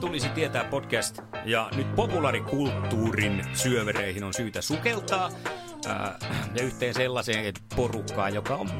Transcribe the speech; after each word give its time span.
Tulisi 0.00 0.28
tietää 0.28 0.64
podcast? 0.64 1.18
Ja 1.44 1.70
nyt 1.76 1.94
populaarikulttuurin 1.94 3.44
syövereihin 3.54 4.24
on 4.24 4.34
syytä 4.34 4.62
sukeltaa. 4.62 5.30
Ää, 5.86 6.18
ja 6.54 6.62
yhteen 6.62 6.94
sellaiseen 6.94 7.54
porukkaan, 7.76 8.34
joka 8.34 8.56
on 8.56 8.70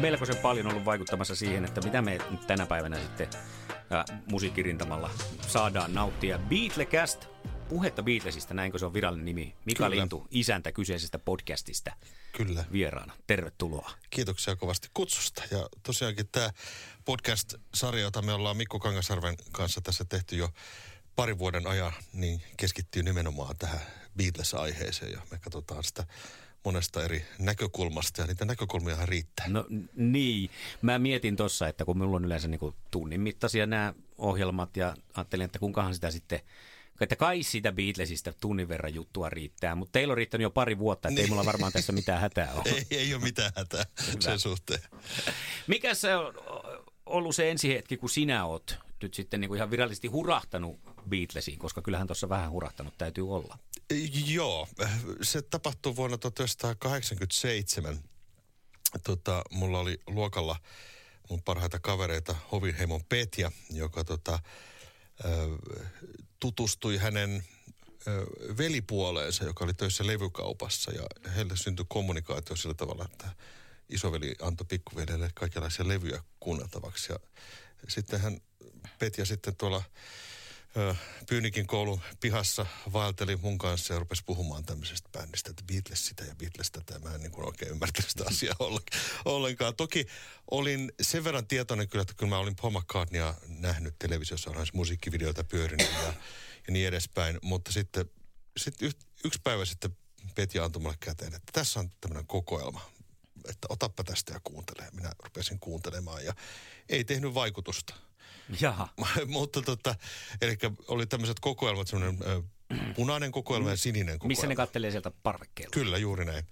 melkoisen 0.00 0.36
paljon 0.36 0.66
ollut 0.66 0.84
vaikuttamassa 0.84 1.36
siihen, 1.36 1.64
että 1.64 1.80
mitä 1.80 2.02
me 2.02 2.18
nyt 2.30 2.46
tänä 2.46 2.66
päivänä 2.66 2.98
sitten 3.00 3.28
ää, 3.90 4.04
musiikkirintamalla 4.30 5.10
saadaan 5.46 5.94
nauttia. 5.94 6.38
Beatlecast, 6.38 7.26
puhetta 7.68 8.02
Beatlesista, 8.02 8.54
näinkö 8.54 8.78
se 8.78 8.86
on 8.86 8.94
virallinen 8.94 9.24
nimi. 9.24 9.54
Mika 9.64 9.84
Kyllä. 9.84 10.00
Lintu, 10.00 10.26
isäntä 10.30 10.72
kyseisestä 10.72 11.18
podcastista 11.18 11.92
Kyllä. 12.32 12.64
vieraana. 12.72 13.12
Tervetuloa. 13.26 13.90
Kiitoksia 14.10 14.56
kovasti 14.56 14.88
kutsusta. 14.94 15.42
Ja 15.50 15.68
tosiaankin 15.82 16.28
tämä 16.32 16.50
podcast-sarja, 17.04 18.02
jota 18.02 18.22
me 18.22 18.32
ollaan 18.32 18.56
Mikko 18.56 18.78
Kangasarven 18.78 19.36
kanssa 19.52 19.80
tässä 19.80 20.04
tehty 20.04 20.36
jo 20.36 20.48
parin 21.16 21.38
vuoden 21.38 21.66
ajan, 21.66 21.92
niin 22.12 22.42
keskittyy 22.56 23.02
nimenomaan 23.02 23.56
tähän 23.58 23.80
Beatles-aiheeseen. 24.16 25.12
Ja 25.12 25.20
me 25.30 25.38
katsotaan 25.38 25.84
sitä 25.84 26.06
monesta 26.64 27.04
eri 27.04 27.26
näkökulmasta 27.38 28.20
ja 28.20 28.26
niitä 28.26 28.44
näkökulmia 28.44 29.06
riittää. 29.06 29.48
No 29.48 29.66
niin, 29.96 30.50
mä 30.82 30.98
mietin 30.98 31.36
tuossa, 31.36 31.68
että 31.68 31.84
kun 31.84 31.98
minulla 31.98 32.16
on 32.16 32.24
yleensä 32.24 32.48
niin 32.48 32.74
tunnin 32.90 33.20
mittaisia 33.20 33.66
nämä 33.66 33.94
ohjelmat 34.18 34.76
ja 34.76 34.96
ajattelin, 35.14 35.44
että 35.44 35.58
kuinkahan 35.58 35.94
sitä 35.94 36.10
sitten, 36.10 36.40
että 37.00 37.16
kai 37.16 37.42
sitä 37.42 37.72
Beatlesista 37.72 38.32
tunnin 38.32 38.68
verran 38.68 38.94
juttua 38.94 39.30
riittää, 39.30 39.74
mutta 39.74 39.92
teillä 39.92 40.12
on 40.12 40.16
riittänyt 40.16 40.42
jo 40.42 40.50
pari 40.50 40.78
vuotta, 40.78 41.08
että 41.08 41.20
ei 41.20 41.26
mulla 41.26 41.44
varmaan 41.44 41.72
tässä 41.72 41.92
mitään 41.92 42.20
hätää 42.20 42.52
ole. 42.54 42.62
Ei, 42.64 42.86
ei 42.90 43.14
ole 43.14 43.22
mitään 43.22 43.52
hätää 43.56 43.84
sen 44.20 44.40
suhteen. 44.40 44.80
Mikä 45.66 45.94
se 45.94 46.16
on 46.16 46.34
ollut 47.06 47.36
se 47.36 47.50
ensi 47.50 47.68
hetki, 47.68 47.96
kun 47.96 48.10
sinä 48.10 48.46
oot 48.46 48.78
nyt 49.02 49.14
sitten 49.14 49.40
niin 49.40 49.48
kuin 49.48 49.56
ihan 49.56 49.70
virallisesti 49.70 50.08
hurahtanut 50.08 50.80
Beatlesiin, 51.08 51.58
koska 51.58 51.82
kyllähän 51.82 52.06
tuossa 52.06 52.28
vähän 52.28 52.50
hurahtanut 52.50 52.98
täytyy 52.98 53.34
olla. 53.34 53.58
Joo, 54.26 54.68
se 55.22 55.42
tapahtui 55.42 55.96
vuonna 55.96 56.18
1987. 56.18 57.98
Tota, 59.02 59.42
mulla 59.50 59.80
oli 59.80 60.00
luokalla 60.06 60.56
mun 61.30 61.42
parhaita 61.42 61.78
kavereita 61.78 62.34
Hoviheimon 62.52 63.04
Petja, 63.08 63.52
joka 63.70 64.04
tota, 64.04 64.38
tutustui 66.40 66.96
hänen 66.96 67.44
velipuoleensa, 68.58 69.44
joka 69.44 69.64
oli 69.64 69.74
töissä 69.74 70.06
levykaupassa. 70.06 70.92
Ja 70.92 71.32
heille 71.36 71.56
syntyi 71.56 71.86
kommunikaatio 71.88 72.56
sillä 72.56 72.74
tavalla, 72.74 73.04
että 73.12 73.28
isoveli 73.88 74.34
antoi 74.42 74.66
pikkuvedelle 74.66 75.30
kaikenlaisia 75.34 75.88
levyjä 75.88 76.22
kuunneltavaksi. 76.40 77.12
Ja 77.12 77.18
sitten 77.88 78.20
hän, 78.20 78.40
Petja 78.98 79.26
sitten 79.26 79.56
tuolla 79.56 79.82
Pyynikin 81.28 81.66
koulun 81.66 82.00
pihassa 82.20 82.66
vaelteli 82.92 83.36
mun 83.36 83.58
kanssa 83.58 83.94
ja 83.94 83.98
rupesi 83.98 84.22
puhumaan 84.26 84.64
tämmöisestä 84.64 85.08
bändistä, 85.12 85.50
että 85.50 85.64
Beatles 85.72 86.06
sitä 86.06 86.24
ja 86.24 86.34
Beatles 86.34 86.70
tätä. 86.70 86.98
Mä 86.98 87.14
en 87.14 87.20
niin 87.20 87.32
kuin 87.32 87.46
oikein 87.46 87.70
ymmärtänyt 87.70 88.10
sitä 88.10 88.24
asiaa 88.26 88.56
ollenkaan-. 89.24 89.76
Toki 89.76 90.06
olin 90.50 90.92
sen 91.02 91.24
verran 91.24 91.46
tietoinen 91.46 91.88
kyllä, 91.88 92.02
että 92.02 92.14
kyllä 92.14 92.30
mä 92.30 92.38
olin 92.38 92.56
Paul 92.56 92.70
McCartneya 92.70 93.34
nähnyt 93.48 93.94
televisiossa, 93.98 94.50
se 94.50 94.70
musiikkivideoita 94.72 95.44
pyörinyt 95.44 95.92
ja, 95.92 96.14
ja 96.66 96.72
niin 96.72 96.88
edespäin. 96.88 97.38
Mutta 97.42 97.72
sitten, 97.72 98.10
yh- 98.80 98.96
yksi 99.24 99.40
päivä 99.44 99.64
sitten 99.64 99.96
Petja 100.34 100.64
antoi 100.64 100.82
mulle 100.82 100.96
käteen, 101.00 101.34
että 101.34 101.52
tässä 101.52 101.80
on 101.80 101.90
tämmöinen 102.00 102.26
kokoelma, 102.26 102.90
että 103.48 103.66
otappa 103.68 104.04
tästä 104.04 104.32
ja 104.32 104.40
kuuntele. 104.44 104.88
Minä 104.92 105.12
rupesin 105.24 105.58
kuuntelemaan 105.58 106.24
ja 106.24 106.34
ei 106.88 107.04
tehnyt 107.04 107.34
vaikutusta. 107.34 107.94
Jaha. 108.60 108.88
Mutta 109.26 109.62
tota, 109.62 109.94
eli 110.40 110.58
oli 110.88 111.06
tämmöiset 111.06 111.40
kokoelmat, 111.40 111.88
semmoinen 111.88 112.18
punainen 112.96 113.32
kokoelma 113.32 113.70
ja 113.70 113.76
sininen 113.76 114.18
kokoelma. 114.18 114.28
Missä 114.28 114.46
ne 114.46 114.56
kattelee 114.56 114.90
sieltä 114.90 115.10
parvekkeella? 115.22 115.70
Kyllä, 115.70 115.98
juuri 115.98 116.24
näin. 116.24 116.44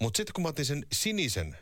Mutta 0.00 0.16
sitten 0.16 0.32
kun 0.32 0.42
mä 0.42 0.48
otin 0.48 0.66
sen 0.66 0.86
sinisen 0.92 1.56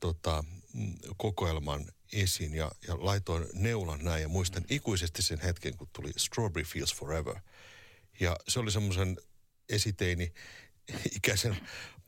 tota, 0.00 0.44
mm, 0.74 0.94
kokoelman 1.16 1.84
esiin 2.12 2.54
ja, 2.54 2.72
ja 2.88 2.94
laitoin 2.98 3.46
neulan 3.54 4.04
näin 4.04 4.22
ja 4.22 4.28
muistan 4.28 4.64
ikuisesti 4.70 5.22
sen 5.22 5.40
hetken, 5.40 5.76
kun 5.76 5.88
tuli 5.92 6.12
Strawberry 6.16 6.64
Fields 6.64 6.94
Forever. 6.94 7.40
Ja 8.20 8.36
se 8.48 8.60
oli 8.60 8.70
semmoisen 8.70 9.16
esiteini 9.68 10.32
ikäisen 11.16 11.56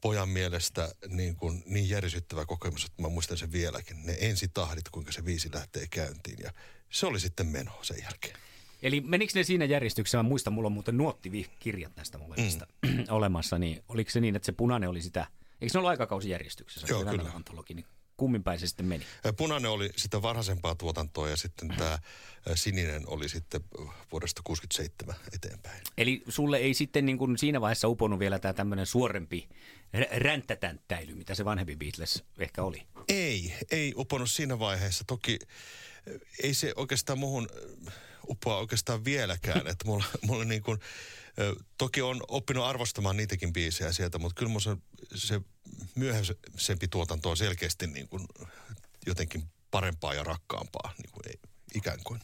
pojan 0.03 0.29
mielestä 0.29 0.95
niin, 1.09 1.37
kuin, 1.37 1.63
niin 1.67 1.89
järisyttävä 1.89 2.47
kokemus, 2.47 2.85
että 2.85 3.03
mä 3.03 3.09
muistan 3.09 3.39
sen 3.39 3.53
vieläkin. 3.53 4.07
Ne 4.07 4.17
ensitahdit, 4.21 4.89
kuinka 4.89 5.13
se 5.13 5.25
viisi 5.25 5.49
lähtee 5.55 5.87
käyntiin 5.91 6.39
ja 6.43 6.51
se 6.91 7.07
oli 7.07 7.21
sitten 7.21 7.47
meno 7.47 7.73
sen 7.83 7.97
jälkeen. 8.03 8.37
Eli 8.83 9.01
menikö 9.01 9.33
ne 9.35 9.43
siinä 9.43 9.65
järjestyksessä? 9.65 10.19
Mä 10.19 10.23
muistan, 10.23 10.53
mulla 10.53 10.67
on 10.67 10.73
muuten 10.73 10.97
nuottikirjat 10.97 11.97
näistä 11.97 12.19
molemmista 12.19 12.67
mm. 12.83 13.05
olemassa. 13.19 13.59
Niin 13.59 13.85
oliko 13.89 14.11
se 14.11 14.21
niin, 14.21 14.37
että 14.37 14.47
se 14.47 14.53
punainen 14.53 14.89
oli 14.89 15.03
sitä, 15.03 15.27
eikö 15.61 15.75
ne 15.75 15.79
ollut 15.79 15.89
aikakausijärjestyksessä? 15.89 16.87
Joo, 16.91 17.05
Se 17.05 17.11
kyllä. 17.11 17.31
Antologi, 17.35 17.75
niin 17.75 17.87
kummin 18.17 18.43
päin 18.43 18.61
se 18.61 18.67
sitten 18.67 18.87
meni? 18.87 19.05
Punainen 19.37 19.71
oli 19.71 19.91
sitä 19.97 20.23
varhaisempaa 20.23 20.75
tuotantoa 20.75 21.29
ja 21.29 21.37
sitten 21.37 21.69
tämä 21.69 21.99
sininen 22.55 23.03
oli 23.07 23.29
sitten 23.29 23.61
vuodesta 24.13 24.43
67 24.45 25.15
eteenpäin. 25.35 25.83
Eli 25.99 26.23
sulle 26.29 26.57
ei 26.57 26.75
sitten 26.75 27.07
niin 27.07 27.19
kuin 27.19 27.39
siinä 27.39 27.61
vaiheessa 27.61 27.89
uponut 27.89 28.19
vielä 28.19 28.39
tämä 28.39 28.53
tämmöinen 28.53 28.87
suorempi 28.87 29.49
ränttätänttäily, 30.11 31.15
mitä 31.15 31.35
se 31.35 31.45
vanhempi 31.45 31.77
Beatles 31.77 32.25
ehkä 32.39 32.63
oli? 32.63 32.83
Ei, 33.09 33.55
ei 33.71 33.93
uponut 33.97 34.31
siinä 34.31 34.59
vaiheessa. 34.59 35.05
Toki 35.07 35.39
ei 36.43 36.55
se 36.55 36.73
oikeastaan 36.77 37.19
muuhun 37.19 37.49
upoa 38.29 38.57
oikeastaan 38.59 39.05
vieläkään. 39.05 39.67
että 39.67 39.87
mulla, 39.87 40.05
mulla 40.23 40.45
niin 40.45 40.63
kuin, 40.63 40.79
toki 41.79 42.03
on 42.03 42.21
oppinut 42.29 42.65
arvostamaan 42.65 43.17
niitäkin 43.17 43.53
biisejä 43.53 43.93
sieltä, 43.93 44.19
mutta 44.19 44.39
kyllä 44.39 44.61
se, 44.61 44.77
se 45.15 45.41
myöhäisempi 45.95 46.89
tuotanto 46.89 47.31
on 47.31 47.37
selkeästi 47.37 47.87
niin 47.87 48.09
kuin 48.09 48.27
jotenkin 49.07 49.45
parempaa 49.71 50.15
ja 50.15 50.25
rakkaampaa, 50.25 50.93
niin 50.99 51.13
kuin 51.13 51.29
ei, 51.29 51.39
ikään 51.75 51.99
kuin. 52.05 52.21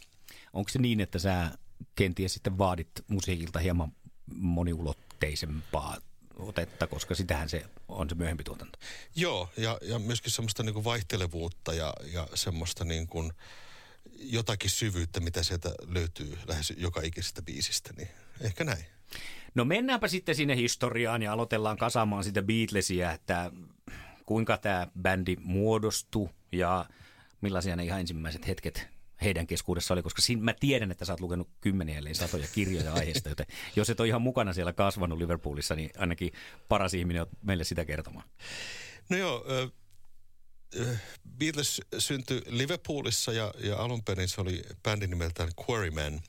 Onko 0.53 0.69
se 0.69 0.79
niin, 0.79 1.01
että 1.01 1.19
sä 1.19 1.51
kenties 1.95 2.35
sitten 2.35 2.59
vaadit 2.59 2.91
musiikilta 3.09 3.59
hieman 3.59 3.93
moniulotteisempaa 4.35 5.97
otetta, 6.37 6.87
koska 6.87 7.15
sitähän 7.15 7.49
se 7.49 7.67
on 7.89 8.09
se 8.09 8.15
myöhempi 8.15 8.45
tuotanto. 8.45 8.79
Joo, 9.17 9.49
ja, 9.57 9.79
ja 9.83 9.99
myöskin 9.99 10.33
semmoista 10.33 10.63
niin 10.63 10.75
kuin 10.75 10.85
vaihtelevuutta 10.85 11.75
ja, 11.75 11.95
ja 12.13 12.29
semmoista 12.35 12.85
niin 12.85 13.07
kuin 13.07 13.33
jotakin 14.19 14.71
syvyyttä, 14.71 15.21
mitä 15.21 15.43
sieltä 15.43 15.75
löytyy 15.87 16.39
lähes 16.47 16.73
joka 16.77 17.01
ikisestä 17.03 17.43
biisistä, 17.43 17.91
niin 17.97 18.09
ehkä 18.41 18.65
näin. 18.65 18.85
No 19.55 19.65
mennäänpä 19.65 20.09
sitten 20.09 20.35
sinne 20.35 20.57
historiaan 20.57 21.23
ja 21.23 21.33
aloitellaan 21.33 21.77
kasaamaan 21.77 22.25
sitä 22.25 22.43
Beatlesia, 22.43 23.13
että 23.13 23.51
kuinka 24.27 24.57
tämä 24.57 24.87
bändi 25.03 25.37
muodostui 25.41 26.29
ja 26.53 26.87
millaisia 27.41 27.77
ne 27.77 27.85
ihan 27.85 28.01
ensimmäiset 28.01 28.47
hetket 28.47 28.89
heidän 29.23 29.47
keskuudessa 29.47 29.95
oli, 29.95 30.03
koska 30.03 30.23
siinä 30.23 30.43
mä 30.43 30.55
tiedän, 30.61 30.91
että 30.91 31.05
sä 31.05 31.13
oot 31.13 31.21
lukenut 31.21 31.49
kymmeniä 31.61 31.99
eli 31.99 32.15
satoja 32.15 32.47
kirjoja 32.55 32.93
aiheesta, 32.93 33.29
joten 33.29 33.47
jos 33.77 33.91
et 33.91 34.01
ole 34.01 34.09
ihan 34.09 34.23
mukana 34.23 34.53
siellä 34.53 34.73
kasvanut 34.73 35.19
Liverpoolissa, 35.19 35.75
niin 35.75 35.91
ainakin 35.99 36.33
paras 36.69 36.95
ihminen 36.95 37.23
on 37.23 37.29
meille 37.43 37.65
sitä 37.65 37.85
kertomaan. 37.85 38.29
No 39.09 39.17
joo, 39.17 39.45
Beatles 41.39 41.81
syntyi 41.99 42.43
Liverpoolissa 42.47 43.33
ja, 43.33 43.55
ja 43.59 43.77
alun 43.77 44.05
perin 44.05 44.29
se 44.29 44.41
oli 44.41 44.63
bändi 44.83 45.07
nimeltään 45.07 45.51
Quarryman. 45.69 46.21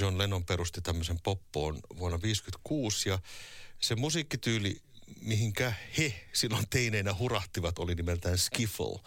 John 0.00 0.18
Lennon 0.18 0.44
perusti 0.44 0.80
tämmöisen 0.80 1.20
poppoon 1.22 1.74
vuonna 1.74 2.18
1956 2.18 3.08
ja 3.08 3.18
se 3.80 3.94
musiikkityyli, 3.94 4.82
mihinkä 5.20 5.72
he 5.98 6.26
silloin 6.32 6.68
teineinä 6.70 7.14
hurahtivat, 7.14 7.78
oli 7.78 7.94
nimeltään 7.94 8.38
skiffle. 8.38 9.00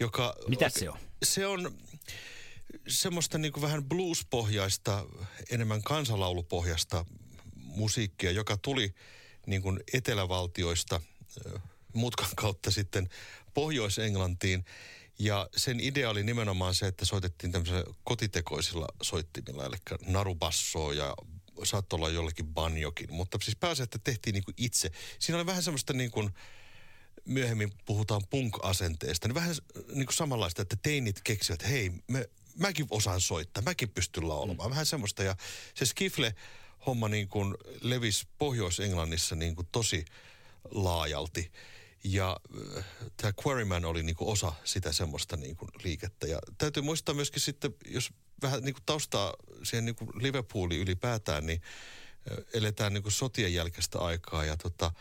Joka, 0.00 0.36
Mitä 0.48 0.68
se 0.68 0.90
on? 0.90 0.98
Se 1.22 1.46
on 1.46 1.78
semmoista 2.88 3.38
niin 3.38 3.52
kuin 3.52 3.62
vähän 3.62 3.84
blues-pohjaista, 3.84 5.06
enemmän 5.50 5.82
kansalaulupohjaista 5.82 7.04
musiikkia, 7.54 8.30
joka 8.30 8.56
tuli 8.56 8.94
niin 9.46 9.62
kuin 9.62 9.80
etelävaltioista 9.92 11.00
mutkan 11.92 12.28
kautta 12.36 12.70
sitten 12.70 13.08
Pohjois-Englantiin. 13.54 14.64
Ja 15.18 15.48
sen 15.56 15.80
idea 15.80 16.10
oli 16.10 16.22
nimenomaan 16.22 16.74
se, 16.74 16.86
että 16.86 17.04
soitettiin 17.04 17.52
tämmöisellä 17.52 17.84
kotitekoisilla 18.04 18.88
soittimilla, 19.02 19.66
eli 19.66 19.76
narubassoa 20.06 20.94
ja 20.94 21.14
saattoi 21.64 21.96
olla 21.96 22.08
jollekin 22.08 22.46
banjokin. 22.46 23.12
Mutta 23.12 23.38
siis 23.42 23.56
pääsee, 23.56 23.84
että 23.84 23.98
tehtiin 24.04 24.34
niin 24.34 24.44
kuin 24.44 24.54
itse. 24.56 24.90
Siinä 25.18 25.38
oli 25.38 25.46
vähän 25.46 25.62
semmoista 25.62 25.92
niin 25.92 26.10
kuin, 26.10 26.30
myöhemmin 27.24 27.72
puhutaan 27.84 28.22
punk-asenteesta, 28.30 29.28
niin 29.28 29.34
vähän 29.34 29.54
niin 29.94 30.06
kuin 30.06 30.16
samanlaista, 30.16 30.62
että 30.62 30.76
teinit 30.82 31.20
keksivät, 31.24 31.60
että 31.60 31.72
hei, 31.72 31.90
me, 32.08 32.28
mäkin 32.58 32.86
osaan 32.90 33.20
soittaa, 33.20 33.62
mäkin 33.62 33.88
pystyn 33.88 34.28
laulamaan. 34.28 34.68
Mm. 34.68 34.70
Vähän 34.70 34.86
semmoista. 34.86 35.22
Ja 35.22 35.36
se 35.74 35.86
skifle 35.86 36.34
homma 36.86 37.08
niin 37.08 37.28
kuin 37.28 37.54
levisi 37.80 38.26
Pohjois-Englannissa 38.38 39.36
niin 39.36 39.56
kuin 39.56 39.68
tosi 39.72 40.04
laajalti. 40.70 41.52
Ja 42.04 42.36
äh, 42.78 42.84
tämä 43.16 43.32
Quarryman 43.46 43.84
oli 43.84 44.02
niinku 44.02 44.30
osa 44.30 44.52
sitä 44.64 44.92
semmoista 44.92 45.36
niinku 45.36 45.68
liikettä. 45.84 46.26
Ja 46.26 46.38
täytyy 46.58 46.82
muistaa 46.82 47.14
myöskin 47.14 47.40
sitten, 47.40 47.74
jos 47.86 48.10
vähän 48.42 48.62
niinku 48.62 48.80
taustaa 48.86 49.34
siihen 49.62 49.84
niinku 49.84 50.12
Liverpooliin 50.14 50.80
ylipäätään, 50.80 51.46
niin 51.46 51.62
äh, 52.30 52.44
eletään 52.54 52.92
niinku 52.94 53.10
sotien 53.10 53.54
jälkeistä 53.54 53.98
aikaa. 53.98 54.44
Ja 54.44 54.56
tota, 54.56 54.92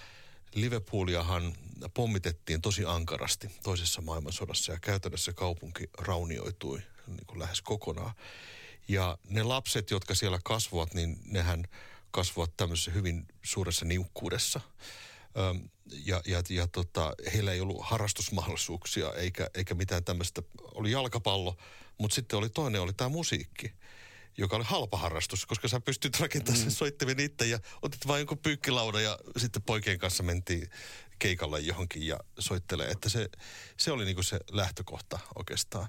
Liverpooliahan 0.56 1.56
pommitettiin 1.94 2.62
tosi 2.62 2.86
ankarasti 2.86 3.48
toisessa 3.64 4.02
maailmansodassa 4.02 4.72
ja 4.72 4.80
käytännössä 4.80 5.34
kaupunki 5.34 5.90
raunioitui 5.98 6.82
niin 7.08 7.26
kuin 7.28 7.40
lähes 7.40 7.62
kokonaan. 7.62 8.14
Ja 8.88 9.18
ne 9.30 9.44
lapset, 9.44 9.92
jotka 9.92 10.16
siellä 10.16 10.40
kasvavat, 10.44 10.94
niin 10.94 11.20
nehän 11.26 11.64
kasvavat 12.12 12.58
tämmöisessä 12.58 12.92
hyvin 12.92 13.26
suuressa 13.44 13.86
niukkuudessa 13.86 14.62
ja, 16.06 16.22
ja, 16.26 16.44
ja 16.50 16.68
tota, 16.68 17.14
heillä 17.34 17.54
ei 17.54 17.62
ollut 17.62 17.82
harrastusmahdollisuuksia 17.82 19.14
eikä, 19.14 19.48
eikä 19.54 19.76
mitään 19.76 20.04
tämmöistä. 20.04 20.42
Oli 20.62 20.92
jalkapallo, 20.92 21.58
mutta 21.98 22.16
sitten 22.16 22.40
oli 22.40 22.50
toinen, 22.50 22.82
oli 22.82 22.94
tämä 22.94 23.10
musiikki 23.10 23.74
joka 24.38 24.56
oli 24.56 24.66
halpa 24.68 24.98
harrastus, 24.98 25.46
koska 25.46 25.68
sä 25.68 25.80
pystyt 25.80 26.20
rakentamaan 26.20 26.58
sen 26.58 26.68
mm. 26.68 26.72
soittimen 26.72 27.20
itse 27.20 27.46
ja 27.46 27.60
otit 27.82 28.08
vain 28.08 28.20
jonkun 28.20 28.38
pyykkilauda 28.38 29.02
ja 29.02 29.20
sitten 29.38 29.62
poikien 29.62 30.00
kanssa 30.00 30.24
mentiin 30.24 30.70
keikalle 31.20 31.60
johonkin 31.60 32.08
ja 32.08 32.20
soittelee. 32.40 32.88
Että 32.88 33.10
se, 33.10 33.30
se 33.78 33.92
oli 33.92 34.06
niinku 34.06 34.24
se 34.24 34.40
lähtökohta 34.52 35.20
oikeastaan. 35.36 35.88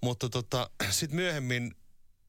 Mutta 0.00 0.28
tota, 0.28 0.70
sitten 0.90 1.16
myöhemmin 1.16 1.76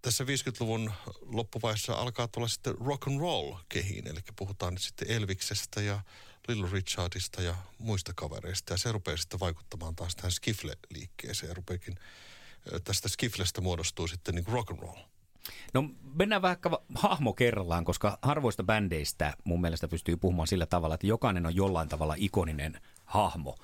tässä 0.05 0.23
50-luvun 0.23 0.91
loppuvaiheessa 1.21 1.93
alkaa 1.93 2.27
tulla 2.27 2.47
sitten 2.47 2.77
rock 2.77 3.07
and 3.07 3.19
roll 3.19 3.55
kehiin, 3.69 4.07
eli 4.07 4.19
puhutaan 4.35 4.73
nyt 4.73 4.81
sitten 4.81 5.11
Elviksestä 5.11 5.81
ja 5.81 5.99
Little 6.47 6.69
Richardista 6.71 7.41
ja 7.41 7.55
muista 7.77 8.13
kavereista, 8.15 8.73
ja 8.73 8.77
se 8.77 8.91
rupeaa 8.91 9.17
sitten 9.17 9.39
vaikuttamaan 9.39 9.95
taas 9.95 10.15
tähän 10.15 10.31
skifle-liikkeeseen, 10.31 11.55
rupeakin 11.55 11.95
tästä 12.83 13.09
skiflestä 13.09 13.61
muodostuu 13.61 14.07
sitten 14.07 14.35
niin 14.35 14.47
rock 14.47 14.71
and 14.71 14.79
roll. 14.79 14.99
No 15.73 15.89
mennään 16.13 16.41
vaikka 16.41 16.83
hahmo 16.95 17.33
kerrallaan, 17.33 17.85
koska 17.85 18.19
harvoista 18.21 18.63
bändeistä 18.63 19.33
mun 19.43 19.61
mielestä 19.61 19.87
pystyy 19.87 20.17
puhumaan 20.17 20.47
sillä 20.47 20.65
tavalla, 20.65 20.95
että 20.95 21.07
jokainen 21.07 21.45
on 21.45 21.55
jollain 21.55 21.89
tavalla 21.89 22.15
ikoninen 22.17 22.81
hahmo. 23.05 23.57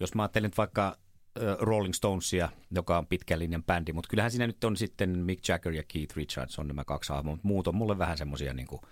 Jos 0.00 0.14
mä 0.14 0.22
ajattelen 0.22 0.52
vaikka 0.56 0.98
Rolling 1.60 1.94
Stonesia, 1.94 2.48
joka 2.70 2.98
on 2.98 3.06
pitkän 3.06 3.38
linjan 3.38 3.64
bändi, 3.64 3.92
mutta 3.92 4.08
kyllähän 4.08 4.30
siinä 4.30 4.46
nyt 4.46 4.64
on 4.64 4.76
sitten 4.76 5.18
Mick 5.18 5.48
Jagger 5.48 5.72
ja 5.72 5.82
Keith 5.88 6.16
Richards 6.16 6.58
on 6.58 6.68
nämä 6.68 6.84
kaksi 6.84 7.12
hahmoa, 7.12 7.34
mutta 7.34 7.48
muut 7.48 7.68
on 7.68 7.74
mulle 7.74 7.98
vähän 7.98 8.18
semmoisia, 8.18 8.54
niin 8.54 8.66
kuin, 8.66 8.82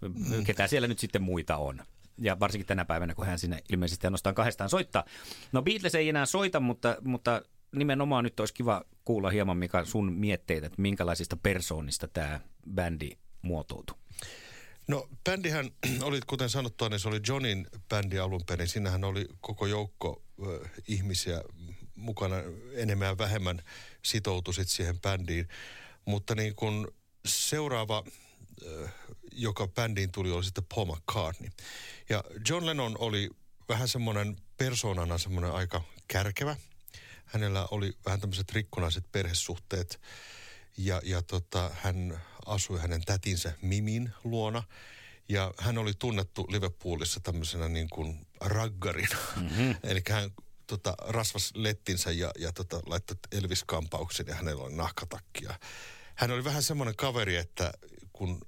mm. 0.00 0.44
ketä 0.44 0.66
siellä 0.66 0.88
nyt 0.88 0.98
sitten 0.98 1.22
muita 1.22 1.56
on. 1.56 1.82
Ja 2.18 2.40
varsinkin 2.40 2.66
tänä 2.66 2.84
päivänä, 2.84 3.14
kun 3.14 3.26
hän 3.26 3.38
sinne 3.38 3.58
ilmeisesti 3.72 4.06
ainoastaan 4.06 4.34
kahdestaan 4.34 4.70
soittaa. 4.70 5.04
No 5.52 5.62
Beatles 5.62 5.94
ei 5.94 6.08
enää 6.08 6.26
soita, 6.26 6.60
mutta, 6.60 6.96
mutta 7.00 7.42
nimenomaan 7.74 8.24
nyt 8.24 8.40
olisi 8.40 8.54
kiva 8.54 8.84
kuulla 9.04 9.30
hieman, 9.30 9.56
mikä 9.56 9.84
sun 9.84 10.12
mietteitä, 10.12 10.66
että 10.66 10.82
minkälaisista 10.82 11.36
persoonista 11.36 12.08
tämä 12.08 12.40
bändi 12.74 13.10
muotoutui. 13.42 13.96
No 14.88 15.08
bändihän 15.24 15.70
oli, 16.02 16.20
kuten 16.26 16.48
sanottua, 16.48 16.88
niin 16.88 17.00
se 17.00 17.08
oli 17.08 17.20
Johnin 17.28 17.66
bändi 17.88 18.18
alun 18.18 18.44
perin. 18.46 18.68
Siinähän 18.68 19.04
oli 19.04 19.28
koko 19.40 19.66
joukko 19.66 20.22
äh, 20.42 20.70
ihmisiä 20.88 21.42
mukana 22.04 22.36
enemmän 22.72 23.08
ja 23.08 23.18
vähemmän 23.18 23.62
sitoutuisit 24.02 24.68
siihen 24.68 25.00
bändiin. 25.00 25.48
Mutta 26.04 26.34
niin 26.34 26.54
kun 26.54 26.94
seuraava, 27.26 28.04
äh, 28.66 28.94
joka 29.32 29.68
bändiin 29.68 30.12
tuli, 30.12 30.30
oli 30.30 30.44
sitten 30.44 30.66
Paul 30.74 30.94
McCartney. 30.94 31.50
Ja 32.08 32.24
John 32.48 32.66
Lennon 32.66 32.96
oli 32.98 33.30
vähän 33.68 33.88
semmoinen 33.88 34.36
persoonana 34.56 35.18
semmoinen 35.18 35.52
aika 35.52 35.82
kärkevä. 36.08 36.56
Hänellä 37.24 37.68
oli 37.70 37.92
vähän 38.06 38.20
tämmöiset 38.20 38.52
rikkonaiset 38.52 39.12
perhesuhteet 39.12 40.00
ja, 40.76 41.00
ja 41.04 41.22
tota, 41.22 41.70
hän 41.74 42.20
asui 42.46 42.80
hänen 42.80 43.04
tätinsä 43.04 43.52
Mimin 43.62 44.12
luona. 44.24 44.62
Ja 45.28 45.54
hän 45.58 45.78
oli 45.78 45.92
tunnettu 45.98 46.46
Liverpoolissa 46.50 47.20
tämmöisenä 47.20 47.68
niin 47.68 47.88
kuin 47.88 48.26
raggarina. 48.40 49.16
Mm-hmm. 49.36 49.76
Eli 49.90 50.02
hän 50.10 50.30
tota, 50.66 50.94
rasvas 50.98 51.52
lettinsä 51.54 52.10
ja, 52.10 52.30
ja 52.38 52.52
tota, 52.52 52.80
laittoi 52.86 53.16
Elvis-kampauksen 53.32 54.26
ja 54.26 54.34
hänellä 54.34 54.62
oli 54.64 54.74
nahkatakki. 54.74 55.44
hän 56.14 56.30
oli 56.30 56.44
vähän 56.44 56.62
semmoinen 56.62 56.96
kaveri, 56.96 57.36
että 57.36 57.72
kun 58.12 58.40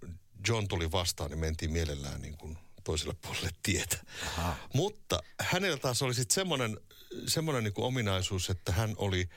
John 0.49 0.69
tuli 0.69 0.93
vastaan, 0.93 1.31
niin 1.31 1.39
mentiin 1.39 1.73
mielellään 1.73 2.23
niin 2.23 2.37
kuin 2.37 2.59
toiselle 2.85 3.15
puolelle 3.23 3.51
tietä. 3.63 3.99
Aha. 4.27 4.57
Mutta 4.75 5.23
hänellä 5.41 5.77
taas 5.77 6.03
oli 6.03 6.15
sitten 6.15 6.35
semmoinen, 6.35 6.81
semmoinen 7.27 7.65
niin 7.65 7.75
kuin 7.75 7.85
ominaisuus, 7.85 8.51
että 8.51 8.73
hän 8.73 8.95
oli 8.97 9.29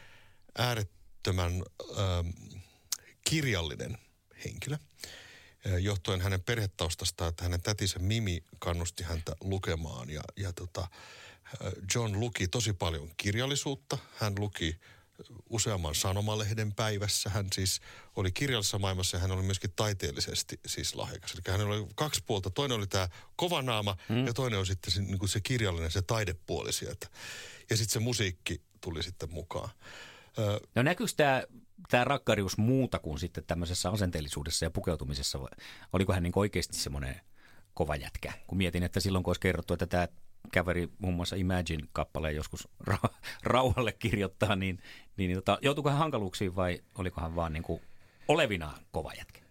äärettömän 0.58 1.64
ähm, 1.98 2.30
kirjallinen 3.24 3.98
henkilö 4.46 4.78
johtuen 5.80 6.22
hänen 6.22 6.44
perhetaustastaan, 6.44 7.30
että 7.30 7.44
hänen 7.44 7.62
tätinsä 7.62 8.00
Mimi 8.00 8.44
kannusti 8.60 9.04
häntä 9.04 9.36
lukemaan 9.42 10.10
ja, 10.10 10.22
ja 10.36 10.54
tota, 10.54 10.88
John 11.96 12.20
luki 12.20 12.48
tosi 12.48 12.74
paljon 12.74 13.12
kirjallisuutta. 13.18 13.98
Hän 14.16 14.34
luki 14.40 14.76
useamman 15.50 15.96
sanomalehden 15.96 16.74
päivässä. 16.74 17.30
Hän 17.30 17.48
siis 17.54 17.82
oli 18.16 18.32
kirjallisessa 18.32 18.80
maailmassa 18.80 19.18
ja 19.18 19.22
hän 19.22 19.32
oli 19.32 19.42
myöskin 19.42 19.74
taiteellisesti 19.76 20.60
siis 20.66 20.96
lahjakas. 20.96 21.34
Eli 21.34 21.42
hänellä 21.48 21.76
oli 21.76 21.88
kaksi 21.96 22.24
puolta. 22.26 22.50
Toinen 22.50 22.78
oli 22.78 22.88
tämä 22.88 23.10
kovanaama 23.36 23.98
mm. 24.10 24.28
ja 24.28 24.34
toinen 24.34 24.60
on 24.60 24.66
sitten 24.66 24.92
se, 24.94 25.02
niin 25.02 25.20
kuin 25.20 25.30
se 25.30 25.40
kirjallinen, 25.42 25.92
se 25.92 26.02
taidepuoli 26.02 26.74
sieltä. 26.74 27.08
Ja 27.70 27.78
sitten 27.78 27.94
se 27.94 28.00
musiikki 28.00 28.62
tuli 28.82 29.04
sitten 29.04 29.34
mukaan. 29.34 29.70
No 30.76 30.84
näkyykö 30.84 31.14
tämä 31.18 31.44
tämä 31.90 32.04
rakkarius 32.04 32.58
muuta 32.58 33.00
kuin 33.00 33.20
sitten 33.20 33.44
tämmöisessä 33.44 33.90
asenteellisuudessa 33.90 34.66
ja 34.66 34.72
pukeutumisessa? 34.72 35.40
Oliko 35.94 36.14
hän 36.14 36.24
niin 36.24 36.34
oikeasti 36.36 36.78
semmoinen 36.78 37.22
kova 37.74 37.96
jätkä? 37.96 38.34
Kun 38.48 38.58
mietin, 38.58 38.84
että 38.84 39.00
silloin 39.00 39.24
kun 39.24 39.30
olisi 39.30 39.42
kerrottu, 39.42 39.74
että 39.74 39.88
tämä 39.88 40.08
käveri 40.52 40.90
muun 41.00 41.14
muassa 41.14 41.36
Imagine-kappaleen 41.36 42.36
joskus 42.36 42.68
ra- 42.90 43.16
rauhalle 43.44 43.92
kirjoittaa, 43.92 44.56
niin, 44.56 44.84
niin, 45.18 45.36
tota, 45.36 45.58
joutuiko 45.62 45.90
hän 45.90 46.00
hankaluuksiin 46.00 46.56
vai 46.56 46.82
oliko 46.96 47.22
hän 47.22 47.36
vaan 47.36 47.54
niin 47.54 47.64
kuin 47.64 47.82
olevinaan 48.28 48.86
kova 48.92 49.14
jätkä? 49.14 49.42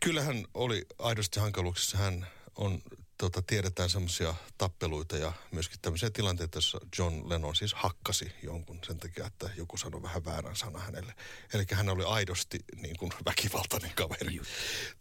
Kyllähän 0.00 0.44
oli 0.54 0.86
aidosti 0.98 1.40
hankaluuksissa. 1.40 1.98
Hän 1.98 2.26
on, 2.56 2.82
tota, 3.18 3.42
tiedetään 3.42 3.90
semmoisia 3.90 4.34
tappeluita 4.58 5.16
ja 5.16 5.32
myöskin 5.50 5.80
tämmöisiä 5.82 6.10
tilanteita, 6.10 6.56
joissa 6.56 6.78
John 6.98 7.28
Lennon 7.28 7.56
siis 7.56 7.74
hakkasi 7.74 8.32
jonkun 8.42 8.78
sen 8.86 8.98
takia, 8.98 9.26
että 9.26 9.50
joku 9.56 9.76
sanoi 9.76 10.02
vähän 10.02 10.24
väärän 10.24 10.56
sana 10.56 10.78
hänelle. 10.78 11.14
Eli 11.54 11.64
hän 11.72 11.88
oli 11.88 12.04
aidosti 12.04 12.58
niin 12.76 12.96
kuin 12.96 13.12
väkivaltainen 13.26 13.92
kaveri. 13.94 14.34
Just. 14.34 14.50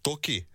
Toki 0.03 0.47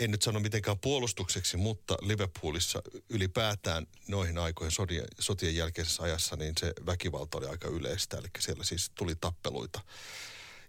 en 0.00 0.10
nyt 0.10 0.22
sano 0.22 0.40
mitenkään 0.40 0.78
puolustukseksi, 0.78 1.56
mutta 1.56 1.96
Liverpoolissa 2.00 2.82
ylipäätään 3.08 3.86
noihin 4.08 4.38
aikoihin 4.38 4.72
sotien, 4.72 5.04
sotien 5.18 5.56
jälkeisessä 5.56 6.02
ajassa, 6.02 6.36
niin 6.36 6.54
se 6.60 6.72
väkivalta 6.86 7.38
oli 7.38 7.46
aika 7.46 7.68
yleistä. 7.68 8.16
Eli 8.16 8.28
siellä 8.38 8.64
siis 8.64 8.90
tuli 8.94 9.14
tappeluita. 9.14 9.80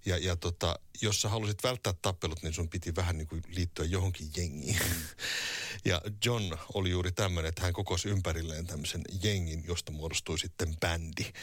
Ja, 0.05 0.17
ja 0.17 0.35
tota, 0.35 0.79
jos 1.01 1.21
sä 1.21 1.29
halusit 1.29 1.63
välttää 1.63 1.93
tappelut, 2.01 2.43
niin 2.43 2.53
sun 2.53 2.69
piti 2.69 2.95
vähän 2.95 3.17
niin 3.17 3.27
kuin 3.27 3.41
liittyä 3.47 3.85
johonkin 3.85 4.29
jengiin. 4.37 4.79
Ja 5.85 6.01
John 6.25 6.57
oli 6.73 6.89
juuri 6.89 7.11
tämmöinen, 7.11 7.49
että 7.49 7.61
hän 7.61 7.73
kokosi 7.73 8.09
ympärilleen 8.09 8.67
tämmöisen 8.67 9.01
jengin, 9.23 9.63
josta 9.67 9.91
muodostui 9.91 10.39
sitten 10.39 10.77
bändi. 10.79 11.33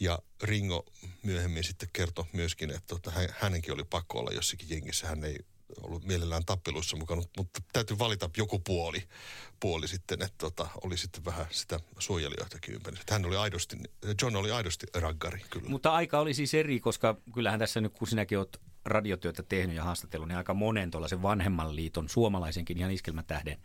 Ja 0.00 0.18
Ringo 0.42 0.86
myöhemmin 1.22 1.64
sitten 1.64 1.88
kertoi 1.92 2.24
myöskin, 2.32 2.70
että 2.70 2.86
tota, 2.86 3.12
hänenkin 3.38 3.74
oli 3.74 3.84
pakko 3.84 4.18
olla 4.18 4.30
jossakin 4.30 4.70
jengissä. 4.70 5.06
Hän 5.06 5.24
ei 5.24 5.36
ollut 5.82 6.04
mielellään 6.04 6.44
tappeluissa 6.44 6.96
mukana, 6.96 7.22
mutta 7.36 7.60
täytyy 7.72 7.98
valita 7.98 8.30
joku 8.36 8.58
puoli, 8.58 9.02
puoli 9.60 9.88
sitten, 9.88 10.22
että 10.22 10.38
tota, 10.38 10.68
oli 10.84 10.96
sitten 10.96 11.24
vähän 11.24 11.46
sitä 11.50 11.80
suojelijoitakin 11.98 12.74
ympäri. 12.74 12.96
Hän 13.10 13.24
oli 13.24 13.36
aidosti, 13.36 13.76
John 14.22 14.36
oli 14.36 14.50
aidosti 14.50 14.86
raggari 14.94 15.40
kyllä. 15.50 15.68
Mutta 15.68 15.92
aika 15.92 16.18
oli 16.18 16.34
siis 16.34 16.54
eri, 16.54 16.80
koska 16.80 17.16
kyllähän 17.34 17.60
tässä 17.60 17.80
nyt 17.80 17.92
kun 17.92 18.08
sinäkin 18.08 18.38
olet 18.38 18.60
radiotyötä 18.84 19.42
tehnyt 19.42 19.76
ja 19.76 19.84
haastatellut, 19.84 20.28
niin 20.28 20.38
aika 20.38 20.54
monen 20.54 20.90
tuollaisen 20.90 21.22
vanhemman 21.22 21.76
liiton, 21.76 22.08
suomalaisenkin 22.08 22.78
ihan 22.78 22.90
iskelmätähden 22.90 23.56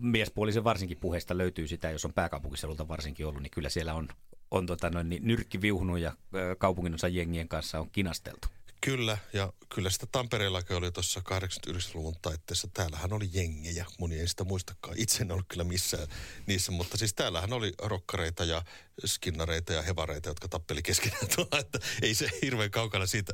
miespuolisen 0.00 0.64
varsinkin 0.64 0.98
puheesta 0.98 1.38
löytyy 1.38 1.68
sitä, 1.68 1.90
jos 1.90 2.04
on 2.04 2.12
pääkaupunkiseudulta 2.12 2.88
varsinkin 2.88 3.26
ollut, 3.26 3.42
niin 3.42 3.50
kyllä 3.50 3.68
siellä 3.68 3.94
on, 3.94 4.08
on 4.50 4.66
tota 4.66 4.90
noin, 4.90 5.08
niin 5.08 5.26
nyrkki 5.26 5.60
viuhunut 5.60 5.98
ja 5.98 6.12
kaupunginosa 6.58 7.08
jengien 7.08 7.48
kanssa 7.48 7.80
on 7.80 7.90
kinasteltu. 7.90 8.48
Kyllä, 8.80 9.18
ja 9.32 9.52
kyllä 9.68 9.90
sitä 9.90 10.06
Tampereellakin 10.12 10.76
oli 10.76 10.92
tuossa 10.92 11.20
89-luvun 11.20 12.16
taitteessa. 12.22 12.68
Täällähän 12.74 13.12
oli 13.12 13.30
jengejä, 13.32 13.86
moni 13.98 14.20
ei 14.20 14.28
sitä 14.28 14.44
muistakaan. 14.44 14.98
Itse 14.98 15.22
en 15.22 15.32
ollut 15.32 15.46
kyllä 15.48 15.64
missään 15.64 16.08
niissä, 16.46 16.72
mutta 16.72 16.96
siis 16.96 17.14
täällähän 17.14 17.52
oli 17.52 17.72
rokkareita 17.82 18.44
ja 18.44 18.62
skinnareita 19.04 19.72
ja 19.72 19.82
hevareita, 19.82 20.28
jotka 20.28 20.48
tappeli 20.48 20.82
keskenään 20.82 21.28
tuolla, 21.36 21.58
että 21.58 21.78
ei 22.02 22.14
se 22.14 22.28
hirveän 22.42 22.70
kaukana 22.70 23.06
siitä 23.06 23.32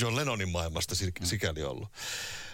John 0.00 0.16
Lennonin 0.16 0.48
maailmasta 0.48 0.94
mm. 1.20 1.26
sikäli 1.26 1.62
ollut. 1.62 1.88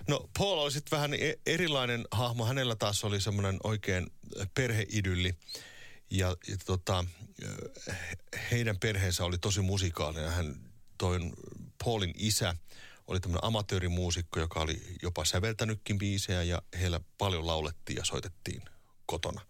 No 0.09 0.31
Paul 0.39 0.59
oli 0.59 0.73
sitten 0.73 0.97
vähän 0.97 1.15
e- 1.15 1.39
erilainen 1.47 2.05
hahmo. 2.11 2.45
Hänellä 2.45 2.77
taas 2.77 3.05
oli 3.05 3.21
semmoinen 3.21 3.57
oikein 3.65 4.07
perheidylli. 4.55 5.35
Ja, 6.11 6.37
ja 6.49 6.57
tota, 6.67 7.05
heidän 8.51 8.79
perheensä 8.79 9.25
oli 9.25 9.39
tosi 9.39 9.61
musikaalinen. 9.61 10.31
Hän 10.31 10.57
toin 10.99 11.33
Paulin 11.85 12.15
isä 12.17 12.55
oli 13.07 13.21
tämmöinen 13.21 13.45
amatöörimuusikko, 13.45 14.41
joka 14.41 14.61
oli 14.61 14.83
jopa 15.03 15.25
säveltänytkin 15.25 15.99
biisejä 15.99 16.43
ja 16.43 16.63
heillä 16.81 17.01
paljon 17.19 17.47
laulettiin 17.47 17.97
ja 17.97 18.05
soitettiin 18.05 18.63
kotona. 19.07 19.41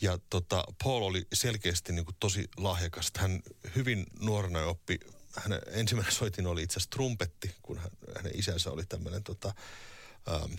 Ja 0.00 0.18
tota, 0.30 0.64
Paul 0.84 1.02
oli 1.02 1.26
selkeästi 1.32 1.92
niin 1.92 2.04
kuin 2.04 2.16
tosi 2.20 2.48
lahjakas. 2.56 3.12
Hän 3.16 3.42
hyvin 3.76 4.06
nuorena 4.20 4.64
oppi, 4.64 4.98
hänen 5.36 5.60
ensimmäinen 5.66 6.14
soitin 6.14 6.46
oli 6.46 6.62
itse 6.62 6.74
asiassa 6.74 6.90
trumpetti, 6.90 7.54
kun 7.62 7.78
hän, 7.78 7.90
hänen 8.16 8.38
isänsä 8.38 8.70
oli 8.70 8.84
tämmöinen 8.86 9.22
tota, 9.22 9.54
ähm, 10.28 10.52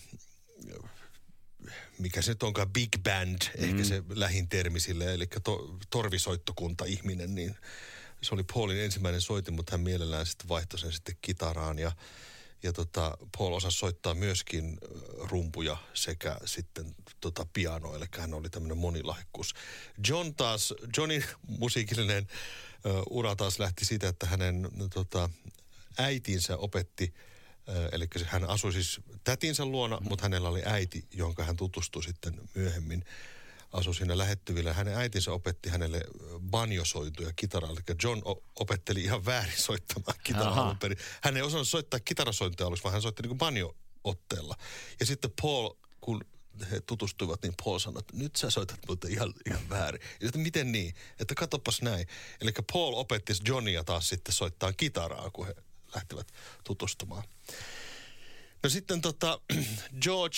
mikä 1.99 2.21
se 2.21 2.31
nyt 2.31 2.43
onkaan, 2.43 2.69
big 2.69 2.89
band, 3.03 3.37
mm. 3.57 3.63
ehkä 3.63 3.83
se 3.83 4.03
lähin 4.09 4.49
termi 4.49 4.79
sille, 4.79 5.13
eli 5.13 5.27
to, 5.43 5.77
torvisoittokunta 5.89 6.85
ihminen, 6.85 7.35
niin 7.35 7.55
se 8.21 8.35
oli 8.35 8.43
Paulin 8.53 8.77
ensimmäinen 8.77 9.21
soitin, 9.21 9.53
mutta 9.53 9.71
hän 9.71 9.81
mielellään 9.81 10.25
sitten 10.25 10.49
vaihtoi 10.49 10.79
sen 10.79 10.91
sitten 10.91 11.17
kitaraan 11.21 11.79
ja 11.79 11.91
ja 12.63 12.73
tota, 12.73 13.17
Paul 13.37 13.53
osasi 13.53 13.77
soittaa 13.77 14.13
myöskin 14.13 14.77
rumpuja 15.17 15.77
sekä 15.93 16.37
sitten 16.45 16.95
tota 17.21 17.45
pianoa, 17.53 17.95
eli 17.95 18.05
hän 18.17 18.33
oli 18.33 18.49
tämmöinen 18.49 18.77
monilahjakkuus. 18.77 19.53
John 20.07 20.35
taas, 20.35 20.73
Johnin 20.97 21.25
musiikillinen 21.59 22.27
uh, 22.85 23.17
ura 23.17 23.35
taas 23.35 23.59
lähti 23.59 23.85
siitä, 23.85 24.07
että 24.07 24.25
hänen 24.25 24.69
tota, 24.93 25.29
äitinsä 25.97 26.57
opetti, 26.57 27.13
eli 27.91 28.07
hän 28.25 28.49
asui 28.49 28.73
siis 28.73 28.99
tätinsä 29.23 29.65
luona, 29.65 29.97
mutta 29.99 30.23
hänellä 30.23 30.49
oli 30.49 30.61
äiti, 30.65 31.07
jonka 31.13 31.43
hän 31.43 31.55
tutustui 31.55 32.03
sitten 32.03 32.41
myöhemmin 32.55 33.05
asui 33.75 33.95
siinä 33.95 34.17
lähettyvillä. 34.17 34.73
Hänen 34.73 34.97
äitinsä 34.97 35.31
opetti 35.31 35.69
hänelle 35.69 36.01
banjosointuja 36.49 37.33
kitaraa. 37.35 37.69
Eli 37.71 37.97
John 38.03 38.21
opetteli 38.59 39.03
ihan 39.03 39.25
väärin 39.25 39.57
soittamaan 39.57 40.19
kitaraa 40.23 40.75
perin. 40.75 40.97
Hän 41.21 41.37
ei 41.37 41.43
osannut 41.43 41.67
soittaa 41.67 41.99
kitarasointia 41.99 42.65
aluksi, 42.65 42.83
vaan 42.83 42.93
hän 42.93 43.01
soitti 43.01 43.23
niin 43.23 43.37
banjo-otteella. 43.37 44.55
Ja 44.99 45.05
sitten 45.05 45.31
Paul, 45.41 45.69
kun 46.01 46.25
he 46.71 46.81
tutustuivat, 46.81 47.41
niin 47.41 47.53
Paul 47.63 47.79
sanoi, 47.79 47.99
että 47.99 48.17
nyt 48.17 48.35
sä 48.35 48.49
soitat 48.49 48.79
muuten 48.87 49.11
ihan, 49.11 49.33
ihan 49.47 49.69
väärin. 49.69 50.01
Ja 50.01 50.27
sitten 50.27 50.41
miten 50.41 50.71
niin? 50.71 50.95
Että 51.19 51.35
katsopas 51.35 51.81
näin. 51.81 52.07
Eli 52.41 52.51
Paul 52.73 52.93
opetti 52.93 53.33
Johnia 53.47 53.83
taas 53.83 54.09
sitten 54.09 54.33
soittaa 54.33 54.73
kitaraa, 54.73 55.29
kun 55.29 55.47
he 55.47 55.55
lähtivät 55.95 56.27
tutustumaan. 56.63 57.23
No 58.63 58.69
sitten 58.69 59.01
tota, 59.01 59.39
George 60.03 60.37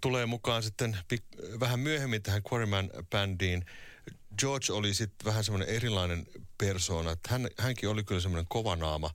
tulee 0.00 0.26
mukaan 0.26 0.62
sitten 0.62 0.98
pik- 1.14 1.60
vähän 1.60 1.80
myöhemmin 1.80 2.22
tähän 2.22 2.42
Quarryman-bändiin. 2.52 3.64
George 4.38 4.72
oli 4.72 4.94
sitten 4.94 5.24
vähän 5.24 5.44
semmoinen 5.44 5.68
erilainen 5.68 6.26
persoona. 6.58 7.16
Hän, 7.28 7.48
hänkin 7.58 7.88
oli 7.88 8.04
kyllä 8.04 8.20
semmoinen 8.20 8.46
kovanaama, 8.48 9.10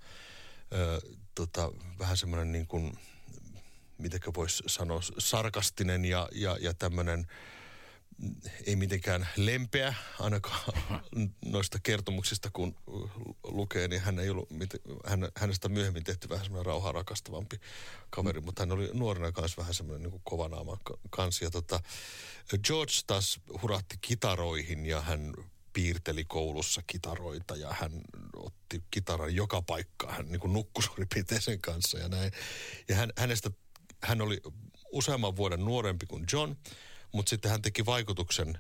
ö, 0.73 1.01
tota, 1.35 1.71
vähän 1.99 2.17
semmoinen 2.17 2.51
niin 2.51 2.67
kuin, 2.67 2.93
mitenkä 3.97 4.31
voisi 4.35 4.63
sanoa, 4.67 5.01
sarkastinen 5.17 6.05
ja, 6.05 6.27
ja, 6.31 6.57
ja 6.59 6.73
tämmöinen 6.73 7.27
ei 8.65 8.75
mitenkään 8.75 9.27
lempeä, 9.35 9.93
ainakaan 10.19 10.59
noista 11.45 11.79
kertomuksista 11.83 12.49
kun 12.53 12.75
lukee, 13.43 13.87
niin 13.87 14.01
hän 14.01 14.19
ei 14.19 14.29
ollut, 14.29 14.49
hän, 15.05 15.29
hänestä 15.37 15.69
myöhemmin 15.69 16.03
tehty 16.03 16.29
vähän 16.29 16.45
semmoinen 16.45 16.65
rauhaa 16.65 16.91
rakastavampi 16.91 17.59
kaveri, 18.09 18.39
mm. 18.39 18.45
mutta 18.45 18.61
hän 18.61 18.71
oli 18.71 18.89
nuorena 18.93 19.31
kanssa 19.31 19.61
vähän 19.61 19.73
semmoinen 19.73 20.11
niin 20.11 20.21
kovanaama 20.23 20.77
kanssa. 21.09 21.45
Ja 21.45 21.51
tota, 21.51 21.79
George 22.63 22.93
taas 23.07 23.39
hurahti 23.61 23.95
kitaroihin 24.01 24.85
ja 24.85 25.01
hän 25.01 25.33
piirteli 25.73 26.25
koulussa 26.25 26.81
kitaroita 26.87 27.55
ja 27.55 27.75
hän 27.79 27.91
otti 28.35 28.83
kitaran 28.91 29.35
joka 29.35 29.61
paikkaan. 29.61 30.13
Hän 30.15 30.25
niin 30.25 30.39
kuin 30.39 30.53
nukkui 30.53 30.83
sen 31.39 31.61
kanssa 31.61 31.99
ja 31.99 32.09
näin. 32.09 32.31
Ja 32.89 32.95
hän, 32.95 33.11
hänestä, 33.17 33.51
hän 34.03 34.21
oli 34.21 34.41
useamman 34.91 35.35
vuoden 35.35 35.65
nuorempi 35.65 36.05
kuin 36.05 36.25
John– 36.33 36.55
mutta 37.11 37.29
sitten 37.29 37.51
hän 37.51 37.61
teki 37.61 37.85
vaikutuksen 37.85 38.59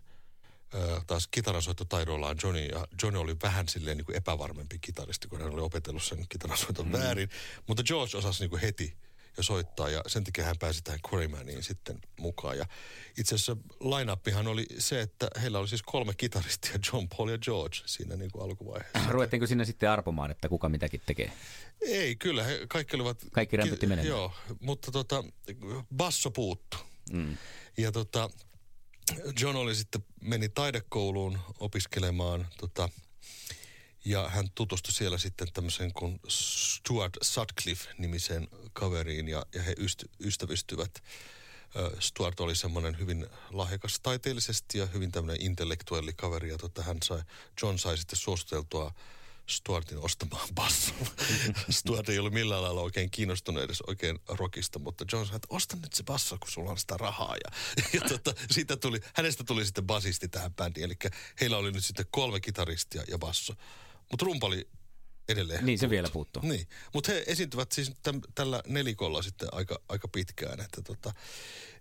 ö, 0.73 1.01
taas 1.07 1.27
kitarasoittotaidoillaan 1.27 2.37
Johnny, 2.43 2.65
ja 2.65 2.87
Johnny 3.03 3.19
oli 3.19 3.35
vähän 3.43 3.67
silleen 3.67 3.97
niin 3.97 4.05
kuin 4.05 4.15
epävarmempi 4.15 4.79
kitaristi, 4.79 5.27
kun 5.27 5.41
hän 5.41 5.53
oli 5.53 5.61
opetellut 5.61 6.03
sen 6.03 6.25
kitarasoiton 6.29 6.85
mm. 6.85 6.91
väärin. 6.91 7.29
Mutta 7.67 7.83
George 7.83 8.17
osasi 8.17 8.43
niin 8.43 8.49
kuin 8.49 8.61
heti 8.61 8.97
ja 9.37 9.43
soittaa 9.43 9.89
ja 9.89 10.01
sen 10.07 10.23
takia 10.23 10.45
hän 10.45 10.55
pääsi 10.59 10.81
tähän 10.81 10.99
Quarrymaniin 11.11 11.63
sitten 11.63 11.99
mukaan. 12.19 12.57
Ja 12.57 12.65
itse 13.17 13.35
asiassa 13.35 13.57
line 13.81 14.49
oli 14.49 14.65
se, 14.77 15.01
että 15.01 15.27
heillä 15.41 15.59
oli 15.59 15.67
siis 15.67 15.81
kolme 15.83 16.13
kitaristia, 16.13 16.71
John, 16.93 17.07
Paul 17.17 17.29
ja 17.29 17.37
George 17.37 17.77
siinä 17.85 18.15
niin 18.15 18.31
kuin 18.31 18.43
alkuvaiheessa. 18.43 19.11
Ruvettiinko 19.11 19.47
sinne 19.47 19.65
sitten 19.65 19.89
arpomaan, 19.89 20.31
että 20.31 20.49
kuka 20.49 20.69
mitäkin 20.69 21.01
tekee? 21.05 21.31
Ei, 21.81 22.15
kyllä 22.15 22.43
he 22.43 22.65
kaikki 22.67 22.95
olivat... 22.95 23.25
Kaikki 23.31 23.57
rämpytti 23.57 23.87
menemään. 23.87 24.07
Joo, 24.07 24.33
mutta 24.59 24.91
tota, 24.91 25.23
basso 25.95 26.31
puuttu. 26.31 26.77
Mm. 27.11 27.37
Ja 27.77 27.91
tota, 27.91 28.29
John 29.39 29.55
oli 29.55 29.75
sitten, 29.75 30.05
meni 30.21 30.49
taidekouluun 30.49 31.39
opiskelemaan 31.59 32.47
tota, 32.57 32.89
ja 34.05 34.29
hän 34.29 34.51
tutustui 34.55 34.93
siellä 34.93 35.17
sitten 35.17 35.47
tämmöisen 35.53 35.93
kuin 35.93 36.19
Stuart 36.27 37.17
Sutcliffe-nimiseen 37.21 38.47
kaveriin 38.73 39.27
ja, 39.27 39.45
ja 39.55 39.61
he 39.61 39.75
yst, 39.77 40.03
ystävystyvät. 40.19 41.03
Stuart 41.99 42.39
oli 42.39 42.55
semmoinen 42.55 42.99
hyvin 42.99 43.27
lahjakas 43.49 43.99
taiteellisesti 44.03 44.77
ja 44.77 44.85
hyvin 44.85 45.11
tämmöinen 45.11 45.41
intellektuelli 45.41 46.13
kaveri 46.13 46.49
ja 46.49 46.57
tota, 46.57 46.83
hän 46.83 46.97
sai, 47.03 47.21
John 47.61 47.77
sai 47.77 47.97
sitten 47.97 48.19
suositeltua 48.19 48.93
Stuartin 49.49 49.97
ostamaan 49.97 50.47
basson. 50.55 51.07
Stuart 51.69 52.09
ei 52.09 52.19
ollut 52.19 52.33
millään 52.41 52.61
lailla 52.61 52.81
oikein 52.81 53.11
kiinnostunut 53.11 53.63
edes 53.63 53.81
oikein 53.81 54.19
rockista, 54.27 54.79
mutta 54.79 55.05
John 55.11 55.25
sanoi, 55.25 55.35
että 55.35 55.55
osta 55.55 55.77
nyt 55.81 55.93
se 55.93 56.03
basso, 56.03 56.37
kun 56.37 56.51
sulla 56.51 56.71
on 56.71 56.77
sitä 56.77 56.97
rahaa. 56.97 57.35
Ja, 57.45 57.51
ja 57.93 58.01
tota, 58.09 58.33
siitä 58.51 58.77
tuli, 58.77 58.99
hänestä 59.15 59.43
tuli 59.43 59.65
sitten 59.65 59.83
basisti 59.83 60.27
tähän 60.27 60.53
bändiin. 60.53 60.83
Eli 60.83 60.95
heillä 61.41 61.57
oli 61.57 61.71
nyt 61.71 61.85
sitten 61.85 62.05
kolme 62.11 62.39
kitaristia 62.39 63.03
ja 63.07 63.17
basso. 63.17 63.53
Mutta 64.11 64.25
rumpali 64.25 64.67
edelleen. 65.29 65.65
Niin, 65.65 65.79
puuttu. 65.79 65.85
se 65.85 65.89
vielä 65.89 66.09
puuttuu. 66.13 66.41
Niin, 66.45 66.67
mutta 66.93 67.11
he 67.11 67.23
esiintyvät 67.27 67.71
siis 67.71 67.91
täm, 68.03 68.21
tällä 68.35 68.63
nelikolla 68.67 69.21
sitten 69.21 69.49
aika, 69.51 69.81
aika 69.89 70.07
pitkään. 70.07 70.59
Että 70.59 70.81
tota, 70.81 71.13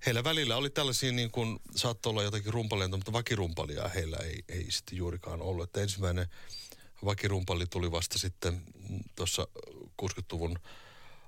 heillä 0.06 0.24
välillä 0.24 0.56
oli 0.56 0.70
tällaisia 0.70 1.12
niin 1.12 1.30
kuin, 1.30 1.58
saattoi 1.76 2.10
olla 2.10 2.22
jotakin 2.22 2.52
rumpaleita, 2.52 2.96
mutta 2.96 3.12
vakirumpalia 3.12 3.88
heillä 3.88 4.16
ei, 4.16 4.44
ei 4.48 4.66
sitten 4.70 4.98
juurikaan 4.98 5.42
ollut. 5.42 5.64
Että 5.64 5.80
ensimmäinen 5.80 6.26
vakirumpalli 7.04 7.66
tuli 7.66 7.90
vasta 7.90 8.18
sitten 8.18 8.62
tuossa 9.16 9.46
60-luvun 10.02 10.58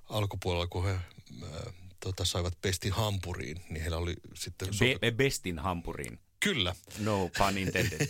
alkupuolella, 0.09 0.67
kun 0.67 0.85
he 0.85 0.91
äh, 0.91 1.73
tota, 1.99 2.25
saivat 2.25 2.61
Bestin 2.61 2.91
hampuriin, 2.91 3.61
niin 3.69 3.81
heillä 3.81 3.97
oli 3.97 4.15
sitten... 4.33 4.67
Be- 4.99 5.11
Bestin 5.11 5.59
hampuriin. 5.59 6.19
Kyllä. 6.43 6.75
No 6.99 7.29
pun 7.37 7.57
intended. 7.57 8.07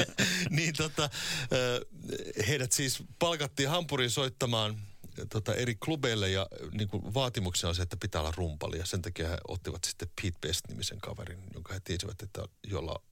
niin 0.50 0.74
tota, 0.76 1.10
heidät 2.48 2.72
siis 2.72 3.02
palkattiin 3.18 3.68
Hampurin 3.68 4.10
soittamaan 4.10 4.87
tota, 5.30 5.54
eri 5.54 5.74
klubeille 5.74 6.30
ja 6.30 6.46
niin 6.72 6.88
kuin 6.88 7.14
vaatimuksena 7.14 7.68
on 7.68 7.74
se, 7.74 7.82
että 7.82 7.96
pitää 7.96 8.20
olla 8.20 8.32
rumpali. 8.36 8.78
Ja 8.78 8.86
sen 8.86 9.02
takia 9.02 9.28
he 9.28 9.38
ottivat 9.48 9.84
sitten 9.84 10.08
Pete 10.22 10.38
Best-nimisen 10.40 10.98
kaverin, 11.00 11.38
jonka 11.54 11.74
he 11.74 11.80
tiesivät, 11.84 12.22
että 12.22 12.44
jolla 12.66 13.02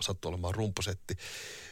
sattui 0.00 0.28
olemaan 0.28 0.54
rumposetti. 0.54 1.16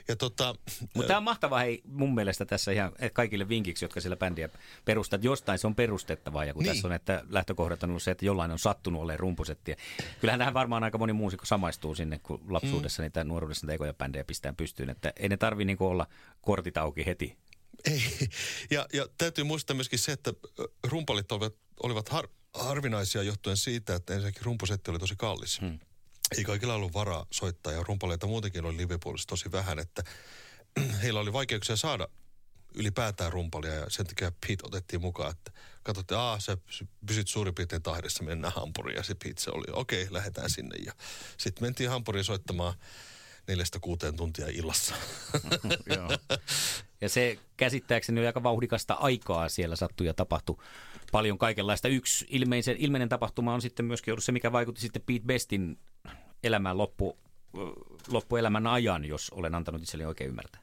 Ja 0.08 0.16
tota, 0.16 0.54
Mutta 0.94 1.08
tämä 1.08 1.18
on 1.18 1.24
mahtavaa 1.24 1.58
hei, 1.58 1.82
mun 1.84 2.14
mielestä 2.14 2.44
tässä 2.44 2.72
ihan 2.72 2.92
kaikille 3.12 3.48
vinkiksi, 3.48 3.84
jotka 3.84 4.00
siellä 4.00 4.16
bändiä 4.16 4.48
perustat. 4.84 5.24
Jostain 5.24 5.58
se 5.58 5.66
on 5.66 5.74
perustettavaa 5.74 6.44
ja 6.44 6.54
kun 6.54 6.62
niin. 6.62 6.74
tässä 6.74 6.88
on, 6.88 6.92
että 6.92 7.24
lähtökohdat 7.28 7.82
on 7.82 7.90
ollut 7.90 8.02
se, 8.02 8.10
että 8.10 8.26
jollain 8.26 8.50
on 8.50 8.58
sattunut 8.58 9.02
olemaan 9.02 9.20
rumposetti. 9.20 9.76
Kyllähän 10.20 10.38
tähän 10.38 10.54
varmaan 10.54 10.84
aika 10.84 10.98
moni 10.98 11.12
muusikko 11.12 11.46
samaistuu 11.46 11.94
sinne, 11.94 12.18
kun 12.18 12.40
lapsuudessa 12.48 13.02
mm. 13.02 13.04
niitä 13.04 13.24
nuoruudessa 13.24 13.66
niitä 13.66 13.74
ekoja 13.74 13.94
bändejä 13.94 14.24
pistää 14.24 14.52
pystyyn. 14.52 14.90
Että 14.90 15.12
ei 15.16 15.28
ne 15.28 15.36
tarvi 15.36 15.64
niinku 15.64 15.86
olla 15.86 16.06
kortit 16.42 16.76
auki 16.76 17.06
heti 17.06 17.36
ei. 17.90 18.28
Ja, 18.70 18.86
ja 18.92 19.08
täytyy 19.18 19.44
muistaa 19.44 19.76
myöskin 19.76 19.98
se, 19.98 20.12
että 20.12 20.32
rumpalit 20.84 21.32
olivat, 21.32 21.54
olivat 21.82 22.08
har, 22.08 22.28
harvinaisia 22.54 23.22
johtuen 23.22 23.56
siitä, 23.56 23.94
että 23.94 24.14
ensinnäkin 24.14 24.44
rumpusetti 24.44 24.90
oli 24.90 24.98
tosi 24.98 25.14
kallis. 25.18 25.60
Hmm. 25.60 25.78
Ei 26.38 26.44
kaikilla 26.44 26.74
ollut 26.74 26.94
varaa 26.94 27.26
soittaa 27.30 27.72
ja 27.72 27.82
rumpaleita 27.82 28.26
muutenkin 28.26 28.64
oli 28.64 28.76
livepuolissa 28.76 29.28
tosi 29.28 29.52
vähän, 29.52 29.78
että 29.78 30.02
heillä 31.02 31.20
oli 31.20 31.32
vaikeuksia 31.32 31.76
saada 31.76 32.08
ylipäätään 32.74 33.32
rumpalia 33.32 33.74
ja 33.74 33.86
sen 33.88 34.06
takia 34.06 34.32
Pete 34.46 34.62
otettiin 34.66 35.00
mukaan, 35.00 35.30
että 35.30 35.52
katsottiin, 35.82 36.20
että 36.20 36.44
sä 36.70 36.86
pysyt 37.06 37.28
suurin 37.28 37.54
piirtein 37.54 37.82
tahdessa, 37.82 38.24
mennään 38.24 38.52
Hampuriin 38.56 38.96
ja 38.96 39.02
se 39.02 39.14
Pete 39.14 39.40
se 39.40 39.50
oli, 39.50 39.64
okei, 39.72 40.02
okay, 40.02 40.14
lähdetään 40.14 40.50
sinne 40.50 40.76
ja 40.76 40.92
sitten 41.38 41.64
mentiin 41.64 41.90
Hampuriin 41.90 42.24
soittamaan 42.24 42.74
neljästä 43.48 43.78
kuuteen 43.80 44.16
tuntia 44.16 44.46
illassa. 44.48 44.94
Ja 47.00 47.08
se 47.08 47.38
käsittääkseni 47.56 48.20
oli 48.20 48.26
aika 48.26 48.42
vauhdikasta 48.42 48.94
aikaa 48.94 49.48
siellä 49.48 49.76
sattui 49.76 50.06
ja 50.06 50.14
tapahtui 50.14 50.56
paljon 51.12 51.38
kaikenlaista. 51.38 51.88
Yksi 51.88 52.26
ilmeisen, 52.28 52.76
ilmeinen 52.76 53.08
tapahtuma 53.08 53.54
on 53.54 53.62
sitten 53.62 53.86
myöskin 53.86 54.12
ollut 54.12 54.24
se, 54.24 54.32
mikä 54.32 54.52
vaikutti 54.52 54.80
sitten 54.80 55.02
Pete 55.02 55.24
Bestin 55.26 55.78
elämään 56.42 56.78
loppu, 56.78 57.18
loppuelämän 58.08 58.66
ajan, 58.66 59.04
jos 59.04 59.30
olen 59.30 59.54
antanut 59.54 59.82
itselleni 59.82 60.08
oikein 60.08 60.28
ymmärtää. 60.30 60.60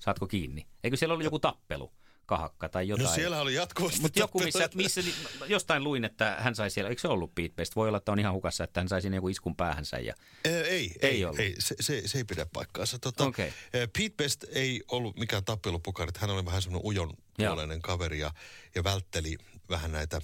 Saatko 0.00 0.26
kiinni? 0.26 0.66
Eikö 0.84 0.96
siellä 0.96 1.12
ollut 1.12 1.24
joku 1.24 1.38
tappelu? 1.38 1.92
Kahakka 2.26 2.68
tai 2.68 2.88
jotain. 2.88 3.06
No 3.06 3.14
siellä 3.14 3.40
oli 3.40 3.54
jatkuvasti 3.54 4.00
Mutta 4.00 4.20
joku, 4.20 4.38
missä, 4.38 4.68
missä, 4.74 5.00
jostain 5.46 5.84
luin, 5.84 6.04
että 6.04 6.36
hän 6.38 6.54
sai 6.54 6.70
siellä, 6.70 6.88
eikö 6.88 7.00
se 7.00 7.08
ollut 7.08 7.34
Pete 7.34 7.54
Best? 7.54 7.76
Voi 7.76 7.88
olla, 7.88 7.98
että 7.98 8.12
on 8.12 8.18
ihan 8.18 8.32
hukassa, 8.32 8.64
että 8.64 8.80
hän 8.80 8.88
sai 8.88 9.02
sinne 9.02 9.16
joku 9.16 9.28
iskun 9.28 9.56
päähänsä. 9.56 9.98
Ja... 9.98 10.14
Ei, 10.44 10.54
ei, 10.64 10.96
ei, 11.02 11.24
ollut. 11.24 11.40
ei 11.40 11.54
se, 11.58 11.74
se, 11.80 12.08
se, 12.08 12.18
ei 12.18 12.24
pidä 12.24 12.46
paikkaansa. 12.52 12.98
Tota, 12.98 13.24
okay. 13.24 13.50
Pete 13.72 14.14
Best 14.16 14.44
ei 14.52 14.82
ollut 14.88 15.16
mikään 15.16 15.44
tappelupukari, 15.44 16.12
hän 16.18 16.30
oli 16.30 16.44
vähän 16.44 16.62
semmoinen 16.62 16.86
ujon 16.86 17.12
puoleinen 17.36 17.82
kaveri 17.82 18.18
ja, 18.18 18.30
ja 18.74 18.84
vältteli 18.84 19.36
vähän 19.70 19.92
näitä. 19.92 20.20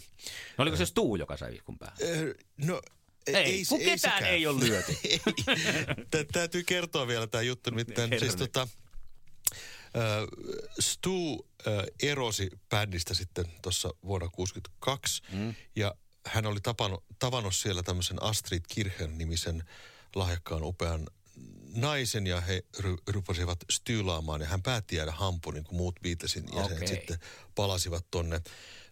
No 0.59 0.63
oliko 0.63 0.77
se 0.77 0.87
Stu, 0.87 1.17
joka 1.17 1.37
sai 1.37 1.55
iskun 1.55 1.79
päähän? 1.79 1.97
No 2.57 2.81
ei, 3.27 3.37
ei, 3.37 3.65
kun 3.69 3.81
ei 3.81 3.85
ketään 3.85 3.99
sekään. 3.99 4.35
ei 4.35 4.47
ole 4.47 4.61
lyöty. 4.61 4.97
ei. 5.05 5.21
Täytyy 6.33 6.63
kertoa 6.63 7.07
vielä 7.07 7.27
tämä 7.27 7.43
juttu, 7.43 7.71
nimittäin 7.71 8.11
siis 8.21 8.37
tota, 8.37 8.69
Stu 10.81 11.46
erosi 12.03 12.51
bändistä 12.68 13.14
sitten 13.14 13.44
tuossa 13.62 13.88
vuonna 13.88 14.29
1962 14.37 15.22
mm. 15.33 15.55
ja 15.77 15.94
hän 16.27 16.46
oli 16.46 16.61
tapannut, 16.61 17.05
tavannut 17.18 17.55
siellä 17.55 17.83
tämmöisen 17.83 18.22
Astrid 18.22 18.62
Kirchen 18.68 19.18
nimisen 19.18 19.64
lahjakkaan 20.14 20.62
upean 20.62 21.07
naisen 21.75 22.27
ja 22.27 22.40
he 22.40 22.62
ry- 22.79 23.03
rupasivat 23.07 23.59
styylaamaan 23.72 24.40
ja 24.40 24.46
hän 24.46 24.62
päätti 24.62 24.96
jäädä 24.96 25.12
hampuun 25.12 25.55
niin 25.55 25.64
kuin 25.64 25.77
muut 25.77 26.01
Beatlesin 26.03 26.44
jäsenet 26.57 26.83
okay. 26.83 26.88
sitten 26.88 27.18
palasivat 27.55 28.07
tonne 28.11 28.40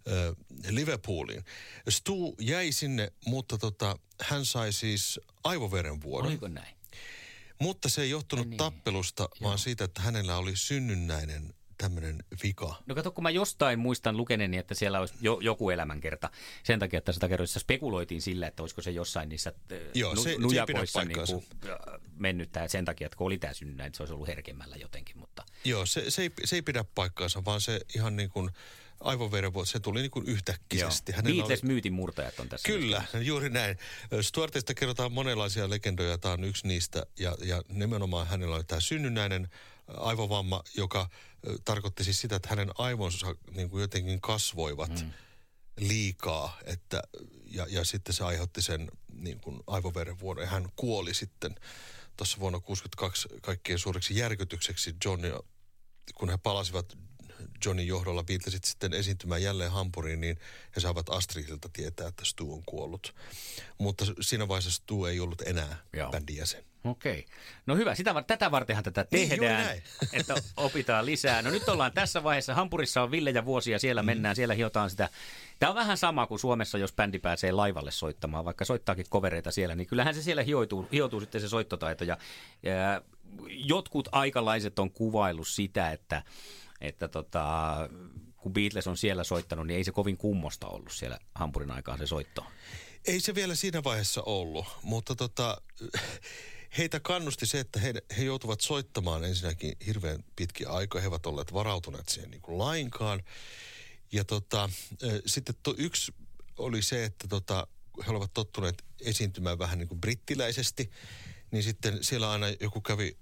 ö, 0.06 0.34
Liverpooliin. 0.68 1.44
Stu 1.88 2.34
jäi 2.40 2.72
sinne, 2.72 3.12
mutta 3.26 3.58
tota, 3.58 3.98
hän 4.20 4.44
sai 4.44 4.72
siis 4.72 5.20
aivoverenvuodon. 5.44 6.28
Oliko 6.28 6.48
näin? 6.48 6.76
Mutta 7.60 7.88
se 7.88 8.02
ei 8.02 8.10
johtunut 8.10 8.48
niin. 8.48 8.58
tappelusta, 8.58 9.22
Joo. 9.22 9.48
vaan 9.48 9.58
siitä, 9.58 9.84
että 9.84 10.02
hänellä 10.02 10.36
oli 10.36 10.56
synnynnäinen 10.56 11.54
tämmöinen 11.78 12.24
vika. 12.42 12.74
No 12.86 12.94
kato, 12.94 13.10
kun 13.10 13.22
mä 13.22 13.30
jostain 13.30 13.78
muistan 13.78 14.16
lukeneeni, 14.16 14.56
että 14.56 14.74
siellä 14.74 15.00
olisi 15.00 15.14
jo, 15.20 15.38
joku 15.40 15.70
elämänkerta. 15.70 16.30
Sen 16.62 16.78
takia, 16.78 16.98
että 16.98 17.12
sitä 17.12 17.28
kerroissa 17.28 17.60
spekuloitiin 17.60 18.22
sillä, 18.22 18.46
että 18.46 18.62
olisiko 18.62 18.82
se 18.82 18.90
jossain 18.90 19.28
niissä 19.28 19.52
Joo, 19.94 20.16
se, 20.16 20.36
nujakoissa 20.38 21.00
se 21.00 21.06
niin 21.06 21.18
kuin, 21.26 21.44
mennyt 22.16 22.52
tää, 22.52 22.68
sen 22.68 22.84
takia, 22.84 23.06
että 23.06 23.16
kun 23.16 23.26
oli 23.26 23.38
tämä 23.38 23.54
synnynnäinen, 23.54 23.86
että 23.86 23.96
se 23.96 24.02
olisi 24.02 24.14
ollut 24.14 24.28
herkemmällä 24.28 24.76
jotenkin. 24.76 25.18
Mutta... 25.18 25.44
Joo, 25.64 25.86
se, 25.86 26.10
se, 26.10 26.22
ei, 26.22 26.30
se 26.44 26.56
ei 26.56 26.62
pidä 26.62 26.84
paikkaansa, 26.94 27.44
vaan 27.44 27.60
se 27.60 27.80
ihan 27.94 28.16
niin 28.16 28.30
kuin 28.30 28.50
aivoverenvuoto, 29.00 29.66
se 29.66 29.80
tuli 29.80 30.00
niin 30.00 30.10
kuin 30.10 30.26
yhtäkkisesti. 30.26 31.12
Beatles-myytin 31.12 31.92
murtajat 31.92 32.40
on 32.40 32.48
tässä. 32.48 32.66
Kyllä, 32.66 32.98
myöskin. 32.98 33.26
juuri 33.26 33.50
näin. 33.50 33.78
Stuartista 34.20 34.74
kerrotaan 34.74 35.12
monenlaisia 35.12 35.70
legendoja, 35.70 36.18
tämä 36.18 36.34
on 36.34 36.44
yksi 36.44 36.68
niistä. 36.68 37.06
Ja, 37.18 37.36
ja 37.44 37.62
nimenomaan 37.68 38.26
hänellä 38.26 38.56
oli 38.56 38.64
tämä 38.64 38.80
synnynnäinen 38.80 39.48
aivovamma, 39.88 40.62
joka 40.76 41.08
tarkoitti 41.64 42.04
siis 42.04 42.20
sitä, 42.20 42.36
että 42.36 42.48
hänen 42.48 42.70
aivonsa 42.78 43.34
niin 43.50 43.70
kuin 43.70 43.80
jotenkin 43.80 44.20
kasvoivat 44.20 45.00
mm. 45.00 45.10
liikaa. 45.78 46.58
Että, 46.64 47.02
ja, 47.46 47.66
ja 47.70 47.84
sitten 47.84 48.14
se 48.14 48.24
aiheutti 48.24 48.62
sen 48.62 48.90
niin 49.12 49.40
kuin 49.40 49.60
aivoverenvuodon 49.66 50.44
ja 50.44 50.50
hän 50.50 50.68
kuoli 50.76 51.14
sitten 51.14 51.54
tuossa 52.16 52.38
vuonna 52.40 52.58
1962 52.58 53.28
kaikkein 53.42 53.78
suureksi 53.78 54.16
järkytykseksi 54.16 54.94
John, 55.04 55.20
kun 56.14 56.30
he 56.30 56.36
palasivat 56.36 56.98
Johnin 57.64 57.86
johdolla 57.86 58.24
Beatlesit 58.24 58.64
sitten 58.64 58.92
esiintymään 58.92 59.42
jälleen 59.42 59.70
Hampuriin, 59.70 60.20
niin 60.20 60.38
he 60.76 60.80
saavat 60.80 61.10
Astridilta 61.10 61.68
tietää, 61.72 62.08
että 62.08 62.24
Stu 62.24 62.52
on 62.52 62.62
kuollut. 62.66 63.14
Mutta 63.78 64.04
siinä 64.20 64.48
vaiheessa 64.48 64.70
Stu 64.70 65.04
ei 65.04 65.20
ollut 65.20 65.42
enää 65.46 65.76
Joo. 65.92 66.10
bändin 66.10 66.36
jäsen. 66.36 66.64
Okei. 66.84 67.18
Okay. 67.18 67.22
No 67.66 67.76
hyvä, 67.76 67.94
sitä, 67.94 68.14
tätä 68.26 68.50
vartenhan 68.50 68.84
tätä 68.84 69.06
niin, 69.10 69.28
tehdään, 69.28 69.66
niin, 69.66 69.82
että 70.20 70.34
opitaan 70.56 71.06
lisää. 71.06 71.42
No 71.42 71.50
nyt 71.50 71.68
ollaan 71.68 71.92
tässä 71.92 72.22
vaiheessa. 72.22 72.54
Hampurissa 72.54 73.02
on 73.02 73.10
Ville 73.10 73.30
ja 73.30 73.44
vuosia, 73.44 73.78
siellä 73.78 74.02
mm. 74.02 74.06
mennään, 74.06 74.36
siellä 74.36 74.54
hiotaan 74.54 74.90
sitä. 74.90 75.08
Tämä 75.58 75.70
on 75.70 75.76
vähän 75.76 75.96
sama 75.96 76.26
kuin 76.26 76.38
Suomessa, 76.38 76.78
jos 76.78 76.92
bändi 76.92 77.18
pääsee 77.18 77.52
laivalle 77.52 77.90
soittamaan, 77.90 78.44
vaikka 78.44 78.64
soittaakin 78.64 79.06
kovereita 79.08 79.50
siellä, 79.50 79.74
niin 79.74 79.86
kyllähän 79.86 80.14
se 80.14 80.22
siellä 80.22 80.42
hioituu, 80.42 80.88
hioituu 80.92 81.20
sitten 81.20 81.40
se 81.40 81.48
soittotaito. 81.48 82.04
Ja, 82.04 82.18
ja 82.62 83.02
jotkut 83.48 84.08
aikalaiset 84.12 84.78
on 84.78 84.90
kuvaillut 84.90 85.48
sitä, 85.48 85.92
että 85.92 86.22
että 86.80 87.08
tota, 87.08 87.74
kun 88.36 88.52
Beatles 88.52 88.86
on 88.86 88.96
siellä 88.96 89.24
soittanut, 89.24 89.66
niin 89.66 89.76
ei 89.76 89.84
se 89.84 89.92
kovin 89.92 90.16
kummosta 90.16 90.66
ollut 90.66 90.92
siellä 90.92 91.18
Hampurin 91.34 91.70
aikaan 91.70 91.98
se 91.98 92.06
soitto. 92.06 92.46
Ei 93.06 93.20
se 93.20 93.34
vielä 93.34 93.54
siinä 93.54 93.84
vaiheessa 93.84 94.22
ollut, 94.22 94.66
mutta 94.82 95.14
tota, 95.14 95.62
heitä 96.78 97.00
kannusti 97.00 97.46
se, 97.46 97.60
että 97.60 97.80
he, 97.80 97.94
he 98.18 98.24
joutuvat 98.24 98.60
soittamaan 98.60 99.24
ensinnäkin 99.24 99.72
hirveän 99.86 100.24
pitkiä 100.36 100.68
aikoja. 100.68 101.02
He 101.02 101.08
ovat 101.08 101.26
olleet 101.26 101.52
varautuneet 101.52 102.08
siihen 102.08 102.30
niin 102.30 102.42
kuin 102.42 102.58
lainkaan. 102.58 103.22
Ja 104.12 104.24
tota, 104.24 104.70
sitten 105.26 105.54
to, 105.62 105.74
yksi 105.78 106.14
oli 106.58 106.82
se, 106.82 107.04
että 107.04 107.28
tota, 107.28 107.66
he 108.06 108.10
olivat 108.10 108.34
tottuneet 108.34 108.84
esiintymään 109.00 109.58
vähän 109.58 109.78
niin 109.78 109.88
kuin 109.88 110.00
brittiläisesti, 110.00 110.90
niin 111.54 111.62
sitten 111.62 112.04
siellä 112.04 112.30
aina 112.30 112.46
joku 112.60 112.80
kävi 112.80 113.16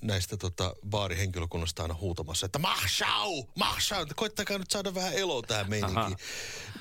näistä 0.00 0.36
tota, 0.36 0.74
baarihenkilökunnasta 0.88 1.82
aina 1.82 1.94
huutamassa, 1.94 2.46
että 2.46 2.58
mahshau, 2.58 3.44
mahshau, 3.58 4.06
koittakaa 4.16 4.58
nyt 4.58 4.70
saada 4.70 4.94
vähän 4.94 5.12
eloa 5.12 5.42
tähän 5.42 5.70
meininkiin. 5.70 6.16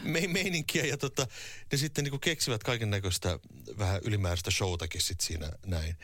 Me, 0.04 0.28
meininkiä 0.28 0.86
ja 0.86 0.98
tota, 0.98 1.28
ne 1.72 1.78
sitten 1.78 2.04
niin 2.04 2.10
kuin 2.10 2.22
keksivät 2.22 2.64
kaiken 2.64 2.90
näköistä 2.90 3.40
vähän 3.78 4.02
ylimääräistä 4.04 4.52
showtakin 4.52 5.02
sit 5.02 5.22
siinä 5.22 5.52
näin. 5.66 5.96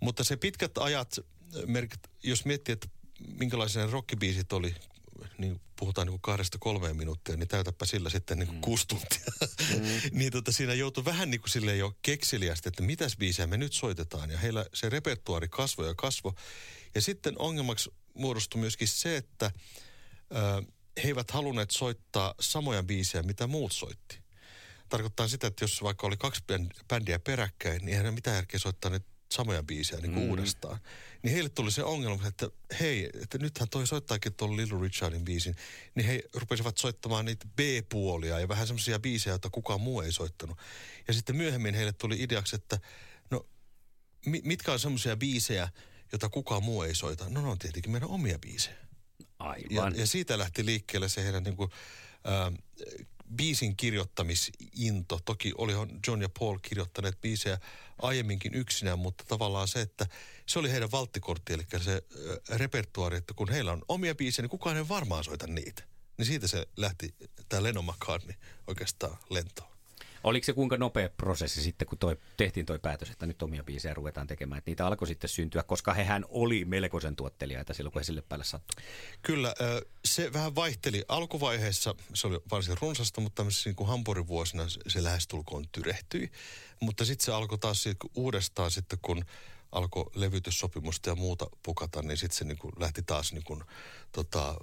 Mutta 0.00 0.24
se 0.24 0.36
pitkät 0.36 0.78
ajat, 0.78 1.18
merkit, 1.66 2.00
jos 2.22 2.44
miettii, 2.44 2.72
että 2.72 2.88
minkälaisia 3.38 3.86
rockibiisit 3.86 4.52
oli, 4.52 4.74
niin 5.38 5.60
puhutaan 5.78 6.06
niin 6.06 6.20
kahdesta 6.20 6.58
kolmeen 6.58 6.96
minuuttia, 6.96 7.36
niin 7.36 7.48
täytäpä 7.48 7.86
sillä 7.86 8.10
sitten 8.10 8.38
niin 8.38 8.46
kuin 8.46 8.56
mm. 8.56 8.60
kuusi 8.60 8.88
tuntia. 8.88 9.26
Mm. 9.76 9.82
niin 10.18 10.32
tota, 10.32 10.52
siinä 10.52 10.74
joutui 10.74 11.04
vähän 11.04 11.30
niin 11.30 11.40
kuin 11.40 11.50
silleen 11.50 11.78
jo 11.78 11.96
kekseliästi, 12.02 12.68
että 12.68 12.82
mitäs 12.82 13.16
biisejä 13.16 13.46
me 13.46 13.56
nyt 13.56 13.72
soitetaan. 13.72 14.30
Ja 14.30 14.38
heillä 14.38 14.66
se 14.74 14.88
repertuaari 14.88 15.48
kasvoi 15.48 15.86
ja 15.86 15.94
kasvoi. 15.94 16.32
Ja 16.94 17.00
sitten 17.00 17.34
ongelmaksi 17.38 17.90
muodostui 18.14 18.60
myöskin 18.60 18.88
se, 18.88 19.16
että 19.16 19.50
ö, 20.32 20.62
he 21.02 21.08
eivät 21.08 21.30
halunneet 21.30 21.70
soittaa 21.70 22.34
samoja 22.40 22.82
biisejä, 22.82 23.22
mitä 23.22 23.46
muut 23.46 23.72
soitti. 23.72 24.18
Tarkoittaa 24.88 25.28
sitä, 25.28 25.46
että 25.46 25.64
jos 25.64 25.82
vaikka 25.82 26.06
oli 26.06 26.16
kaksi 26.16 26.42
bändiä 26.88 27.18
peräkkäin, 27.18 27.84
niin 27.84 27.98
eihän 27.98 28.14
mitään 28.14 28.36
järkeä 28.36 28.58
soittaa 28.58 28.90
ne 28.90 29.00
samoja 29.34 29.62
biisejä 29.62 30.00
niin 30.00 30.12
kuin 30.12 30.24
mm. 30.24 30.30
uudestaan. 30.30 30.78
Niin 31.22 31.32
heille 31.32 31.48
tuli 31.48 31.70
se 31.72 31.84
ongelma, 31.84 32.26
että 32.26 32.50
hei, 32.80 33.10
että 33.22 33.38
nythän 33.38 33.68
toi 33.68 33.86
soittaakin 33.86 34.34
tuon 34.34 34.56
Little 34.56 34.80
Richardin 34.80 35.24
biisin. 35.24 35.56
Niin 35.94 36.06
he 36.06 36.22
rupesivat 36.34 36.78
soittamaan 36.78 37.24
niitä 37.24 37.46
B-puolia 37.56 38.40
ja 38.40 38.48
vähän 38.48 38.66
semmoisia 38.66 38.98
biisejä, 38.98 39.32
joita 39.32 39.50
kukaan 39.50 39.80
muu 39.80 40.00
ei 40.00 40.12
soittanut. 40.12 40.58
Ja 41.08 41.14
sitten 41.14 41.36
myöhemmin 41.36 41.74
heille 41.74 41.92
tuli 41.92 42.22
ideaksi, 42.22 42.56
että 42.56 42.80
no 43.30 43.46
mitkä 44.26 44.72
on 44.72 44.78
semmoisia 44.78 45.16
biisejä, 45.16 45.68
joita 46.12 46.28
kukaan 46.28 46.62
muu 46.62 46.82
ei 46.82 46.94
soita. 46.94 47.28
No 47.28 47.42
ne 47.42 47.48
on 47.48 47.58
tietenkin 47.58 47.92
meidän 47.92 48.08
omia 48.08 48.38
biisejä. 48.38 48.76
Aivan. 49.38 49.66
Ja, 49.70 50.00
ja 50.00 50.06
siitä 50.06 50.38
lähti 50.38 50.64
liikkeelle 50.64 51.08
se 51.08 51.24
heidän 51.24 51.42
niin 51.42 51.56
kuin, 51.56 51.70
äh, 52.26 52.64
biisin 53.36 53.76
kirjoittamisinto. 53.76 55.20
Toki 55.24 55.52
olihan 55.58 56.00
John 56.06 56.22
ja 56.22 56.28
Paul 56.38 56.58
kirjoittaneet 56.62 57.20
biisejä 57.20 57.58
aiemminkin 58.02 58.54
yksinään, 58.54 58.98
mutta 58.98 59.24
tavallaan 59.28 59.68
se, 59.68 59.80
että 59.80 60.06
se 60.46 60.58
oli 60.58 60.72
heidän 60.72 60.90
valttikortti, 60.90 61.52
eli 61.52 61.66
se 61.84 62.02
repertuaari, 62.48 63.16
että 63.16 63.34
kun 63.34 63.50
heillä 63.50 63.72
on 63.72 63.82
omia 63.88 64.14
biisejä, 64.14 64.42
niin 64.42 64.50
kukaan 64.50 64.76
ei 64.76 64.88
varmaan 64.88 65.24
soita 65.24 65.46
niitä. 65.46 65.82
Niin 66.18 66.26
siitä 66.26 66.48
se 66.48 66.66
lähti, 66.76 67.14
tämä 67.48 67.62
Lennon 67.62 67.84
McCartney 67.84 68.34
oikeastaan 68.66 69.18
lentoon. 69.30 69.73
Oliko 70.24 70.44
se 70.44 70.52
kuinka 70.52 70.76
nopea 70.76 71.08
prosessi 71.08 71.62
sitten, 71.62 71.88
kun 71.88 71.98
toi, 71.98 72.16
tehtiin 72.36 72.66
toi 72.66 72.78
päätös, 72.78 73.10
että 73.10 73.26
nyt 73.26 73.42
omia 73.42 73.64
biisejä 73.64 73.94
ruvetaan 73.94 74.26
tekemään, 74.26 74.58
että 74.58 74.70
niitä 74.70 74.86
alkoi 74.86 75.08
sitten 75.08 75.30
syntyä, 75.30 75.62
koska 75.62 75.94
hehän 75.94 76.24
oli 76.28 76.64
melkoisen 76.64 77.16
tuottelijaita 77.16 77.74
silloin, 77.74 77.92
kun 77.92 78.00
he 78.00 78.04
sille 78.04 78.22
päälle 78.28 78.44
sattui? 78.44 78.84
Kyllä, 79.22 79.54
se 80.04 80.32
vähän 80.32 80.54
vaihteli. 80.54 81.04
Alkuvaiheessa 81.08 81.94
se 82.14 82.26
oli 82.26 82.38
varsin 82.50 82.76
runsasta, 82.80 83.20
mutta 83.20 83.36
tämmöisessä 83.36 83.70
niin 83.70 83.76
kuin 83.76 83.88
Hampurin 83.88 84.28
vuosina 84.28 84.64
se 84.86 85.02
lähestulkoon 85.02 85.68
tyrehtyi. 85.72 86.30
Mutta 86.80 87.04
sitten 87.04 87.24
se 87.24 87.32
alkoi 87.32 87.58
taas 87.58 87.84
uudestaan 88.14 88.70
sitten, 88.70 88.98
kun 89.02 89.24
alkoi 89.74 90.10
levytyssopimusta 90.14 91.10
ja 91.10 91.14
muuta 91.14 91.46
pukata, 91.62 92.02
niin 92.02 92.16
sitten 92.16 92.38
se 92.38 92.44
niin 92.44 92.58
kuin 92.58 92.72
lähti 92.78 93.02
taas 93.02 93.32
niin 93.32 93.44
kuin, 93.44 93.62
tota, 94.12 94.54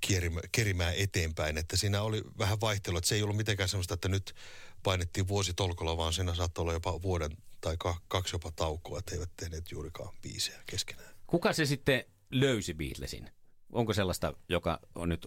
kierimä, 0.00 0.40
kerimään 0.52 0.94
eteenpäin. 0.96 1.58
Että 1.58 1.76
siinä 1.76 2.02
oli 2.02 2.22
vähän 2.38 2.60
vaihtelua, 2.60 2.98
että 2.98 3.08
se 3.08 3.14
ei 3.14 3.22
ollut 3.22 3.36
mitenkään 3.36 3.68
semmoista, 3.68 3.94
että 3.94 4.08
nyt 4.08 4.34
painettiin 4.82 5.28
vuositolkolla, 5.28 5.96
vaan 5.96 6.12
siinä 6.12 6.34
saattoi 6.34 6.62
olla 6.62 6.72
jopa 6.72 7.02
vuoden 7.02 7.30
tai 7.60 7.76
kaksi 8.08 8.34
jopa 8.34 8.50
taukoa, 8.50 8.98
että 8.98 9.14
eivät 9.14 9.30
tehneet 9.36 9.70
juurikaan 9.70 10.16
biisejä 10.22 10.62
keskenään. 10.66 11.14
Kuka 11.26 11.52
se 11.52 11.66
sitten 11.66 12.04
löysi 12.30 12.74
Beatlesin? 12.74 13.30
Onko 13.72 13.94
sellaista, 13.94 14.34
joka 14.48 14.80
on 14.94 15.08
nyt 15.08 15.26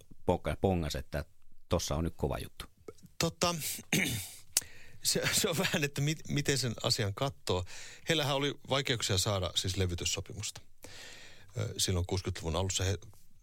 pongas, 0.61 0.95
että 0.95 1.25
tossa 1.69 1.95
on 1.95 2.03
nyt 2.03 2.13
kova 2.17 2.37
juttu? 2.37 2.65
Totta, 3.19 3.55
se, 5.03 5.21
se 5.33 5.49
on 5.49 5.57
vähän, 5.57 5.83
että 5.83 6.01
mit, 6.01 6.19
miten 6.27 6.57
sen 6.57 6.73
asian 6.83 7.13
katsoo. 7.13 7.65
Heillähän 8.09 8.35
oli 8.35 8.53
vaikeuksia 8.69 9.17
saada 9.17 9.51
siis 9.55 9.77
levytyssopimusta. 9.77 10.61
Silloin 11.77 12.05
60-luvun 12.11 12.55
alussa 12.55 12.83
he 12.83 12.97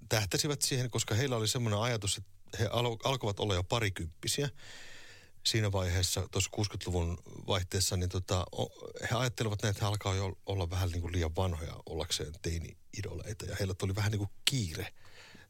tähtäsivät 0.08 0.62
siihen, 0.62 0.90
koska 0.90 1.14
heillä 1.14 1.36
oli 1.36 1.48
semmoinen 1.48 1.80
ajatus, 1.80 2.16
että 2.16 2.58
he 2.58 2.66
alo, 2.66 2.98
alkoivat 3.04 3.40
olla 3.40 3.54
jo 3.54 3.62
parikymppisiä 3.62 4.48
siinä 5.46 5.72
vaiheessa, 5.72 6.28
tuossa 6.30 6.50
60-luvun 6.56 7.18
vaihteessa, 7.46 7.96
niin 7.96 8.08
tota, 8.08 8.46
he 9.10 9.16
ajattelivat 9.16 9.62
näin, 9.62 9.70
että 9.70 9.84
he 9.84 9.88
alkaa 9.88 10.14
jo 10.14 10.38
olla 10.46 10.70
vähän 10.70 10.90
niin 10.90 11.00
kuin 11.00 11.12
liian 11.12 11.36
vanhoja 11.36 11.74
ollakseen 11.86 12.32
teini-idoleita. 12.42 13.44
Ja 13.44 13.56
heillä 13.58 13.74
tuli 13.74 13.94
vähän 13.94 14.12
niin 14.12 14.18
kuin 14.18 14.30
kiire 14.44 14.92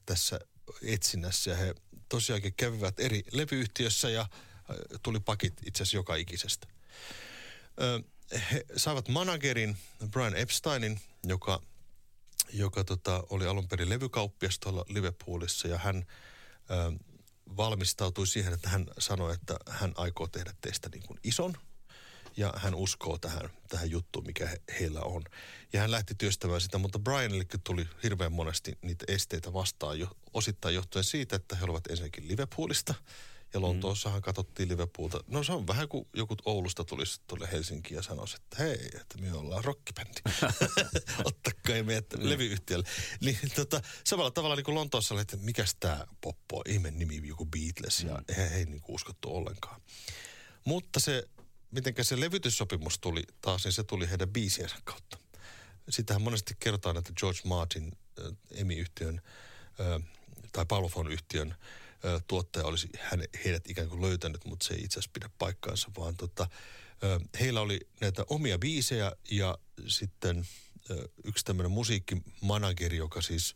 tässä 0.07 0.41
etsinnässä. 0.83 1.51
Ja 1.51 1.57
he 1.57 1.75
tosiaankin 2.09 2.55
kävivät 2.55 3.01
eri 3.01 3.23
levyyhtiössä 3.33 4.11
ja 4.11 4.29
tuli 5.03 5.21
pakit 5.21 5.55
itse 5.67 5.83
asiassa 5.83 5.97
joka 5.97 6.15
ikisestä. 6.15 6.67
He 8.53 8.65
saivat 8.77 9.09
managerin 9.09 9.77
Brian 10.11 10.37
Epsteinin, 10.37 11.01
joka, 11.25 11.63
joka 12.53 12.85
tota, 12.85 13.25
oli 13.31 13.47
alun 13.47 13.69
perin 13.69 13.89
levykauppias 13.89 14.59
tuolla 14.59 14.85
Liverpoolissa 14.89 15.69
ja 15.69 15.79
hän 15.79 16.07
valmistautui 17.57 18.27
siihen, 18.27 18.53
että 18.53 18.69
hän 18.69 18.87
sanoi, 18.99 19.35
että 19.35 19.57
hän 19.71 19.93
aikoo 19.97 20.27
tehdä 20.27 20.55
teistä 20.61 20.89
niin 20.93 21.03
kuin 21.07 21.21
ison 21.25 21.55
ja 22.37 22.53
hän 22.57 22.75
uskoo 22.75 23.19
tähän, 23.19 23.51
tähän 23.69 23.91
juttuun, 23.91 24.27
mikä 24.27 24.47
he, 24.47 24.61
heillä 24.81 25.01
on. 25.01 25.23
Ja 25.73 25.81
hän 25.81 25.91
lähti 25.91 26.15
työstämään 26.15 26.61
sitä, 26.61 26.79
mutta 26.79 26.99
Brianille 26.99 27.45
tuli 27.65 27.89
hirveän 28.03 28.33
monesti 28.33 28.79
niitä 28.83 29.05
esteitä 29.09 29.53
vastaan 29.53 29.99
jo, 29.99 30.17
osittain 30.35 30.75
johtuen 30.75 31.05
siitä, 31.05 31.37
että 31.37 31.57
he 31.57 31.65
olivat 31.65 31.87
ensinnäkin 31.87 32.29
Liverpoolista– 32.29 32.95
ja 33.55 33.61
Lontoossahan 33.61 34.23
katsottiin 34.23 34.69
Liverpoolta. 34.69 35.25
No 35.27 35.45
se 35.45 35.53
on 35.53 35.67
vähän 35.67 35.89
kuin 35.89 36.09
joku 36.15 36.37
Oulusta 36.45 36.85
tulisi 36.85 37.21
tuolle 37.27 37.49
Helsinkiin 37.53 37.97
ja 37.97 38.03
sanoisi, 38.03 38.37
että 38.37 38.57
hei, 38.59 38.89
että 38.95 39.19
me 39.21 39.33
ollaan 39.33 39.65
rockibändi. 39.65 40.21
Ottakaa 41.25 41.83
meidät 41.83 42.13
mm. 42.19 42.29
levyyhtiölle. 42.29 42.89
Niin 43.21 43.39
tota, 43.55 43.81
samalla 44.05 44.31
tavalla 44.31 44.57
niin 44.57 44.65
kuin 44.65 44.75
Lontoossa 44.75 45.15
oli, 45.15 45.23
että 45.23 45.37
mikäs 45.37 45.77
tämä 45.81 46.07
poppo, 46.21 46.63
ihme 46.69 46.91
nimi, 46.91 47.29
joku 47.29 47.47
Beatles. 47.47 48.01
Ja 48.01 48.15
mm. 48.15 48.35
he 48.37 48.45
ei 48.45 48.65
niin 48.65 48.81
kuin 48.81 48.95
uskottu 48.95 49.37
ollenkaan. 49.37 49.81
Mutta 50.65 51.01
se, 51.01 51.29
miten 51.71 51.95
se 52.03 52.21
levytyssopimus 52.21 52.99
tuli 52.99 53.23
taas, 53.41 53.65
niin 53.65 53.73
se 53.73 53.85
tuli 53.85 54.11
heidän 54.11 54.29
biisiensä 54.29 54.77
kautta. 54.85 55.19
Sitähän 55.89 56.23
monesti 56.23 56.55
kerrotaan, 56.61 56.97
että 56.97 57.13
George 57.17 57.41
Martin, 57.45 57.93
äh, 58.21 58.33
EMI-yhtiön 58.51 59.21
äh, 59.81 60.03
tai 60.53 60.65
Tuottaja 62.27 62.67
olisi 62.67 62.89
hän, 62.99 63.25
heidät 63.45 63.71
ikään 63.71 63.89
kuin 63.89 64.01
löytänyt, 64.01 64.45
mutta 64.45 64.67
se 64.67 64.75
ei 64.75 64.81
itse 64.85 64.99
asiassa 64.99 65.11
pidä 65.13 65.31
paikkaansa, 65.39 65.91
vaan 65.99 66.17
tota, 66.17 66.49
heillä 67.41 67.61
oli 67.61 67.81
näitä 68.01 68.25
omia 68.29 68.59
biisejä 68.59 69.13
ja 69.31 69.59
sitten 69.87 70.47
yksi 71.25 71.45
tämmöinen 71.45 71.73
musiikkimanageri, 71.73 72.97
joka 72.97 73.23
siis 73.23 73.55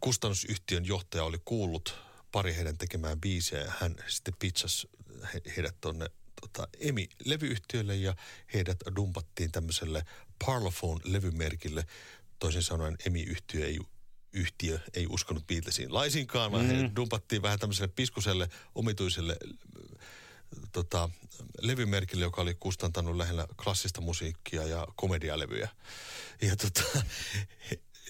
kustannusyhtiön 0.00 0.86
johtaja 0.86 1.24
oli 1.24 1.38
kuullut 1.44 1.94
pari 2.32 2.54
heidän 2.54 2.78
tekemään 2.78 3.20
biisejä 3.20 3.62
ja 3.62 3.72
hän 3.80 3.94
sitten 4.08 4.34
pitsasi 4.38 4.90
heidät 5.56 5.76
tuonne 5.80 6.06
tota, 6.40 6.68
EMI-levyyhtiölle 6.80 7.96
ja 7.96 8.16
heidät 8.54 8.78
dumpattiin 8.96 9.52
tämmöiselle 9.52 10.04
Parlophone-levymerkille. 10.44 11.84
Toisin 12.38 12.62
sanoen 12.62 12.96
EMI-yhtiö 13.06 13.66
ei 13.66 13.78
yhtiö 14.32 14.78
ei 14.94 15.06
uskonut 15.06 15.46
Beatlesiin 15.46 15.94
laisinkaan, 15.94 16.52
vaan 16.52 16.64
mm. 16.64 16.70
he 16.70 16.90
dumpattiin 16.96 17.42
vähän 17.42 17.58
tämmöiselle 17.58 17.92
piskuselle, 17.96 18.48
omituiselle 18.74 19.36
tota, 20.72 21.10
levymerkille, 21.60 22.24
joka 22.24 22.42
oli 22.42 22.54
kustantanut 22.54 23.16
lähinnä 23.16 23.46
klassista 23.64 24.00
musiikkia 24.00 24.66
ja 24.66 24.86
komedialevyjä. 24.96 25.68
Ja, 26.42 26.56
tota, 26.56 26.82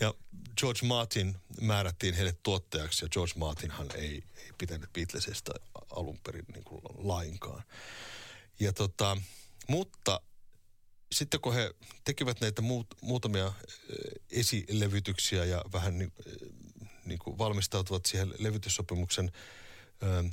ja 0.01 0.15
George 0.57 0.87
Martin 0.87 1.37
määrättiin 1.61 2.15
heille 2.15 2.35
tuottajaksi, 2.43 3.05
ja 3.05 3.09
George 3.09 3.33
Martinhan 3.37 3.87
ei, 3.95 4.25
ei 4.37 4.53
pitänyt 4.59 4.93
Beatlesista 4.93 5.53
alun 5.91 6.19
perin 6.19 6.45
niin 6.55 6.65
kuin 6.65 6.83
lainkaan. 6.99 7.63
Ja 8.61 8.73
tota, 8.73 9.17
mutta 9.69 10.21
sitten 11.13 11.41
kun 11.41 11.55
he 11.55 11.75
tekivät 12.05 12.41
näitä 12.41 12.63
muut, 12.63 12.87
muutamia 13.03 13.53
esilevytyksiä 14.31 15.45
ja 15.45 15.65
vähän 15.73 15.99
niin, 15.99 16.13
niin 17.05 17.19
kuin 17.19 17.39
valmistautuvat 17.39 18.07
siihen 18.07 18.35
levytyssopimuksen 18.39 19.33
ö, 20.03 20.25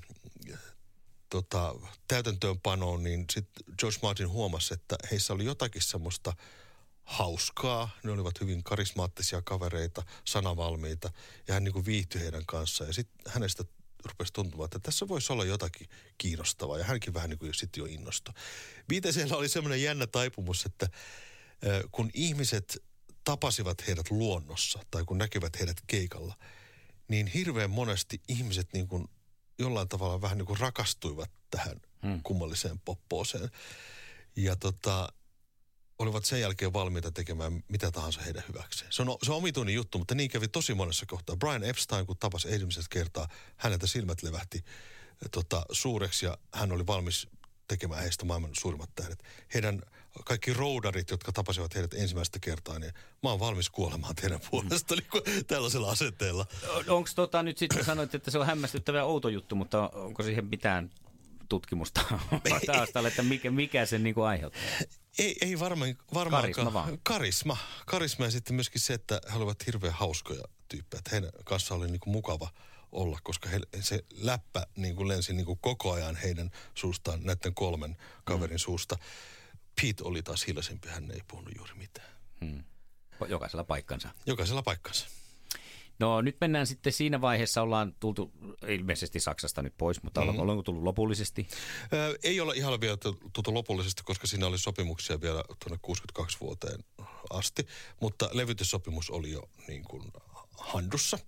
tota, 1.30 1.76
täytäntöönpanoon, 2.08 3.04
niin 3.04 3.26
sitten 3.34 3.76
George 3.78 4.00
Martin 4.02 4.30
huomasi, 4.30 4.74
että 4.74 4.96
heissä 5.12 5.34
oli 5.34 5.46
jotakin 5.46 5.82
semmoista 5.82 6.34
hauskaa. 7.04 7.90
Ne 8.04 8.12
olivat 8.12 8.42
hyvin 8.42 8.64
karismaattisia 8.64 9.42
kavereita, 9.42 10.04
sanavalmiita 10.26 11.12
ja 11.48 11.54
hän 11.54 11.64
niin 11.64 11.74
kuin 11.74 11.86
viihtyi 11.86 12.22
heidän 12.22 12.46
kanssaan. 12.46 12.88
Ja 12.88 12.94
sitten 12.94 13.32
hänestä 13.34 13.64
rupesi 14.06 14.34
tuntumaan, 14.34 14.66
että 14.66 14.80
tässä 14.80 15.08
voisi 15.08 15.34
olla 15.34 15.46
jotakin 15.46 15.90
kiinnostavaa. 16.18 16.78
Ja 16.78 16.84
hänkin 16.84 17.14
vähän 17.14 17.30
niin 17.30 17.40
kuin 17.40 17.54
sitten 17.54 17.82
jo 17.82 17.86
innostui. 17.86 18.34
Beatlesilla 18.88 19.38
oli 19.38 19.50
semmoinen 19.50 19.82
jännä 19.82 20.08
taipumus, 20.08 20.66
että 20.66 20.90
kun 21.92 22.10
ihmiset 22.14 22.84
tapasivat 23.24 23.88
heidät 23.88 24.12
luonnossa 24.12 24.80
tai 24.92 25.04
kun 25.06 25.18
näkivät 25.18 25.60
heidät 25.60 25.78
keikalla, 25.88 26.38
niin 27.08 27.28
hirveän 27.28 27.70
monesti 27.70 28.22
ihmiset 28.28 28.74
niin 28.74 28.88
kuin 28.88 29.08
jollain 29.60 29.90
tavalla 29.90 30.22
vähän 30.22 30.38
niin 30.38 30.46
kuin 30.46 30.60
rakastuivat 30.60 31.32
tähän 31.50 31.82
hmm. 32.04 32.20
kummalliseen 32.24 32.80
poppooseen. 32.80 33.50
Ja 34.36 34.56
tota, 34.56 35.14
olivat 36.00 36.26
sen 36.26 36.42
jälkeen 36.42 36.74
valmiita 36.74 37.12
tekemään 37.12 37.64
mitä 37.68 37.92
tahansa 37.92 38.22
heidän 38.22 38.44
hyväkseen. 38.48 38.92
Se 38.92 39.02
on, 39.02 39.18
se 39.24 39.32
on 39.32 39.38
omituinen 39.38 39.76
juttu, 39.76 39.98
mutta 39.98 40.16
niin 40.16 40.30
kävi 40.30 40.48
tosi 40.48 40.74
monessa 40.74 41.06
kohtaa. 41.06 41.36
Brian 41.36 41.64
Epstein, 41.64 42.06
kun 42.06 42.18
tapasi 42.18 42.54
ensimmäistä 42.54 42.84
kertaa, 42.90 43.28
häneltä 43.58 43.88
silmät 43.88 44.24
levähti 44.24 44.66
tota, 45.32 45.66
suureksi 45.72 46.26
ja 46.26 46.38
hän 46.54 46.72
oli 46.72 46.88
valmis 46.88 47.28
tekemään 47.68 48.02
heistä 48.02 48.26
maailman 48.26 48.52
suurimmat 48.60 48.90
tähdet. 48.96 49.24
Heidän 49.54 49.82
kaikki 50.26 50.54
roudarit, 50.54 51.10
jotka 51.10 51.32
tapasivat 51.32 51.76
heidät 51.76 51.94
ensimmäistä 51.94 52.40
kertaa, 52.40 52.80
niin 52.80 52.94
mä 53.24 53.30
oon 53.30 53.40
valmis 53.40 53.70
kuolemaan 53.70 54.16
teidän 54.16 54.40
puolesta 54.52 54.96
mm. 54.96 55.02
niin 55.02 55.46
tällaisella 55.46 55.92
asenteella. 55.92 56.46
Onko 56.88 57.10
tota 57.16 57.44
nyt 57.44 57.58
sitten 57.58 57.86
sanoit, 57.86 58.16
että 58.16 58.32
se 58.32 58.40
on 58.40 58.46
hämmästyttävä 58.46 59.04
outo 59.04 59.30
juttu, 59.30 59.56
mutta 59.56 59.90
onko 59.90 60.24
siihen 60.24 60.46
mitään 60.46 60.92
tutkimusta 61.50 62.02
taustalla, 62.66 63.08
että 63.08 63.24
mikä, 63.24 63.52
mikä 63.52 63.86
sen 63.86 64.04
niin 64.04 64.16
kuin 64.16 64.28
aiheuttaa? 64.28 64.62
Ei, 65.18 65.38
ei 65.42 65.60
varmaan, 65.60 65.98
varmaan 66.14 66.42
Karisma 66.42 66.74
vaan. 66.74 67.00
Karisma. 67.04 67.58
Karisma 67.86 68.26
ja 68.26 68.32
sitten 68.32 68.56
myöskin 68.56 68.82
se, 68.82 68.94
että 68.94 69.22
he 69.32 69.38
olivat 69.38 69.66
hirveän 69.66 69.94
hauskoja 69.94 70.44
tyyppejä. 70.68 71.00
Että 71.00 71.12
heidän 71.12 71.32
kanssa 71.46 71.76
oli 71.76 71.88
niin 71.88 72.00
kuin 72.00 72.12
mukava 72.12 72.50
olla, 72.92 73.20
koska 73.24 73.50
he, 73.50 73.60
se 73.80 74.04
läppä 74.12 74.68
niin 74.76 74.96
kuin 74.96 75.08
lensi 75.08 75.34
niin 75.34 75.46
kuin 75.46 75.60
koko 75.62 75.92
ajan 75.92 76.16
heidän 76.16 76.52
suustaan, 76.76 77.20
näiden 77.24 77.54
kolmen 77.54 77.98
kaverin 78.24 78.56
mm. 78.56 78.60
suusta. 78.60 78.98
Pete 79.82 80.04
oli 80.04 80.24
taas 80.24 80.48
hiljaisempi, 80.48 80.88
hän 80.88 81.12
ei 81.12 81.22
puhunut 81.28 81.54
juuri 81.58 81.74
mitään. 81.74 82.08
Hmm. 82.46 82.64
Jokaisella 83.28 83.64
paikkansa. 83.64 84.10
Jokaisella 84.26 84.64
paikkansa. 84.64 85.08
No 86.00 86.22
nyt 86.22 86.38
mennään 86.42 86.68
sitten 86.68 86.94
siinä 86.94 87.22
vaiheessa, 87.22 87.62
ollaan 87.62 87.96
tultu 88.00 88.32
ilmeisesti 88.68 89.20
Saksasta 89.20 89.62
nyt 89.62 89.74
pois, 89.78 90.04
mutta 90.04 90.22
mm. 90.22 90.40
ollaanko 90.40 90.64
tullut 90.64 90.84
lopullisesti? 90.84 91.48
Ää, 91.92 92.14
ei 92.24 92.40
olla 92.40 92.54
ihan 92.54 92.82
vielä 92.82 92.98
tultu 93.34 93.54
lopullisesti, 93.54 94.04
koska 94.06 94.28
siinä 94.28 94.48
oli 94.48 94.58
sopimuksia 94.58 95.22
vielä 95.22 95.44
tuonne 95.64 95.80
62 95.82 96.38
vuoteen 96.42 96.84
asti, 97.30 97.68
mutta 98.02 98.30
levytyssopimus 98.34 99.10
oli 99.10 99.32
jo 99.32 99.50
niin 99.68 99.84
kuin 99.84 100.04
handussa. 100.58 101.20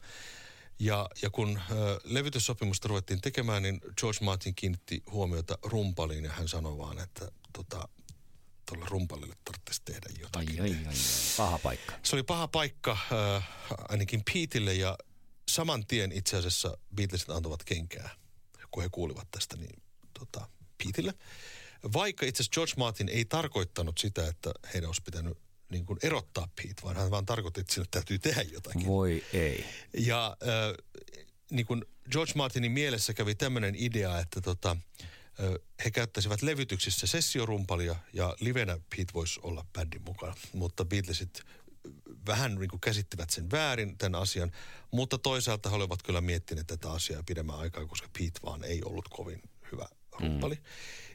Ja, 0.80 1.10
ja 1.22 1.30
kun 1.30 1.58
ä, 1.58 1.62
levytyssopimusta 2.04 2.88
ruvettiin 2.88 3.22
tekemään, 3.22 3.64
niin 3.64 3.82
George 4.00 4.20
Martin 4.22 4.56
kiinnitti 4.56 5.04
huomiota 5.12 5.58
rumpaliin 5.64 6.24
ja 6.24 6.32
hän 6.32 6.48
sanoi 6.48 6.78
vaan, 6.78 7.00
että 7.00 7.32
tota, 7.54 7.88
tuolle 8.70 8.86
rumpalille 8.90 9.36
tarvitsisi 9.46 9.82
tehdä 9.86 10.08
jotakin. 10.20 10.62
Ai, 10.62 10.70
ai, 10.70 10.78
ai, 10.78 10.86
ai. 10.88 10.94
Paha 11.38 11.58
paikka. 11.58 11.94
Se 12.04 12.16
oli 12.16 12.24
paha 12.24 12.48
paikka 12.48 12.92
äh, 13.36 13.50
ainakin 13.90 14.24
Peteille 14.34 14.74
ja 14.74 14.98
saman 15.50 15.86
tien 15.86 16.12
itse 16.12 16.38
asiassa 16.38 16.78
Beatlesit 16.96 17.30
antavat 17.30 17.64
kenkää, 17.64 18.10
kun 18.72 18.84
he 18.84 18.90
kuulivat 18.92 19.28
tästä 19.32 19.58
niin 19.58 19.82
tota, 20.20 20.50
Peteille. 20.84 21.14
Vaikka 21.94 22.26
itse 22.26 22.42
asiassa 22.42 22.54
George 22.54 22.74
Martin 22.78 23.10
ei 23.10 23.26
tarkoittanut 23.26 23.98
sitä, 23.98 24.28
että 24.28 24.52
heidän 24.74 24.88
olisi 24.88 25.02
pitänyt 25.02 25.38
niin 25.70 25.86
kuin 25.86 26.00
erottaa 26.04 26.48
Pete, 26.56 26.82
vaan 26.84 26.96
hän 26.96 27.12
vaan 27.12 27.26
tarkoitti, 27.26 27.62
että 27.62 27.74
sinne 27.74 27.88
täytyy 27.92 28.20
tehdä 28.20 28.42
jotakin. 28.42 28.86
Voi 28.86 29.24
ei. 29.34 29.66
Ja 29.98 30.38
äh, 30.44 31.08
niin 31.52 31.66
kuin 31.66 31.86
George 32.12 32.34
Martinin 32.36 32.72
mielessä 32.72 33.14
kävi 33.14 33.36
tämmöinen 33.36 33.76
idea, 33.78 34.20
että 34.20 34.42
tota, 34.42 34.78
he 35.86 35.92
käyttäisivät 35.92 36.42
levytyksissä 36.42 37.08
sessiorumpalia 37.08 37.96
ja 38.14 38.36
livenä 38.40 38.80
Pete 38.90 39.14
voisi 39.14 39.40
olla 39.44 39.66
bändin 39.74 40.02
mukana. 40.02 40.36
Mutta 40.54 40.86
Beatlesit 40.86 41.42
vähän 42.28 42.56
niin 42.56 42.70
kuin 42.70 42.80
käsittivät 42.80 43.30
sen 43.30 43.52
väärin, 43.52 43.98
tämän 43.98 44.22
asian, 44.22 44.52
mutta 44.92 45.18
toisaalta 45.18 45.70
he 45.70 45.76
olivat 45.76 46.04
kyllä 46.04 46.22
miettineet 46.22 46.68
tätä 46.68 46.92
asiaa 46.92 47.24
pidemmän 47.26 47.60
aikaa, 47.60 47.86
koska 47.86 48.10
Pete 48.18 48.40
vaan 48.44 48.64
ei 48.64 48.82
ollut 48.86 49.08
kovin 49.10 49.42
hyvä 49.72 49.88
rumpali. 50.12 50.56
Mm. 50.56 50.62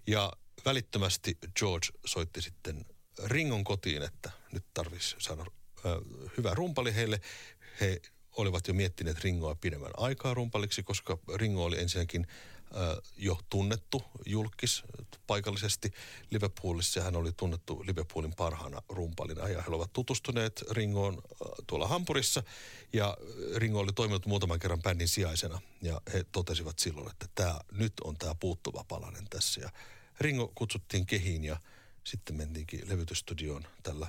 Ja 0.07 0.33
välittömästi 0.65 1.39
George 1.59 1.87
soitti 2.07 2.43
sitten 2.43 2.85
Ringon 3.25 3.65
kotiin, 3.65 4.03
että 4.03 4.31
nyt 4.53 4.65
tarvitsisi 4.75 5.17
saada 5.19 5.45
ö, 5.85 6.01
hyvä 6.37 6.55
rumpali 6.55 6.95
heille. 6.95 7.21
He 7.81 8.01
olivat 8.37 8.69
jo 8.69 8.75
miettineet 8.75 9.25
Ringoa 9.25 9.55
pidemmän 9.55 9.93
aikaa 9.97 10.35
rumpaliksi, 10.35 10.83
koska 10.83 11.19
Ringo 11.35 11.65
oli 11.65 11.81
ensinnäkin 11.81 12.27
jo 13.17 13.41
tunnettu 13.51 14.03
julkis 14.27 14.83
paikallisesti 15.27 15.93
Liverpoolissa. 16.31 17.01
Hän 17.01 17.17
oli 17.17 17.33
tunnettu 17.33 17.85
Liverpoolin 17.87 18.35
parhaana 18.35 18.83
rumpalina 18.89 19.49
ja 19.49 19.63
he 19.63 19.71
ovat 19.71 19.93
tutustuneet 19.93 20.65
Ringoon 20.71 21.23
tuolla 21.67 21.89
Hampurissa. 21.89 22.43
Ja 22.93 23.17
Ringo 23.57 23.79
oli 23.79 23.93
toiminut 23.93 24.27
muutaman 24.27 24.59
kerran 24.59 24.83
bändin 24.83 25.09
sijaisena 25.09 25.61
ja 25.83 26.01
he 26.13 26.25
totesivat 26.33 26.79
silloin, 26.79 27.11
että 27.11 27.27
tämä, 27.35 27.61
nyt 27.73 27.93
on 28.05 28.17
tämä 28.17 28.35
puuttuva 28.35 28.85
palanen 28.89 29.25
tässä. 29.31 29.61
Ja 29.61 29.71
Ringo 30.21 30.53
kutsuttiin 30.55 31.07
kehiin 31.07 31.45
ja 31.45 31.61
sitten 32.05 32.37
mentiinkin 32.37 32.89
levytystudioon 32.89 33.67
tällä 33.83 34.07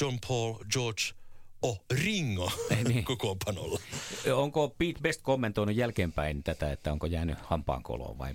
John 0.00 0.18
Paul 0.28 0.54
George– 0.72 1.02
oh, 1.62 1.84
Ringo 1.90 2.52
niin. 2.88 3.04
kokoonpanolla. 3.10 3.80
Onko 4.34 4.68
Pete 4.68 5.00
Best 5.02 5.22
kommentoinut 5.22 5.76
jälkeenpäin 5.76 6.42
tätä, 6.42 6.72
että 6.72 6.92
onko 6.92 7.06
jäänyt 7.06 7.38
hampaankoloon 7.42 8.18
vai 8.18 8.34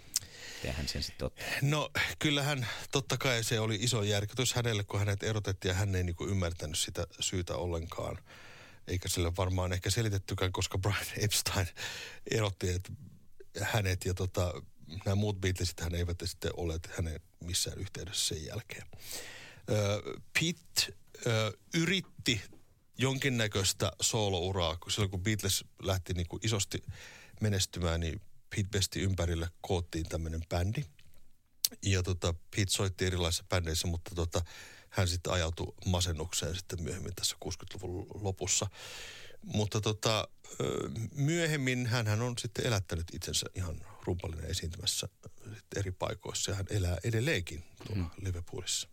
hän 0.71 0.87
sen 0.87 1.03
sitten 1.03 1.25
ottaa? 1.25 1.45
No 1.61 1.89
kyllähän 2.19 2.67
totta 2.91 3.17
kai 3.17 3.43
se 3.43 3.59
oli 3.59 3.75
iso 3.75 4.03
järkytys 4.03 4.53
hänelle, 4.53 4.83
kun 4.83 4.99
hänet 4.99 5.23
erotettiin 5.23 5.69
ja 5.69 5.75
hän 5.75 5.95
ei 5.95 6.03
niinku 6.03 6.27
ymmärtänyt 6.27 6.79
sitä 6.79 7.07
syytä 7.19 7.55
ollenkaan. 7.55 8.17
Eikä 8.87 9.09
sille 9.09 9.31
varmaan 9.37 9.73
ehkä 9.73 9.89
selitettykään, 9.89 10.51
koska 10.51 10.77
Brian 10.77 11.05
Epstein 11.25 11.67
erotti 12.31 12.69
että 12.69 12.91
hänet 13.61 14.05
ja 14.05 14.13
tota, 14.13 14.53
nämä 15.05 15.15
muut 15.15 15.41
Beatlesit 15.41 15.79
hän 15.79 15.95
eivät 15.95 16.17
sitten 16.23 16.51
ole 16.57 16.79
hänen 16.97 17.19
missään 17.39 17.77
yhteydessä 17.77 18.35
sen 18.35 18.45
jälkeen. 18.45 18.87
Ö, 19.69 20.01
Pete 20.33 20.97
ö, 21.27 21.57
yritti 21.73 22.41
jonkinnäköistä 22.97 23.91
soolouraa, 24.01 24.77
kun 24.77 24.91
silloin 24.91 25.11
kun 25.11 25.23
Beatles 25.23 25.65
lähti 25.81 26.13
niin 26.13 26.27
kuin 26.27 26.45
isosti 26.45 26.83
menestymään, 27.41 27.99
niin 27.99 28.21
Pete 28.49 28.69
Bestin 28.71 29.03
ympärille 29.03 29.49
koottiin 29.61 30.09
tämmöinen 30.09 30.41
bändi. 30.49 30.83
Ja 31.81 32.03
tota, 32.03 32.33
Pete 32.33 32.71
soitti 32.71 33.05
erilaisissa 33.05 33.45
bändeissä, 33.49 33.87
mutta 33.87 34.15
tota, 34.15 34.41
hän 34.89 35.07
sitten 35.07 35.33
ajautui 35.33 35.73
masennukseen 35.85 36.55
sitten 36.55 36.83
myöhemmin 36.83 37.15
tässä 37.15 37.35
60-luvun 37.45 38.07
lopussa. 38.21 38.67
Mutta 39.41 39.81
tota, 39.81 40.27
myöhemmin 41.15 41.87
hän 41.87 42.21
on 42.21 42.37
sitten 42.37 42.67
elättänyt 42.67 43.05
itsensä 43.13 43.45
ihan 43.55 43.81
rumpallinen 44.03 44.49
esiintymässä 44.49 45.07
eri 45.75 45.91
paikoissa 45.91 46.51
ja 46.51 46.55
hän 46.55 46.65
elää 46.69 46.97
edelleenkin 47.03 47.63
tuolla 47.87 48.03
mm. 48.03 48.09
Liverpoolissa. 48.25 48.92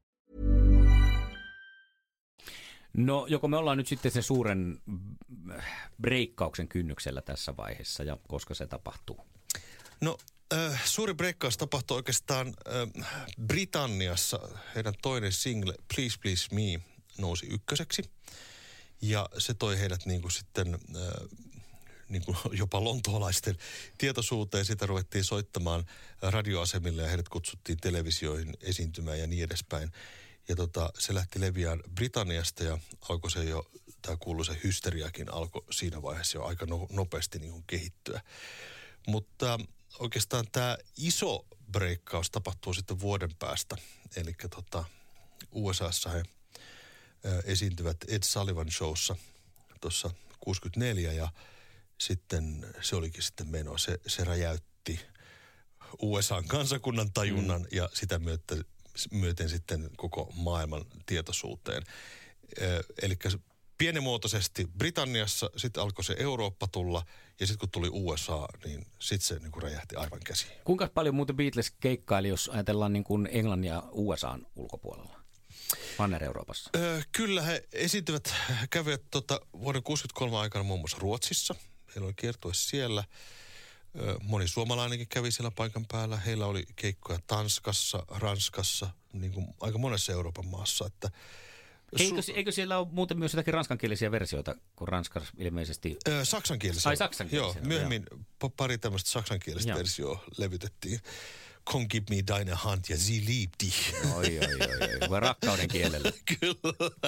No 2.93 3.25
joko 3.29 3.47
me 3.47 3.57
ollaan 3.57 3.77
nyt 3.77 3.87
sitten 3.87 4.11
sen 4.11 4.23
suuren 4.23 4.81
breikkauksen 6.01 6.67
kynnyksellä 6.67 7.21
tässä 7.21 7.57
vaiheessa 7.57 8.03
ja 8.03 8.17
koska 8.27 8.53
se 8.53 8.67
tapahtuu? 8.67 9.25
No 10.01 10.17
äh, 10.53 10.85
suuri 10.85 11.13
breikkaus 11.13 11.57
tapahtui 11.57 11.97
oikeastaan 11.97 12.47
äh, 12.47 13.07
Britanniassa. 13.47 14.39
Heidän 14.75 14.93
toinen 15.01 15.31
single 15.31 15.75
Please 15.95 16.17
Please 16.21 16.55
Me 16.55 16.81
nousi 17.17 17.45
ykköseksi. 17.45 18.03
Ja 19.01 19.29
se 19.37 19.53
toi 19.53 19.79
heidät 19.79 20.05
niin 20.05 20.21
kuin 20.21 20.31
sitten 20.31 20.73
äh, 20.73 21.29
niin 22.09 22.25
kuin 22.25 22.37
jopa 22.51 22.83
lontoolaisten 22.83 23.57
tietoisuuteen. 23.97 24.65
Sitä 24.65 24.85
ruvettiin 24.85 25.23
soittamaan 25.23 25.85
radioasemille 26.21 27.01
ja 27.01 27.07
heidät 27.07 27.29
kutsuttiin 27.29 27.77
televisioihin 27.81 28.53
esiintymään 28.61 29.19
ja 29.19 29.27
niin 29.27 29.43
edespäin. 29.43 29.91
Ja 30.51 30.55
tota, 30.55 30.93
se 30.99 31.13
lähti 31.13 31.41
leviään 31.41 31.79
Britanniasta 31.95 32.63
ja 32.63 32.77
alkoi 33.09 33.31
se 33.31 33.43
jo, 33.43 33.71
tämä 34.01 34.17
kuuluisa 34.17 34.53
hysteriakin 34.63 35.33
alkoi 35.33 35.65
siinä 35.71 36.01
vaiheessa 36.01 36.37
jo 36.37 36.43
aika 36.43 36.65
no, 36.65 36.87
nopeasti 36.89 37.39
niin 37.39 37.51
kuin 37.51 37.63
kehittyä. 37.67 38.21
Mutta 39.07 39.59
oikeastaan 39.99 40.45
tämä 40.51 40.77
iso 40.97 41.45
breikkaus 41.71 42.31
tapahtuu 42.31 42.73
sitten 42.73 42.99
vuoden 42.99 43.35
päästä. 43.39 43.77
Eli 44.15 44.33
tota, 44.49 44.83
USAssa 45.51 46.09
he 46.09 46.23
ö, 47.25 47.43
esiintyvät 47.45 47.97
Ed 48.07 48.23
Sullivan 48.23 48.71
showssa 48.71 49.15
tuossa 49.81 50.09
64 50.39 51.13
ja 51.13 51.31
sitten 51.97 52.73
se 52.81 52.95
olikin 52.95 53.23
sitten 53.23 53.47
meno. 53.47 53.77
Se, 53.77 53.99
se 54.07 54.23
räjäytti 54.23 54.99
USAn 56.01 56.47
kansakunnan 56.47 57.13
tajunnan 57.13 57.61
mm. 57.61 57.67
ja 57.71 57.89
sitä 57.93 58.19
myöten, 58.19 58.65
myöten 59.11 59.49
sitten 59.49 59.89
koko 59.97 60.33
maailman 60.35 60.85
tietoisuuteen. 61.05 61.83
Eli 63.01 63.17
pienimuotoisesti 63.77 64.67
Britanniassa, 64.77 65.49
sitten 65.57 65.83
alkoi 65.83 66.03
se 66.03 66.15
Eurooppa 66.19 66.67
tulla 66.67 67.05
ja 67.39 67.47
sitten 67.47 67.59
kun 67.59 67.69
tuli 67.71 67.89
USA, 67.91 68.47
niin 68.65 68.85
sitten 68.99 69.27
se 69.27 69.39
niin 69.39 69.51
kuin 69.51 69.63
räjähti 69.63 69.95
aivan 69.95 70.19
käsiin. 70.25 70.51
Kuinka 70.63 70.89
paljon 70.93 71.15
muuten 71.15 71.35
Beatles 71.35 71.71
keikkaili, 71.71 72.27
jos 72.27 72.49
ajatellaan 72.49 72.93
niin 72.93 73.03
kuin 73.03 73.29
Englannin 73.31 73.69
ja 73.69 73.83
USAn 73.91 74.47
ulkopuolella? 74.55 75.21
Manner-Euroopassa? 75.97 76.69
Öö, 76.75 77.01
kyllä 77.11 77.41
he 77.41 77.67
esiintyvät, 77.73 78.33
kävivät 78.69 79.01
tota, 79.11 79.41
vuoden 79.53 79.83
63 79.83 80.37
aikana 80.37 80.63
muun 80.63 80.79
muassa 80.79 80.97
Ruotsissa. 80.99 81.55
Heillä 81.95 82.05
oli 82.05 82.13
kiertue 82.13 82.53
siellä. 82.53 83.03
Moni 84.21 84.47
suomalainenkin 84.47 85.07
kävi 85.07 85.31
siellä 85.31 85.51
paikan 85.51 85.85
päällä. 85.91 86.17
Heillä 86.17 86.45
oli 86.45 86.63
keikkoja 86.75 87.19
Tanskassa, 87.27 88.05
Ranskassa, 88.07 88.89
niin 89.13 89.31
kuin 89.31 89.47
aika 89.59 89.77
monessa 89.77 90.11
Euroopan 90.11 90.45
maassa. 90.45 90.85
Että 90.85 91.11
Eikö, 91.99 92.21
eikö 92.35 92.51
siellä 92.51 92.77
ole 92.77 92.87
muuten 92.91 93.19
myös 93.19 93.33
jotakin 93.33 93.53
ranskankielisiä 93.53 94.11
versioita, 94.11 94.55
kun 94.75 94.87
Ranskassa 94.87 95.33
ilmeisesti... 95.37 95.97
Öö, 96.07 96.25
saksankielisiä. 96.25 96.89
Ai 96.89 96.97
saksankielisiä. 96.97 97.61
Joo, 97.61 97.67
myöhemmin 97.67 98.03
joo. 98.41 98.49
pari 98.57 98.77
tämmöistä 98.77 99.09
saksankielistä 99.09 99.75
versioa 99.75 100.23
levytettiin. 100.37 100.99
Kon 101.63 101.85
gib 101.89 102.09
me 102.09 102.23
deine 102.27 102.53
Hand 102.53 102.85
ja 102.89 102.97
sie 102.97 103.21
liebt 103.25 103.53
dich. 103.63 103.93
Oi, 104.15 104.39
oi, 104.39 104.45
oi, 104.45 105.09
oi. 105.09 105.19
rakkauden 105.19 105.67
kielellä. 105.67 106.11
Kyllä. 106.39 107.01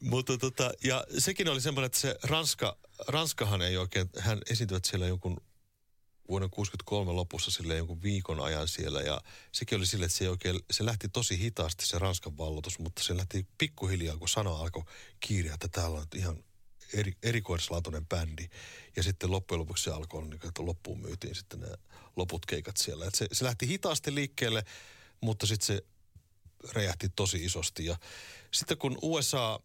Mutta 0.00 0.38
tota, 0.38 0.72
ja 0.84 1.04
sekin 1.18 1.48
oli 1.48 1.60
semmoinen, 1.60 1.86
että 1.86 1.98
se 1.98 2.16
Ranska, 2.22 2.76
Ranskahan 3.08 3.62
ei 3.62 3.76
oikein, 3.76 4.10
hän 4.18 4.38
esiintyvät 4.50 4.84
siellä 4.84 5.06
jonkun 5.06 5.36
vuoden 6.28 6.50
63 6.50 7.12
lopussa 7.12 7.50
sille 7.50 7.76
jonkun 7.76 8.02
viikon 8.02 8.40
ajan 8.40 8.68
siellä 8.68 9.00
ja 9.00 9.20
sekin 9.52 9.78
oli 9.78 9.86
sille, 9.86 10.04
että 10.04 10.18
se, 10.18 10.30
oikein, 10.30 10.60
se 10.70 10.84
lähti 10.84 11.08
tosi 11.08 11.38
hitaasti 11.38 11.86
se 11.86 11.98
Ranskan 11.98 12.38
vallotus, 12.38 12.78
mutta 12.78 13.02
se 13.02 13.16
lähti 13.16 13.46
pikkuhiljaa, 13.58 14.16
kun 14.16 14.28
sana 14.28 14.50
alkoi 14.50 14.82
kiiriä, 15.20 15.54
että 15.54 15.68
täällä 15.68 15.98
on 15.98 16.06
ihan 16.14 16.44
eri, 16.94 17.12
erikoislaatuinen 17.22 18.06
bändi. 18.06 18.48
Ja 18.96 19.02
sitten 19.02 19.30
loppujen 19.30 19.60
lopuksi 19.60 19.84
se 19.84 19.90
alkoi, 19.90 20.22
niin 20.22 20.46
että 20.48 20.66
loppuun 20.66 21.00
myytiin 21.00 21.34
sitten 21.34 21.60
ne 21.60 21.68
loput 22.16 22.46
keikat 22.46 22.76
siellä. 22.76 23.06
Se, 23.14 23.26
se 23.32 23.44
lähti 23.44 23.68
hitaasti 23.68 24.14
liikkeelle, 24.14 24.64
mutta 25.20 25.46
sitten 25.46 25.66
se 25.66 25.84
räjähti 26.72 27.08
tosi 27.08 27.44
isosti. 27.44 27.86
Ja 27.86 27.96
sitten 28.50 28.78
kun 28.78 28.98
USA 29.02 29.60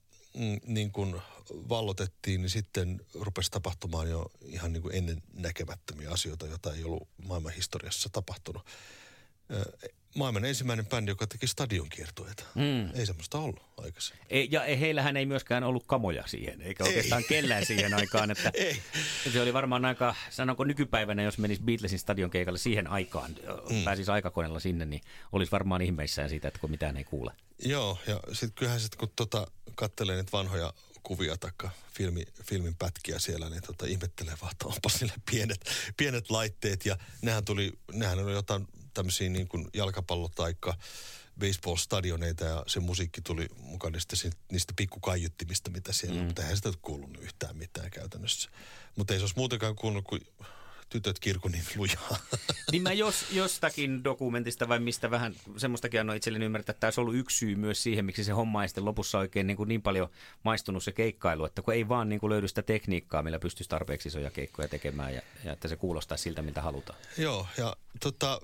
niin 0.65 0.91
kun 0.91 1.21
vallotettiin, 1.69 2.41
niin 2.41 2.49
sitten 2.49 3.01
rupesi 3.13 3.51
tapahtumaan 3.51 4.09
jo 4.09 4.31
ihan 4.45 4.73
niin 4.73 4.81
kuin 4.81 4.95
ennen 4.95 5.23
näkemättömiä 5.33 6.11
asioita, 6.11 6.47
joita 6.47 6.73
ei 6.73 6.83
ollut 6.83 7.07
maailman 7.27 7.53
historiassa 7.53 8.09
tapahtunut 8.11 8.65
maailman 10.15 10.45
ensimmäinen 10.45 10.85
bändi, 10.85 11.11
joka 11.11 11.27
teki 11.27 11.47
stadionkiertueita. 11.47 12.43
Mm. 12.55 12.99
Ei 12.99 13.05
semmoista 13.05 13.37
ollut 13.37 13.61
aikaisemmin. 13.77 14.25
Ei, 14.29 14.47
ja 14.51 14.61
heillähän 14.61 15.17
ei 15.17 15.25
myöskään 15.25 15.63
ollut 15.63 15.83
kamoja 15.87 16.23
siihen, 16.27 16.61
eikä 16.61 16.83
ei. 16.83 16.87
oikeastaan 16.87 17.23
kellään 17.29 17.65
siihen 17.65 17.93
aikaan. 17.93 18.31
Että 18.31 18.51
ei. 18.53 18.81
Se 19.33 19.41
oli 19.41 19.53
varmaan 19.53 19.85
aika, 19.85 20.15
sanonko 20.29 20.63
nykypäivänä, 20.63 21.23
jos 21.23 21.37
menisi 21.37 21.61
Beatlesin 21.61 21.99
stadionkeikalle 21.99 22.59
siihen 22.59 22.87
aikaan, 22.87 23.35
mm. 23.69 23.83
pääsisi 23.83 24.11
aikakoneella 24.11 24.59
sinne, 24.59 24.85
niin 24.85 25.01
olisi 25.31 25.51
varmaan 25.51 25.81
ihmeissään 25.81 26.29
siitä, 26.29 26.47
että 26.47 26.59
kun 26.59 26.71
mitään 26.71 26.97
ei 26.97 27.03
kuule. 27.03 27.31
Joo, 27.65 27.97
ja 28.07 28.19
sitten 28.27 28.51
kyllähän 28.55 28.79
sit, 28.79 28.95
kun 28.95 29.11
tota, 29.15 29.47
katselee 29.75 30.15
niitä 30.15 30.31
vanhoja 30.31 30.73
kuvia 31.03 31.37
tai 31.37 31.51
filmi, 31.93 32.25
filmin 32.43 32.75
pätkiä 32.75 33.19
siellä, 33.19 33.49
niin 33.49 33.61
tota, 33.61 33.85
ihmettelee 33.85 34.33
vaan, 34.41 34.51
että 34.51 34.65
onpa 34.65 34.89
sille 34.89 35.13
pienet, 35.31 35.69
pienet 35.97 36.29
laitteet. 36.29 36.85
Ja 36.85 36.97
nehän 37.21 37.45
tuli, 37.45 37.73
nehän 37.93 38.19
oli 38.19 38.33
jotain 38.33 38.67
tämmöisiä 38.93 39.29
niin 39.29 39.47
kuin 39.47 39.67
jalkapallo- 39.73 40.29
tai 40.35 40.55
baseball-stadioneita 41.39 42.43
ja 42.43 42.63
se 42.67 42.79
musiikki 42.79 43.21
tuli 43.21 43.47
mukaan 43.57 43.93
niistä, 43.93 44.15
niistä 44.51 44.73
pikkukaiuttimista, 44.75 45.71
mitä 45.71 45.93
siellä 45.93 46.19
mm. 46.21 46.25
mutta 46.25 46.41
eihän 46.41 46.57
sitä 46.57 46.71
kuulunut 46.81 47.23
yhtään 47.23 47.57
mitään 47.57 47.91
käytännössä. 47.91 48.49
Mutta 48.95 49.13
ei 49.13 49.19
se 49.19 49.23
olisi 49.23 49.37
muutenkaan 49.37 49.75
kuulunut 49.75 50.05
kuin 50.05 50.21
tytöt 50.89 51.19
kirkun 51.19 51.51
niin 51.51 51.63
lujaa. 51.75 52.17
Niin 52.71 52.83
mä 52.83 52.93
jos, 52.93 53.25
jostakin 53.31 54.03
dokumentista 54.03 54.69
vai 54.69 54.79
mistä 54.79 55.11
vähän 55.11 55.35
semmoistakin 55.57 55.99
annoin 55.99 56.17
itselleni 56.17 56.45
ymmärtää, 56.45 56.71
että 56.71 56.79
tämä 56.79 56.87
olisi 56.87 57.01
ollut 57.01 57.15
yksi 57.15 57.37
syy 57.37 57.55
myös 57.55 57.83
siihen, 57.83 58.05
miksi 58.05 58.23
se 58.23 58.31
homma 58.31 58.63
ei 58.63 58.69
sitten 58.69 58.85
lopussa 58.85 59.19
oikein 59.19 59.47
niin, 59.47 59.57
kuin 59.57 59.67
niin 59.67 59.81
paljon 59.81 60.09
maistunut 60.43 60.83
se 60.83 60.91
keikkailu, 60.91 61.45
että 61.45 61.61
kun 61.61 61.73
ei 61.73 61.87
vaan 61.87 62.09
niin 62.09 62.19
kuin 62.19 62.29
löydy 62.29 62.47
sitä 62.47 62.61
tekniikkaa, 62.61 63.23
millä 63.23 63.39
pystyisi 63.39 63.69
tarpeeksi 63.69 64.09
isoja 64.09 64.31
keikkoja 64.31 64.67
tekemään 64.67 65.13
ja, 65.13 65.21
ja 65.43 65.53
että 65.53 65.67
se 65.67 65.75
kuulostaa 65.75 66.17
siltä, 66.17 66.41
mitä 66.41 66.61
halutaan. 66.61 66.99
Joo, 67.17 67.47
ja 67.57 67.75
tota, 67.99 68.41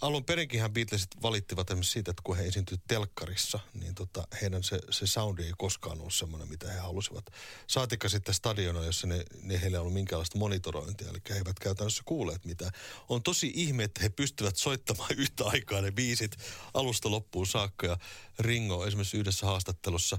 alun 0.00 0.24
perinkinhän 0.24 0.72
Beatlesit 0.72 1.22
valittivat 1.22 1.68
siitä, 1.82 2.10
että 2.10 2.22
kun 2.22 2.36
he 2.36 2.44
esiintyivät 2.44 2.82
telkkarissa, 2.88 3.60
niin 3.74 3.94
tota, 3.94 4.26
heidän 4.42 4.62
se, 4.62 4.78
se 4.90 5.06
soundi 5.06 5.42
ei 5.42 5.52
koskaan 5.58 6.00
ollut 6.00 6.14
semmoinen, 6.14 6.48
mitä 6.48 6.72
he 6.72 6.78
halusivat. 6.78 7.24
Saatikka 7.66 8.08
sitten 8.08 8.34
stadiona, 8.34 8.84
jossa 8.84 9.06
ne, 9.06 9.24
ne 9.42 9.60
heillä 9.60 9.76
ei 9.76 9.80
ollut 9.80 9.94
minkäänlaista 9.94 10.38
monitorointia, 10.38 11.08
eli 11.08 11.18
he 11.30 11.34
eivät 11.34 11.58
käytännössä 11.58 12.02
kuulleet 12.04 12.44
mitään. 12.44 12.72
On 13.08 13.22
tosi 13.22 13.52
ihme, 13.54 13.84
että 13.84 14.02
he 14.02 14.08
pystyvät 14.08 14.56
soittamaan 14.56 15.14
yhtä 15.18 15.44
aikaa 15.44 15.80
ne 15.80 15.90
biisit 15.90 16.36
alusta 16.74 17.10
loppuun 17.10 17.46
saakka. 17.46 17.86
Ja 17.86 17.96
Ringo 18.38 18.86
esimerkiksi 18.86 19.16
yhdessä 19.16 19.46
haastattelussa 19.46 20.18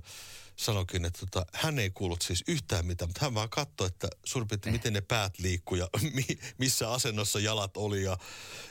sanokin, 0.55 1.05
että 1.05 1.19
tota, 1.19 1.45
hän 1.53 1.79
ei 1.79 1.89
kuullut 1.89 2.21
siis 2.21 2.43
yhtään 2.47 2.85
mitään, 2.85 3.09
mutta 3.09 3.25
hän 3.25 3.33
vaan 3.33 3.49
katsoi, 3.49 3.87
että 3.87 4.07
suurin 4.23 4.47
piirtein 4.47 4.75
miten 4.75 4.93
ne 4.93 5.01
päät 5.01 5.39
liikkuu 5.39 5.77
ja 5.77 5.89
mi, 6.13 6.25
missä 6.57 6.91
asennossa 6.91 7.39
jalat 7.39 7.77
oli 7.77 8.03
ja, 8.03 8.17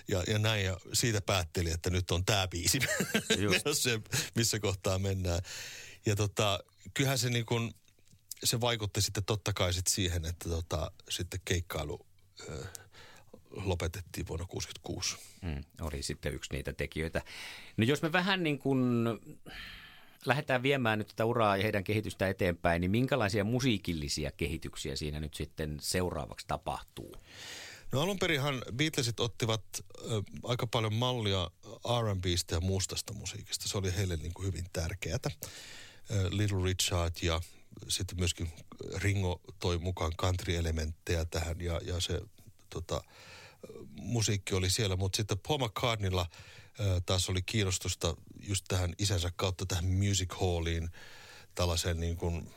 ja, 0.09 0.25
ja 0.27 0.39
näin. 0.39 0.65
Ja 0.65 0.77
siitä 0.93 1.21
päätteli, 1.21 1.71
että 1.71 1.91
nyt 1.91 2.11
on 2.11 2.25
tämä 2.25 2.49
biisi 2.49 2.79
se, 3.73 4.01
missä 4.35 4.61
kohtaa 4.61 4.99
mennään. 4.99 5.41
Ja 6.07 6.17
tota, 6.17 6.61
kyllähän 6.95 7.19
se 7.19 7.31
niin 7.31 7.47
kuin, 7.47 7.75
se 8.45 8.61
vaikutti 8.61 9.03
sitten 9.03 9.25
totta 9.25 9.53
kai 9.53 9.73
sit 9.73 9.87
siihen, 9.87 10.25
että 10.25 10.49
tota, 10.49 10.91
sitten 11.11 11.41
keikkailu 11.45 12.07
ö, 12.49 12.65
lopetettiin 13.51 14.27
vuonna 14.27 14.47
1966. 14.47 15.17
Mm, 15.43 15.65
oli 15.81 16.03
sitten 16.03 16.35
yksi 16.35 16.53
niitä 16.53 16.73
tekijöitä. 16.73 17.23
No 17.77 17.85
jos 17.85 18.03
me 18.03 18.13
vähän 18.13 18.43
niin 18.43 18.59
kuin 18.59 19.05
lähdetään 20.27 20.63
viemään 20.63 20.99
nyt 20.99 21.09
tätä 21.09 21.25
uraa 21.25 21.57
ja 21.57 21.63
heidän 21.63 21.85
kehitystä 21.85 22.29
eteenpäin, 22.29 22.81
niin 22.81 22.91
minkälaisia 22.91 23.45
musiikillisia 23.45 24.33
kehityksiä 24.33 24.97
siinä 24.97 25.21
nyt 25.21 25.35
sitten 25.35 25.77
seuraavaksi 25.81 26.47
tapahtuu? 26.47 27.17
No 27.93 28.01
alun 28.01 28.19
perinhan 28.19 28.63
Beatlesit 28.77 29.21
ottivat 29.21 29.63
äh, 29.81 30.11
aika 30.43 30.67
paljon 30.67 30.95
mallia 30.95 31.51
R&Bstä 32.03 32.55
ja 32.55 32.61
mustasta 32.61 33.13
musiikista. 33.13 33.69
Se 33.69 33.79
oli 33.79 33.97
heille 33.97 34.17
niin 34.17 34.35
kuin 34.35 34.47
hyvin 34.47 34.65
tärkeää. 34.73 35.19
Äh, 35.27 35.33
Little 36.31 36.65
Richard 36.65 37.15
ja 37.23 37.41
sitten 37.89 38.19
myöskin 38.19 38.53
Ringo 38.97 39.41
toi 39.59 39.79
mukaan 39.79 40.13
country-elementtejä 40.17 41.25
tähän 41.25 41.61
ja, 41.61 41.81
ja 41.85 42.01
se 42.01 42.21
tota, 42.71 43.05
musiikki 43.91 44.55
oli 44.55 44.71
siellä, 44.71 44.97
mutta 44.97 45.17
sitten 45.17 45.39
Paul 45.49 45.59
McCartneylla 45.59 46.27
taas 47.07 47.29
oli 47.29 47.43
kiinnostusta 47.43 48.17
just 48.49 48.65
tähän 48.69 48.95
isänsä 48.99 49.33
kautta 49.37 49.67
tähän 49.67 49.85
music 49.85 50.35
halliin, 50.41 50.91
tällaiseen 51.55 52.01
niin 52.01 52.17
kuin, 52.17 52.51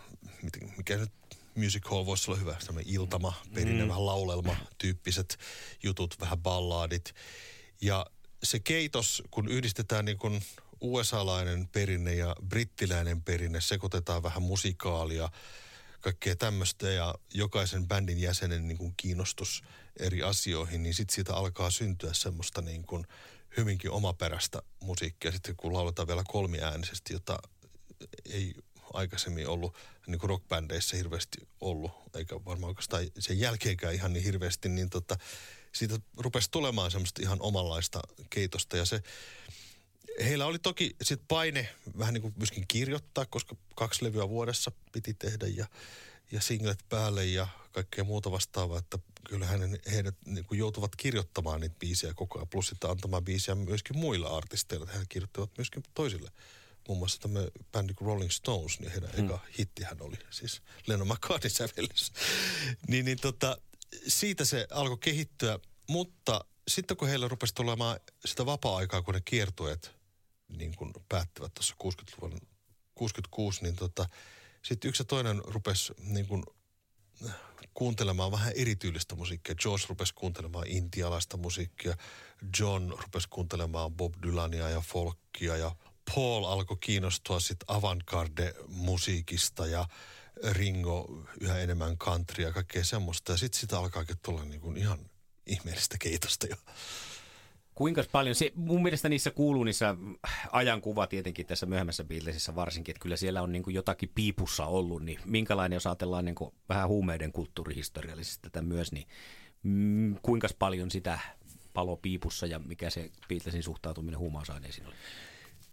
mikä 0.78 0.97
nyt 0.97 1.11
music 1.55 1.89
hall 1.89 2.05
voisi 2.05 2.32
olla 2.32 2.39
hyvä, 2.39 2.55
sellainen 2.59 2.93
iltama, 2.93 3.34
perinne, 3.53 3.84
mm. 3.84 3.89
vähän 3.89 4.05
laulelma, 4.05 4.55
tyyppiset 4.78 5.39
jutut, 5.84 6.20
vähän 6.20 6.39
ballaadit. 6.39 7.15
Ja 7.82 8.05
se 8.43 8.59
keitos, 8.59 9.24
kun 9.32 9.47
yhdistetään 9.47 10.05
niin 10.05 10.18
kuin 10.18 10.41
USA-lainen 10.82 11.68
perinne 11.68 12.15
ja 12.15 12.36
brittiläinen 12.47 13.22
perinne, 13.22 13.61
sekoitetaan 13.61 14.24
vähän 14.24 14.41
musikaalia, 14.41 15.30
kaikkea 16.01 16.36
tämmöistä 16.36 16.89
ja 16.89 17.15
jokaisen 17.34 17.88
bändin 17.88 18.20
jäsenen 18.20 18.68
niin 18.68 18.78
kuin 18.78 18.93
kiinnostus 18.97 19.63
eri 19.99 20.24
asioihin, 20.24 20.84
niin 20.84 20.93
sitten 20.93 21.15
siitä 21.15 21.36
alkaa 21.36 21.70
syntyä 21.72 22.13
semmoista 22.13 22.61
niin 22.61 22.84
kuin 22.84 23.07
hyvinkin 23.58 23.91
omaperäistä 23.91 24.62
musiikkia. 24.84 25.32
Sitten 25.32 25.55
kun 25.55 25.74
lauletaan 25.74 26.08
vielä 26.08 26.24
kolmiäänisesti, 26.28 27.14
jota 27.14 27.39
ei 28.30 28.53
aikaisemmin 28.93 29.47
ollut 29.47 29.78
niin 30.08 30.20
kuin 30.20 30.30
rockbändeissä 30.30 30.97
hirveästi 30.97 31.38
ollut, 31.62 31.91
eikä 32.16 32.36
varmaan 32.36 32.70
oikeastaan 32.70 33.03
sen 33.20 33.39
jälkeenkään 33.39 33.93
ihan 33.93 34.14
niin 34.14 34.24
hirveästi, 34.24 34.70
niin 34.70 34.89
tota, 34.89 35.18
siitä 35.72 35.99
rupesi 36.18 36.51
tulemaan 36.51 36.91
semmoista 36.91 37.22
ihan 37.22 37.41
omanlaista 37.41 37.99
keitosta. 38.30 38.78
Ja 38.78 38.86
se, 38.86 39.03
heillä 40.24 40.45
oli 40.45 40.60
toki 40.60 40.95
sit 41.01 41.22
paine 41.28 41.70
vähän 41.97 42.14
niin 42.14 42.22
kuin 42.22 42.34
myöskin 42.38 42.66
kirjoittaa, 42.68 43.26
koska 43.26 43.55
kaksi 43.76 44.05
levyä 44.05 44.30
vuodessa 44.30 44.72
piti 44.91 45.14
tehdä 45.14 45.47
ja, 45.47 45.66
ja 46.32 46.41
singlet 46.41 46.80
päälle 46.89 47.26
ja 47.26 47.47
kaikkea 47.72 48.03
muuta 48.03 48.32
vastaavaa, 48.32 48.80
että 48.80 48.99
kyllähän 49.30 49.78
heidät 49.91 50.15
niin 50.25 50.45
kuin 50.45 50.57
joutuvat 50.57 50.95
kirjoittamaan 50.95 51.61
niitä 51.61 51.75
biisejä 51.80 52.13
koko 52.13 52.39
ajan, 52.39 52.47
plus 52.47 52.67
sitten 52.67 52.89
antamaan 52.89 53.25
biisejä 53.25 53.55
myöskin 53.55 53.97
muille 53.97 54.28
artisteille. 54.30 54.88
He 54.93 54.99
kirjoittavat 55.09 55.51
myöskin 55.57 55.84
toisille 55.93 56.32
muun 56.88 56.99
muassa 56.99 57.19
tämä 57.21 57.39
bändi 57.71 57.93
kuin 57.93 58.05
Rolling 58.05 58.32
Stones, 58.32 58.80
niin 58.80 58.91
heidän 58.91 59.09
hmm. 59.09 59.25
eka 59.25 59.39
hittihän 59.59 60.01
oli 60.01 60.15
siis 60.30 60.61
Lennon 60.88 61.07
McCartney 61.07 61.49
sävellys. 61.49 62.11
niin, 62.89 63.05
niin 63.05 63.19
tota, 63.21 63.57
siitä 64.07 64.45
se 64.45 64.67
alkoi 64.71 64.97
kehittyä, 64.97 65.59
mutta 65.89 66.45
sitten 66.67 66.97
kun 66.97 67.07
heillä 67.07 67.28
rupesi 67.28 67.53
tulemaan 67.53 67.99
sitä 68.25 68.45
vapaa-aikaa, 68.45 69.01
kun 69.01 69.13
ne 69.13 69.21
kiertueet 69.25 69.91
niin 70.47 70.75
kuin 70.75 70.93
päättivät 71.09 71.53
tuossa 71.53 71.75
60-luvun 71.84 72.39
66, 72.95 73.63
niin 73.63 73.75
tota, 73.75 74.09
sitten 74.61 74.89
yksi 74.89 75.01
ja 75.01 75.05
toinen 75.05 75.41
rupesi 75.45 75.93
niin 75.99 76.28
kuin 76.28 76.43
kuuntelemaan 77.74 78.32
vähän 78.32 78.53
erityylistä 78.55 79.15
musiikkia. 79.15 79.55
George 79.55 79.86
rupesi 79.89 80.13
kuuntelemaan 80.13 80.68
intialaista 80.68 81.38
musiikkia, 81.38 81.97
John 82.59 82.89
rupesi 82.89 83.30
kuuntelemaan 83.30 83.91
Bob 83.91 84.13
Dylania 84.24 84.70
ja 84.70 84.82
folkia 84.82 85.57
ja 85.57 85.76
Paul 86.15 86.43
alkoi 86.43 86.78
kiinnostua 86.80 87.39
sitten 87.39 87.68
avantgarde-musiikista 87.68 89.68
ja 89.68 89.88
Ringo 90.51 91.24
yhä 91.41 91.59
enemmän 91.59 91.97
country 91.97 92.43
ja 92.43 92.51
kaikkea 92.51 92.84
semmoista. 92.84 93.32
Ja 93.32 93.38
sitten 93.38 93.59
sitä 93.59 93.80
alkaakin 93.80 94.18
tulla 94.26 94.45
niin 94.45 94.61
kuin 94.61 94.78
ihan 94.78 94.99
ihmeellistä 95.45 95.97
keitosta 95.99 96.47
jo. 96.47 96.55
Kuinka 97.78 98.03
paljon, 98.11 98.36
se, 98.36 98.51
mun 98.55 98.84
mielestä 98.84 99.09
niissä 99.09 99.32
kuuluu 99.32 99.63
niissä 99.63 99.95
ajankuva 100.51 101.07
tietenkin 101.07 101.45
tässä 101.45 101.65
myöhemmässä 101.65 102.03
Beatlesissa 102.03 102.55
varsinkin, 102.55 102.91
että 102.91 103.01
kyllä 103.01 103.17
siellä 103.17 103.41
on 103.41 103.51
niin 103.51 103.63
kuin 103.63 103.73
jotakin 103.73 104.11
piipussa 104.15 104.65
ollut, 104.65 105.03
niin 105.03 105.19
minkälainen, 105.25 105.75
jos 105.75 105.88
ajatellaan 105.88 106.25
niin 106.25 106.36
kuin 106.36 106.53
vähän 106.69 106.88
huumeiden 106.88 107.32
kulttuurihistoriallisesti 107.32 108.41
tätä 108.41 108.61
myös, 108.61 108.91
niin 108.91 109.07
mm, 109.63 110.15
kuinka 110.21 110.47
paljon 110.59 110.91
sitä 110.91 111.19
palo 111.73 111.97
piipussa 111.97 112.45
ja 112.45 112.59
mikä 112.59 112.89
se 112.89 113.11
Beatlesin 113.28 113.63
suhtautuminen 113.63 114.19
huumausaineisiin 114.19 114.88
oli? 114.88 114.95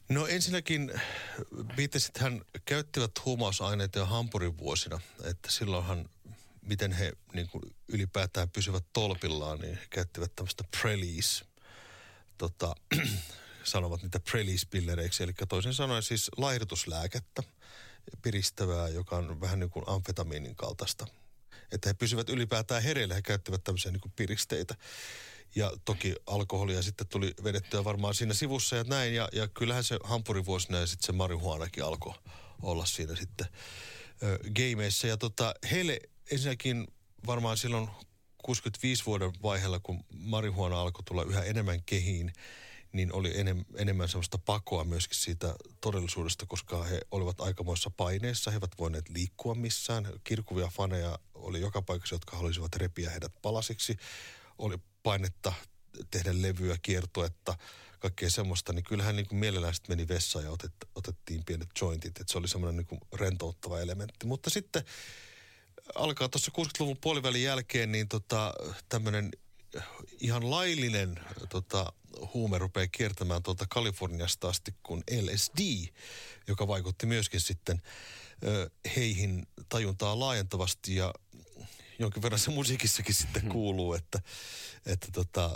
No 0.08 0.26
ensinnäkin 0.26 0.92
hän 2.18 2.40
käyttivät 2.64 3.12
huumausaineita 3.24 3.98
jo 3.98 4.06
Hampurin 4.06 4.58
vuosina, 4.58 5.00
että 5.24 5.50
silloinhan 5.50 6.08
miten 6.62 6.92
he 6.92 7.12
niin 7.32 7.48
kuin 7.48 7.62
ylipäätään 7.88 8.50
pysyvät 8.50 8.84
tolpillaan, 8.92 9.58
niin 9.58 9.74
he 9.74 9.86
käyttivät 9.90 10.32
tämmöistä 10.36 10.64
prelease, 10.80 11.44
tota, 12.38 12.74
sanovat 13.64 14.02
niitä 14.02 14.20
prelease-pillereiksi, 14.20 15.22
eli 15.22 15.32
toisin 15.48 15.74
sanoen 15.74 16.02
siis 16.02 16.30
laihdutuslääkettä, 16.36 17.42
piristävää, 18.22 18.88
joka 18.88 19.16
on 19.16 19.40
vähän 19.40 19.58
niin 19.58 19.70
kuin 19.70 19.84
amfetamiinin 19.88 20.56
kaltaista. 20.56 21.06
Että 21.72 21.88
he 21.88 21.94
pysyvät 21.94 22.28
ylipäätään 22.28 22.82
hereillä, 22.82 23.14
he 23.14 23.22
käyttävät 23.22 23.64
tämmöisiä 23.64 23.92
niin 23.92 24.00
kuin 24.00 24.12
piristeitä. 24.16 24.74
Ja 25.56 25.72
toki 25.84 26.14
alkoholia 26.26 26.82
sitten 26.82 27.06
tuli 27.06 27.34
vedettyä 27.44 27.84
varmaan 27.84 28.14
siinä 28.14 28.34
sivussa 28.34 28.76
ja 28.76 28.84
näin. 28.84 29.14
Ja, 29.14 29.28
ja 29.32 29.48
kyllähän 29.48 29.84
se 29.84 29.98
hampurivuosina 30.04 30.78
ja 30.78 30.86
sitten 30.86 31.06
se 31.06 31.12
marihuanakin 31.12 31.84
alkoi 31.84 32.14
olla 32.62 32.84
siinä 32.84 33.16
sitten 33.16 33.46
ö, 34.22 34.38
gameissa. 34.38 35.06
Ja 35.06 35.16
tota, 35.16 35.54
heille 35.70 36.00
ensinnäkin 36.30 36.86
varmaan 37.26 37.56
silloin 37.56 37.88
65 38.44 39.06
vuoden 39.06 39.32
vaiheella, 39.42 39.80
kun 39.80 40.04
marihuana 40.18 40.80
alkoi 40.80 41.04
tulla 41.04 41.22
yhä 41.22 41.42
enemmän 41.42 41.82
kehiin, 41.82 42.32
niin 42.92 43.12
oli 43.12 43.40
enem, 43.40 43.64
enemmän 43.76 44.08
sellaista 44.08 44.38
pakoa 44.38 44.84
myöskin 44.84 45.18
siitä 45.18 45.54
todellisuudesta, 45.80 46.46
koska 46.46 46.82
he 46.82 47.00
olivat 47.10 47.40
aikamoissa 47.40 47.90
paineissa, 47.90 48.50
he 48.50 48.56
eivät 48.56 48.78
voineet 48.78 49.08
liikkua 49.08 49.54
missään. 49.54 50.08
Kirkuvia 50.24 50.68
faneja 50.68 51.18
oli 51.34 51.60
joka 51.60 51.82
paikassa, 51.82 52.14
jotka 52.14 52.36
haluaisivat 52.36 52.76
repiä 52.76 53.10
heidät 53.10 53.32
palasiksi. 53.42 53.96
Oli 54.58 54.78
painetta 55.02 55.52
tehdä 56.10 56.30
levyä, 56.34 56.76
kiertuetta, 56.82 57.56
kaikkea 57.98 58.30
semmoista, 58.30 58.72
niin 58.72 58.84
kyllähän 58.84 59.16
niin 59.16 59.28
kuin 59.28 59.38
mielellään 59.38 59.74
sitten 59.74 59.96
meni 59.96 60.08
vessaan 60.08 60.44
ja 60.44 60.50
otet, 60.50 60.72
otettiin 60.94 61.44
pienet 61.46 61.68
jointit, 61.80 62.20
että 62.20 62.32
se 62.32 62.38
oli 62.38 62.48
semmoinen 62.48 62.86
niin 62.90 63.00
rentouttava 63.12 63.80
elementti. 63.80 64.26
Mutta 64.26 64.50
sitten 64.50 64.84
alkaa 65.94 66.28
tuossa 66.28 66.52
60-luvun 66.58 66.96
puolivälin 67.00 67.42
jälkeen 67.42 67.92
niin 67.92 68.08
tota, 68.08 68.54
tämmöinen 68.88 69.30
ihan 70.20 70.50
laillinen 70.50 71.14
tota, 71.48 71.92
huume 72.34 72.58
rupeaa 72.58 72.86
kiertämään 72.86 73.42
tuolta 73.42 73.66
Kaliforniasta 73.68 74.48
asti 74.48 74.74
kuin 74.82 75.04
LSD, 75.22 75.88
joka 76.48 76.68
vaikutti 76.68 77.06
myöskin 77.06 77.40
sitten 77.40 77.82
ö, 78.44 78.70
heihin 78.96 79.46
tajuntaa 79.68 80.18
laajentavasti 80.18 80.96
ja 80.96 81.14
jonkin 81.98 82.22
verran 82.22 82.38
se 82.38 82.50
musiikissakin 82.50 83.14
sitten 83.14 83.42
hmm. 83.42 83.50
kuuluu, 83.50 83.94
että, 83.94 84.20
että 84.86 85.08
tota, 85.12 85.50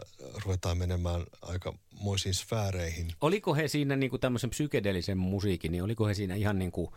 ruvetaan 0.45 0.79
menemään 0.79 1.25
aika 1.43 1.75
moisiin 1.93 2.35
sfääreihin. 2.35 3.13
Oliko 3.21 3.55
he 3.55 3.69
siinä 3.69 3.97
niin 3.97 4.11
kuin 4.11 4.21
tämmöisen 4.21 4.51
psykedeellisen 4.51 5.19
musiikin, 5.19 5.73
niin 5.73 5.83
oliko 5.83 6.07
he 6.07 6.15
siinä 6.15 6.35
ihan 6.35 6.59
niin 6.59 6.73
kuin 6.73 6.91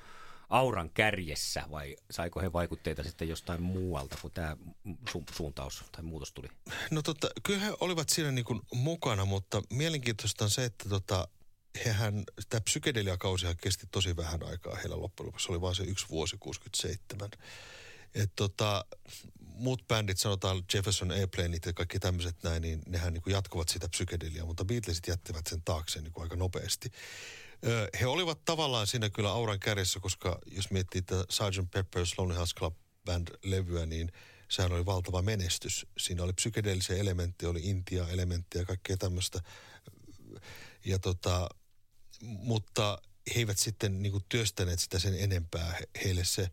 auran 0.52 0.90
kärjessä 0.90 1.64
vai 1.72 1.96
saiko 2.12 2.42
he 2.42 2.54
vaikutteita 2.54 3.04
sitten 3.04 3.30
jostain 3.30 3.62
muualta, 3.62 4.18
kun 4.22 4.32
tämä 4.32 4.58
su- 5.10 5.36
suuntaus 5.36 5.84
tai 5.92 6.04
muutos 6.04 6.32
tuli? 6.32 6.48
No 6.92 7.02
tota, 7.02 7.30
kyllä 7.44 7.60
he 7.60 7.74
olivat 7.80 8.10
siinä 8.10 8.32
niin 8.32 8.46
kuin 8.46 8.62
mukana, 8.74 9.26
mutta 9.26 9.62
mielenkiintoista 9.70 10.44
on 10.44 10.50
se, 10.50 10.66
että 10.66 10.90
tota, 10.90 11.28
hehän, 11.86 12.24
tämä 12.50 12.62
psykedeliakausihan 12.62 13.58
kesti 13.62 13.88
tosi 13.92 14.16
vähän 14.16 14.44
aikaa 14.44 14.76
heillä 14.76 15.02
loppujen 15.02 15.28
lopuksi. 15.28 15.52
Oli 15.52 15.62
vain 15.62 15.76
se 15.76 15.84
yksi 15.84 16.10
vuosi, 16.10 16.38
67. 16.40 17.30
Et 18.16 18.32
tota, 18.36 18.86
muut 19.40 19.88
bändit, 19.88 20.18
sanotaan 20.18 20.64
Jefferson 20.74 21.12
Airplaneit 21.12 21.66
ja 21.66 21.74
kaikki 21.74 22.00
tämmöiset 22.00 22.44
näin, 22.44 22.62
niin 22.62 22.82
nehän 22.88 23.14
niin 23.14 23.24
jatkuvat 23.26 23.70
sitä 23.70 23.90
psykedelia, 23.90 24.46
mutta 24.46 24.66
Beatlesit 24.66 25.08
jättivät 25.08 25.48
sen 25.48 25.62
taakse 25.62 26.02
niin 26.02 26.14
kuin 26.14 26.24
aika 26.24 26.36
nopeasti. 26.36 26.92
He 28.00 28.08
olivat 28.08 28.46
tavallaan 28.46 28.88
siinä 28.88 29.10
kyllä 29.10 29.32
auran 29.32 29.60
kärjessä, 29.60 30.00
koska 30.00 30.40
jos 30.52 30.72
miettii 30.72 31.00
että 31.00 31.26
Sgt. 31.30 31.76
Pepper's 31.76 32.14
Lonely 32.18 32.36
Hearts 32.36 32.56
Club 32.56 32.76
Band-levyä, 33.06 33.86
niin 33.86 34.12
sehän 34.50 34.72
oli 34.72 34.86
valtava 34.86 35.22
menestys. 35.22 35.86
Siinä 35.98 36.24
oli 36.24 36.34
psykedeellisiä 36.34 36.96
elementtejä, 36.96 37.50
oli 37.50 37.62
Intia-elementtejä 37.64 38.62
ja 38.62 38.66
kaikkea 38.66 38.98
tämmöistä. 38.98 39.40
Ja 40.86 41.00
tota, 41.00 41.50
mutta 42.22 43.02
he 43.36 43.40
eivät 43.40 43.58
sitten 43.58 44.02
niin 44.02 44.12
kuin 44.12 44.26
työstäneet 44.30 44.80
sitä 44.80 45.00
sen 45.00 45.20
enempää. 45.20 45.80
Heille 46.04 46.26
se 46.26 46.52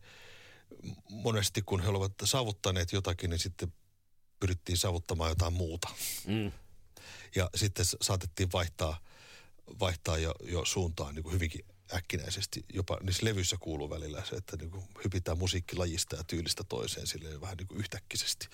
monesti, 1.09 1.61
kun 1.61 1.81
he 1.81 1.87
olivat 1.87 2.13
saavuttaneet 2.23 2.93
jotakin, 2.93 3.29
niin 3.29 3.39
sitten 3.39 3.73
pyrittiin 4.39 4.77
saavuttamaan 4.77 5.31
jotain 5.31 5.53
muuta. 5.53 5.89
Mm. 6.27 6.51
Ja 7.35 7.49
sitten 7.55 7.85
saatettiin 8.01 8.49
vaihtaa, 8.53 8.99
vaihtaa 9.79 10.17
jo, 10.17 10.33
jo 10.41 10.65
suuntaan 10.65 11.15
niin 11.15 11.23
kuin 11.23 11.33
hyvinkin 11.33 11.65
äkkinäisesti. 11.93 12.65
Jopa 12.73 12.97
niissä 13.03 13.25
levyissä 13.25 13.57
kuuluu 13.59 13.89
välillä 13.89 14.23
se, 14.25 14.35
että 14.35 14.57
niin 14.57 14.71
kuin 14.71 14.83
hypitään 15.03 15.37
musiikkilajista 15.37 16.15
ja 16.15 16.23
tyylistä 16.23 16.63
toiseen 16.63 17.07
silleen 17.07 17.41
vähän 17.41 17.57
niin 17.57 17.67
kuin 17.67 17.79
yhtäkkisesti. 17.79 18.47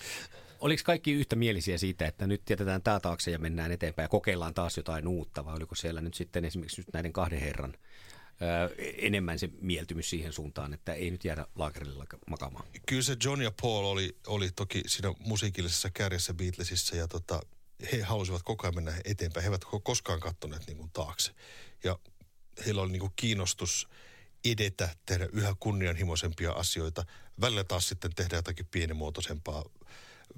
Oliko 0.60 0.82
kaikki 0.84 1.12
yhtä 1.12 1.36
mielisiä 1.36 1.78
siitä, 1.78 2.06
että 2.06 2.26
nyt 2.26 2.50
jätetään 2.50 2.82
tämä 2.82 3.00
taakse 3.00 3.30
ja 3.30 3.38
mennään 3.38 3.72
eteenpäin 3.72 4.04
ja 4.04 4.08
kokeillaan 4.08 4.54
taas 4.54 4.76
jotain 4.76 5.08
uutta, 5.08 5.44
vai 5.44 5.56
oliko 5.56 5.74
siellä 5.74 6.00
nyt 6.00 6.14
sitten 6.14 6.44
esimerkiksi 6.44 6.80
nyt 6.80 6.92
näiden 6.92 7.12
kahden 7.12 7.40
herran 7.40 7.74
enemmän 8.98 9.38
se 9.38 9.48
mieltymys 9.60 10.10
siihen 10.10 10.32
suuntaan, 10.32 10.74
että 10.74 10.94
ei 10.94 11.10
nyt 11.10 11.24
jäädä 11.24 11.46
laakerille 11.54 12.04
makaamaan. 12.26 12.64
Kyllä 12.86 13.02
se 13.02 13.16
John 13.24 13.42
ja 13.42 13.52
Paul 13.62 13.84
oli, 13.84 14.16
oli 14.26 14.50
toki 14.56 14.82
siinä 14.86 15.14
musiikillisessa 15.18 15.90
kärjessä 15.90 16.34
Beatlesissa 16.34 16.96
ja 16.96 17.08
tota, 17.08 17.40
he 17.92 18.02
halusivat 18.02 18.42
koko 18.42 18.66
ajan 18.66 18.74
mennä 18.74 18.94
eteenpäin. 19.04 19.42
He 19.42 19.48
eivät 19.48 19.64
koskaan 19.82 20.20
kattoneet 20.20 20.66
niin 20.66 20.76
kuin 20.76 20.90
taakse. 20.90 21.32
Ja 21.84 21.98
heillä 22.66 22.82
oli 22.82 22.92
niin 22.92 23.00
kuin 23.00 23.12
kiinnostus 23.16 23.88
edetä, 24.44 24.96
tehdä 25.06 25.28
yhä 25.32 25.54
kunnianhimoisempia 25.60 26.52
asioita. 26.52 27.04
Välillä 27.40 27.64
taas 27.64 27.88
sitten 27.88 28.14
tehdä 28.14 28.36
jotakin 28.36 28.66
pienimuotoisempaa. 28.66 29.64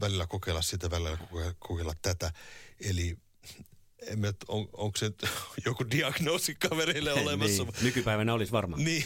Välillä 0.01 0.27
kokeilla 0.27 0.63
sitä, 0.63 0.91
välillä 0.91 1.17
kokeilla, 1.17 1.55
kokeilla 1.59 1.95
tätä. 2.03 2.33
Eli 2.81 3.17
en 4.07 4.19
mä, 4.19 4.33
on, 4.49 4.69
onko 4.73 4.99
se 4.99 5.13
joku 5.67 5.91
diagnoosi 5.91 6.55
kavereille 6.55 7.13
olemassa. 7.23 7.63
niin, 7.63 7.75
nykypäivänä 7.83 8.35
olisi 8.35 8.53
varmaan. 8.53 8.85
Niin, 8.85 9.05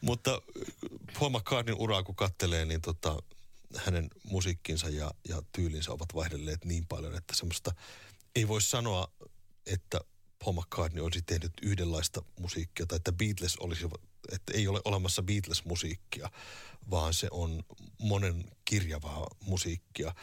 mutta 0.00 0.42
Paul 1.18 1.30
McCartneyn 1.30 1.78
uraa 1.78 2.02
kun 2.02 2.16
kattelee, 2.16 2.64
niin 2.64 2.80
tota, 2.80 3.16
hänen 3.76 4.10
musiikkinsa 4.24 4.88
ja, 4.88 5.14
ja 5.28 5.42
tyylinsä 5.52 5.92
ovat 5.92 6.14
vaihdelleet 6.14 6.64
niin 6.64 6.86
paljon, 6.86 7.14
että 7.14 7.36
semmoista 7.36 7.74
ei 8.36 8.48
voi 8.48 8.62
sanoa, 8.62 9.12
että 9.66 10.00
Paul 10.44 10.52
McCartney 10.52 11.04
olisi 11.04 11.22
tehnyt 11.22 11.52
yhdenlaista 11.62 12.22
musiikkia 12.40 12.86
tai 12.86 12.96
että 12.96 13.12
Beatles 13.12 13.56
olisi, 13.56 13.84
että 14.32 14.52
ei 14.54 14.68
ole 14.68 14.80
olemassa 14.84 15.22
Beatles-musiikkia, 15.22 16.30
vaan 16.90 17.14
se 17.14 17.28
on 17.30 17.62
monen 17.98 18.44
kirjavaa 18.64 19.26
musiikkia. 19.40 20.14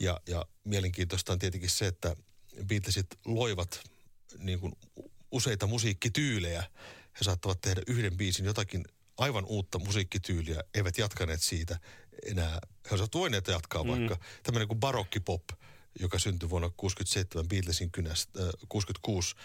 Ja, 0.00 0.20
ja 0.26 0.46
mielenkiintoista 0.64 1.32
on 1.32 1.38
tietenkin 1.38 1.70
se, 1.70 1.86
että 1.86 2.16
Beatlesit 2.66 3.06
loivat 3.24 3.80
niin 4.38 4.60
kuin 4.60 4.72
useita 5.30 5.66
musiikkityylejä. 5.66 6.64
He 7.20 7.24
saattavat 7.24 7.60
tehdä 7.60 7.82
yhden 7.86 8.16
biisin 8.16 8.44
jotakin 8.44 8.84
aivan 9.18 9.44
uutta 9.44 9.78
musiikkityyliä, 9.78 10.64
eivät 10.74 10.98
jatkaneet 10.98 11.42
siitä 11.42 11.78
enää. 12.26 12.58
He 12.84 12.90
olisivat 12.90 13.14
voineet 13.14 13.46
jatkaa 13.46 13.84
mm. 13.84 13.90
vaikka 13.90 14.18
tämmöinen 14.42 14.68
kuin 14.68 14.80
barokkipop, 14.80 15.42
joka 16.00 16.18
syntyi 16.18 16.50
vuonna 16.50 16.70
67 16.76 17.48
Beatlesin 17.48 17.90
kynästä, 17.90 18.42
äh, 18.42 18.48
66, 18.68 19.36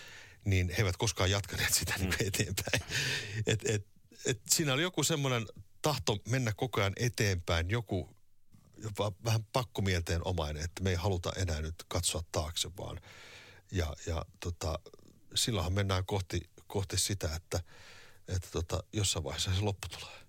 niin 0.45 0.69
he 0.69 0.75
eivät 0.77 0.97
koskaan 0.97 1.31
jatkaneet 1.31 1.73
sitä 1.73 1.93
mm. 1.97 2.01
niin 2.01 2.27
eteenpäin. 2.27 2.81
Et, 3.45 3.59
et, 3.65 3.87
et 4.25 4.41
siinä 4.49 4.73
oli 4.73 4.81
joku 4.81 5.03
semmoinen 5.03 5.47
tahto 5.81 6.17
mennä 6.29 6.53
koko 6.53 6.81
ajan 6.81 6.93
eteenpäin, 6.95 7.69
joku 7.69 8.09
jopa 8.83 9.11
vähän 9.25 9.43
pakkomielteen 9.53 10.21
omainen, 10.27 10.63
että 10.63 10.83
me 10.83 10.89
ei 10.89 10.95
haluta 10.95 11.33
enää 11.35 11.61
nyt 11.61 11.75
katsoa 11.87 12.23
taakse 12.31 12.69
vaan. 12.77 13.01
Ja, 13.71 13.95
ja 14.07 14.25
tota, 14.39 14.79
silloinhan 15.35 15.73
mennään 15.73 16.05
kohti, 16.05 16.41
kohti 16.67 16.97
sitä, 16.97 17.35
että, 17.35 17.59
että 18.27 18.47
tota, 18.51 18.83
jossain 18.93 19.23
vaiheessa 19.23 19.55
se 19.55 19.61
loppu 19.61 19.87
tulee. 19.87 20.19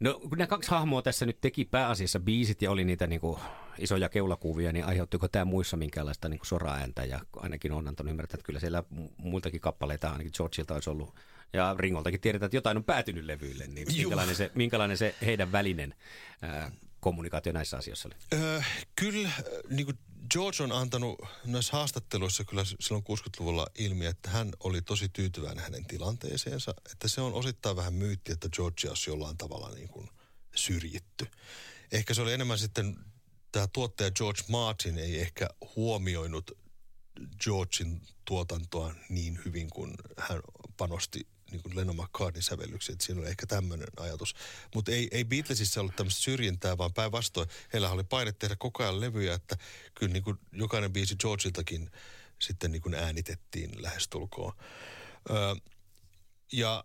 No 0.00 0.20
kun 0.28 0.38
nämä 0.38 0.46
kaksi 0.46 0.70
hahmoa 0.70 1.02
tässä 1.02 1.26
nyt 1.26 1.40
teki 1.40 1.64
pääasiassa 1.64 2.20
biisit 2.20 2.62
ja 2.62 2.70
oli 2.70 2.84
niitä 2.84 3.06
niin 3.06 3.20
kuin 3.20 3.38
isoja 3.78 4.08
keulakuvia, 4.08 4.72
niin 4.72 4.84
aiheuttiko 4.84 5.28
tämä 5.28 5.44
muissa 5.44 5.76
minkäänlaista 5.76 6.28
niin 6.28 6.40
soraääntä? 6.42 7.04
Ja 7.04 7.20
ainakin 7.36 7.72
on 7.72 7.88
antanut 7.88 8.10
ymmärtää, 8.10 8.34
että 8.34 8.46
kyllä 8.46 8.60
siellä 8.60 8.82
muiltakin 9.16 9.60
kappaleita 9.60 10.10
ainakin 10.10 10.32
Georgeilta 10.36 10.74
olisi 10.74 10.90
ollut. 10.90 11.14
Ja 11.52 11.76
Ringoltakin 11.78 12.20
tiedetään, 12.20 12.46
että 12.46 12.56
jotain 12.56 12.76
on 12.76 12.84
päätynyt 12.84 13.24
levyille, 13.24 13.66
niin 13.66 13.88
minkälainen 13.96 14.36
se, 14.36 14.50
minkälainen 14.54 14.96
se 14.96 15.14
heidän 15.24 15.52
välinen 15.52 15.94
ää, 16.42 16.70
kommunikaatio 17.00 17.52
näissä 17.52 17.76
asioissa 17.76 18.08
oli? 18.08 18.40
Öö, 18.42 18.60
kyllä, 18.96 19.30
niin 19.70 19.86
kuin 19.86 19.98
George 20.30 20.62
on 20.62 20.72
antanut 20.72 21.20
näissä 21.44 21.72
haastatteluissa 21.72 22.44
kyllä 22.44 22.64
silloin 22.64 23.04
60-luvulla 23.04 23.66
ilmi, 23.78 24.06
että 24.06 24.30
hän 24.30 24.52
oli 24.60 24.82
tosi 24.82 25.08
tyytyväinen 25.08 25.64
hänen 25.64 25.84
tilanteeseensa. 25.84 26.74
Että 26.92 27.08
se 27.08 27.20
on 27.20 27.34
osittain 27.34 27.76
vähän 27.76 27.94
myytti, 27.94 28.32
että 28.32 28.48
George 28.48 28.88
olisi 28.88 29.10
jollain 29.10 29.36
tavalla 29.36 29.70
niin 29.70 29.88
kuin 29.88 30.08
syrjitty. 30.54 31.26
Ehkä 31.92 32.14
se 32.14 32.22
oli 32.22 32.32
enemmän 32.32 32.58
sitten, 32.58 32.96
tämä 33.52 33.66
tuottaja 33.66 34.10
George 34.10 34.42
Martin 34.48 34.98
ei 34.98 35.20
ehkä 35.20 35.48
huomioinut 35.76 36.50
Georgein 37.44 38.02
tuotantoa 38.24 38.94
niin 39.08 39.40
hyvin 39.44 39.70
kuin 39.70 39.94
hän 40.18 40.40
panosti 40.76 41.26
niin 41.50 41.62
kuin 41.62 41.76
Lennon 41.76 41.96
McCartney 41.96 42.42
sävellyksiä, 42.42 42.92
että 42.92 43.04
siinä 43.04 43.20
oli 43.20 43.28
ehkä 43.28 43.46
tämmöinen 43.46 43.88
ajatus. 43.96 44.34
Mutta 44.74 44.92
ei, 44.92 45.08
ei 45.10 45.24
Beatlesissa 45.24 45.80
ollut 45.80 45.96
tämmöistä 45.96 46.20
syrjintää, 46.20 46.78
vaan 46.78 46.92
päinvastoin. 46.92 47.48
Heillä 47.72 47.90
oli 47.90 48.04
paine 48.04 48.32
tehdä 48.32 48.56
koko 48.56 48.82
ajan 48.82 49.00
levyjä, 49.00 49.34
että 49.34 49.56
kyllä 49.94 50.12
niin 50.12 50.22
kuin 50.22 50.38
jokainen 50.52 50.92
biisi 50.92 51.16
Georgeiltakin 51.16 51.90
sitten 52.38 52.72
niin 52.72 52.82
kuin 52.82 52.94
äänitettiin 52.94 53.82
lähestulkoon. 53.82 54.52
Öö, 55.30 55.54
ja 56.52 56.84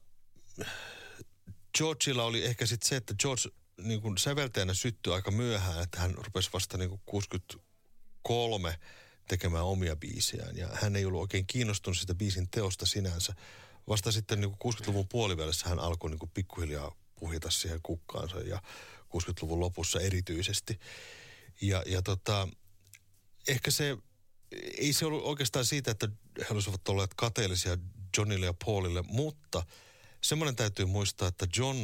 Georgeilla 1.78 2.24
oli 2.24 2.46
ehkä 2.46 2.66
sitten 2.66 2.90
se, 2.90 2.96
että 2.96 3.14
George 3.20 3.50
niin 3.82 4.02
kuin 4.02 4.18
säveltäjänä 4.18 4.74
syttyi 4.74 5.14
aika 5.14 5.32
myöhään, 5.32 5.84
että 5.84 6.00
hän 6.00 6.16
rupesi 6.16 6.50
vasta 6.54 6.78
niin 6.78 6.90
kuin 6.90 7.02
63 7.06 8.80
tekemään 9.28 9.64
omia 9.64 9.96
biisejään. 9.96 10.58
Ja 10.58 10.70
hän 10.74 10.96
ei 10.96 11.06
ollut 11.06 11.22
oikein 11.22 11.48
kiinnostunut 11.48 11.98
sitä 11.98 12.16
biisin 12.16 12.50
teosta 12.50 12.86
sinänsä, 12.86 13.34
vasta 13.88 14.12
sitten 14.12 14.42
niin 14.42 14.58
kuin 14.58 14.74
60-luvun 14.74 15.08
puolivälissä 15.08 15.70
hän 15.70 15.80
alkoi 15.80 16.10
niin 16.10 16.32
pikkuhiljaa 16.34 16.96
puhita 17.16 17.50
siihen 17.50 17.80
kukkaansa 17.84 18.40
ja 18.40 18.62
60-luvun 19.18 19.60
lopussa 19.60 20.00
erityisesti. 20.00 20.80
Ja, 21.62 21.84
ja 21.86 22.02
tota, 22.02 22.48
ehkä 23.48 23.72
se, 23.72 23.98
ei 24.78 24.94
se 24.94 25.06
ollut 25.06 25.24
oikeastaan 25.24 25.66
siitä, 25.66 25.92
että 25.92 26.10
he 26.40 26.46
olisivat 26.50 26.90
olleet 26.90 27.14
kateellisia 27.14 27.78
Johnille 28.18 28.46
ja 28.46 28.54
Paulille, 28.66 29.02
mutta 29.02 29.66
semmoinen 30.22 30.56
täytyy 30.56 30.86
muistaa, 30.86 31.28
että 31.28 31.48
John 31.58 31.78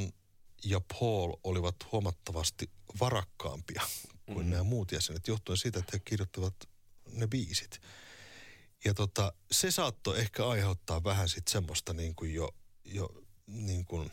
ja 0.66 0.82
Paul 1.00 1.34
olivat 1.44 1.76
huomattavasti 1.92 2.70
varakkaampia 3.00 3.82
kuin 4.26 4.38
mm-hmm. 4.38 4.52
nämä 4.52 4.64
muut 4.64 4.92
jäsenet, 4.92 5.28
johtuen 5.28 5.58
siitä, 5.58 5.80
että 5.80 5.92
he 5.94 6.00
kirjoittavat 6.00 6.56
ne 7.12 7.28
biisit. 7.28 7.82
Ja 8.86 8.94
tota, 8.94 9.34
se 9.52 9.72
saattoi 9.72 10.20
ehkä 10.20 10.48
aiheuttaa 10.48 11.04
vähän 11.04 11.30
sitten 11.30 11.52
semmoista 11.52 11.94
niin 11.94 12.16
kuin 12.16 12.34
jo, 12.34 12.50
jo 12.86 13.10
niin 13.48 13.86
kuin 13.86 14.12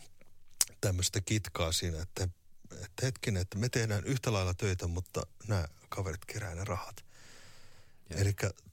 tämmöistä 0.81 1.21
kitkaa 1.21 1.73
siinä, 1.73 2.03
että, 2.03 2.29
että 2.73 3.07
hetkinen, 3.07 3.43
että 3.43 3.59
me 3.59 3.69
tehdään 3.69 4.05
yhtä 4.05 4.33
lailla 4.33 4.55
töitä, 4.55 4.87
mutta 4.87 5.23
nämä 5.49 5.69
kaverit 5.89 6.25
kerää 6.25 6.55
ne 6.55 6.65
rahat. 6.65 7.05
Eli 8.11 8.33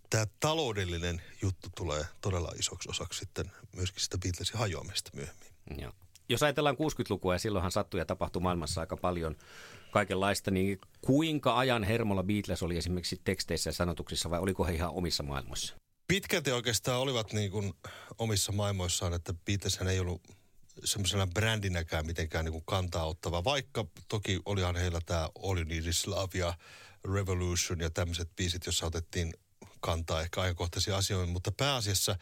tämä 0.09 0.25
taloudellinen 0.39 1.21
juttu 1.41 1.69
tulee 1.75 2.05
todella 2.21 2.51
isoksi 2.59 2.89
osaksi 2.89 3.19
sitten 3.19 3.51
myöskin 3.75 4.01
sitä 4.01 4.17
Beatlesin 4.17 4.59
hajoamista 4.59 5.11
myöhemmin. 5.13 5.49
Joo. 5.77 5.91
Jos 6.29 6.43
ajatellaan 6.43 6.75
60-lukua 6.75 7.35
ja 7.35 7.39
silloinhan 7.39 7.71
sattui 7.71 7.99
ja 7.99 8.05
tapahtui 8.05 8.41
maailmassa 8.41 8.81
aika 8.81 8.97
paljon 8.97 9.35
kaikenlaista, 9.91 10.51
niin 10.51 10.79
kuinka 11.01 11.57
ajan 11.57 11.83
hermolla 11.83 12.23
Beatles 12.23 12.63
oli 12.63 12.77
esimerkiksi 12.77 13.21
teksteissä 13.23 13.69
ja 13.69 13.73
sanotuksissa 13.73 14.29
vai 14.29 14.39
oliko 14.39 14.65
he 14.65 14.73
ihan 14.73 14.91
omissa 14.91 15.23
maailmoissa? 15.23 15.75
Pitkälti 16.07 16.51
oikeastaan 16.51 16.99
olivat 16.99 17.33
niin 17.33 17.51
kuin 17.51 17.73
omissa 18.17 18.51
maailmoissaan, 18.51 19.13
että 19.13 19.33
Beatleshän 19.33 19.87
ei 19.87 19.99
ollut 19.99 20.21
semmoisena 20.83 21.27
brändinäkään 21.27 22.05
mitenkään 22.05 22.45
niin 22.45 22.53
kuin 22.53 22.65
kantaa 22.65 23.05
ottava, 23.05 23.43
vaikka 23.43 23.85
toki 24.07 24.39
olihan 24.45 24.75
heillä 24.75 24.99
tämä 25.05 25.29
All 25.43 25.57
You 25.57 25.63
Need 25.63 25.85
Is 25.85 26.07
Love 26.07 26.37
ja 26.37 26.53
Revolution 27.13 27.79
ja 27.79 27.89
tämmöiset 27.89 28.29
biisit, 28.35 28.65
joissa 28.65 28.85
otettiin 28.85 29.33
kantaa 29.79 30.21
ehkä 30.21 30.41
ajankohtaisia 30.41 30.97
asioita, 30.97 31.31
mutta 31.31 31.51
pääasiassa 31.51 32.17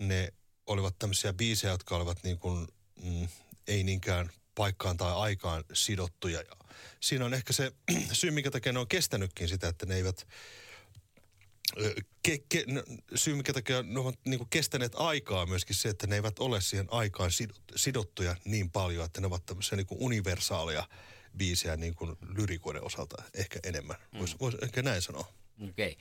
ne 0.00 0.32
olivat 0.66 0.98
tämmöisiä 0.98 1.32
biisejä, 1.32 1.72
jotka 1.72 1.96
olivat 1.96 2.18
niin 2.22 2.38
kuin, 2.38 2.68
mm, 3.02 3.28
ei 3.66 3.84
niinkään 3.84 4.30
paikkaan 4.54 4.96
tai 4.96 5.12
aikaan 5.12 5.64
sidottuja. 5.72 6.40
Ja 6.40 6.56
siinä 7.00 7.24
on 7.24 7.34
ehkä 7.34 7.52
se 7.52 7.72
syy, 8.12 8.30
minkä 8.30 8.50
takia 8.50 8.72
ne 8.72 8.78
on 8.78 8.88
kestänytkin 8.88 9.48
sitä, 9.48 9.68
että 9.68 9.86
ne 9.86 9.94
eivät 9.94 10.26
ke, 12.22 12.38
ke, 12.48 12.64
no, 12.66 12.82
syy, 13.14 13.34
mikä 13.34 13.52
takia 13.52 13.82
ne 13.82 14.00
ovat 14.00 14.14
niin 14.24 14.46
kestäneet 14.50 14.92
aikaa 14.94 15.46
myöskin 15.46 15.76
se, 15.76 15.88
että 15.88 16.06
ne 16.06 16.14
eivät 16.14 16.38
ole 16.38 16.60
siihen 16.60 16.86
aikaan 16.90 17.30
sidottuja 17.76 18.36
niin 18.44 18.70
paljon, 18.70 19.04
että 19.04 19.20
ne 19.20 19.26
ovat 19.26 19.46
tämmöisiä 19.46 19.76
niin 19.76 19.86
universaaleja 19.90 20.88
biisejä 21.36 21.76
niin 21.76 21.94
kuin 21.94 22.16
lyrikoiden 22.36 22.84
osalta 22.84 23.22
ehkä 23.34 23.60
enemmän. 23.64 23.96
Voisi 24.18 24.34
mm. 24.34 24.38
vois 24.40 24.54
ehkä 24.62 24.82
näin 24.82 25.02
sanoa. 25.02 25.24
Okei. 25.68 25.96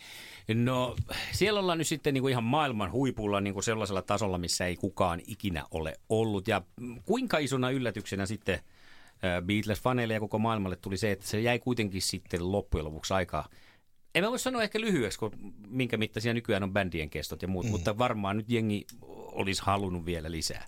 Okay. 0.47 0.55
No 0.55 0.95
siellä 1.32 1.59
ollaan 1.59 1.78
nyt 1.78 1.88
sitten 1.88 2.13
niin 2.13 2.22
kuin 2.22 2.32
ihan 2.32 2.43
maailman 2.43 2.91
huipulla 2.91 3.41
niin 3.41 3.53
kuin 3.53 3.63
sellaisella 3.63 4.01
tasolla, 4.01 4.38
missä 4.38 4.65
ei 4.65 4.76
kukaan 4.76 5.22
ikinä 5.28 5.65
ole 5.72 5.99
ollut. 6.09 6.47
Ja 6.47 6.61
kuinka 7.05 7.38
isona 7.38 7.70
yllätyksenä 7.70 8.26
sitten 8.26 8.59
Beatles-faneille 9.22 10.13
ja 10.13 10.20
koko 10.20 10.39
maailmalle 10.39 10.76
tuli 10.76 10.97
se, 10.97 11.11
että 11.11 11.28
se 11.28 11.41
jäi 11.41 11.59
kuitenkin 11.59 12.01
sitten 12.01 12.51
loppujen 12.51 12.86
lopuksi 12.86 13.13
aikaa 13.13 13.49
en 14.16 14.24
mä 14.24 14.30
voi 14.30 14.39
sanoa 14.39 14.64
ehkä 14.64 14.82
lyhyeksi, 14.82 15.20
kun 15.20 15.32
minkä 15.68 15.97
mittaisia 15.97 16.34
nykyään 16.34 16.64
on 16.64 16.74
bändien 16.74 17.10
kestot 17.10 17.41
ja 17.41 17.47
muut, 17.47 17.66
mm. 17.66 17.72
mutta 17.72 17.97
varmaan 17.97 18.38
nyt 18.38 18.49
jengi 18.49 18.86
olisi 19.32 19.62
halunnut 19.66 20.05
vielä 20.05 20.32
lisää. 20.32 20.68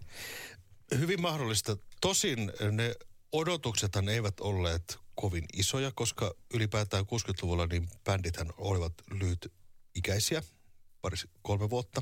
Hyvin 0.99 1.21
mahdollista. 1.21 1.77
Tosin 2.01 2.51
ne 2.71 2.95
odotuksethan 3.31 4.09
eivät 4.09 4.39
olleet 4.39 4.97
kovin 5.15 5.45
isoja, 5.53 5.91
koska 5.95 6.33
ylipäätään 6.53 7.05
60-luvulla 7.05 7.67
niin 7.67 7.87
bändithän 8.03 8.47
olivat 8.57 8.93
lyhyt 9.19 9.53
ikäisiä, 9.95 10.43
pari 11.01 11.17
kolme 11.41 11.69
vuotta. 11.69 12.01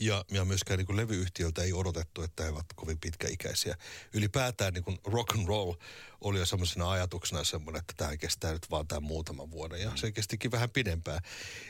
Ja, 0.00 0.24
ja 0.30 0.44
myöskään 0.44 0.78
niin 0.78 0.86
kuin 0.86 0.96
levyyhtiöltä 0.96 1.62
ei 1.62 1.72
odotettu, 1.72 2.22
että 2.22 2.42
he 2.42 2.50
ovat 2.50 2.66
kovin 2.74 2.98
pitkäikäisiä. 2.98 3.76
Ylipäätään 4.12 4.74
niin 4.74 4.84
kuin 4.84 4.98
rock 5.04 5.34
and 5.34 5.48
roll 5.48 5.74
oli 6.20 6.38
jo 6.38 6.46
semmoisena 6.46 6.90
ajatuksena 6.90 7.44
semmoinen, 7.44 7.80
että 7.80 7.94
tämä 7.96 8.16
kestää 8.16 8.52
nyt 8.52 8.70
vaan 8.70 8.88
tämän 8.88 9.02
muutaman 9.02 9.50
vuoden. 9.50 9.80
Ja 9.80 9.92
se 9.94 10.12
kestikin 10.12 10.50
vähän 10.50 10.70
pidempään. 10.70 11.20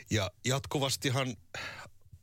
Ja 0.09 0.31
jatkuvastihan 0.45 1.37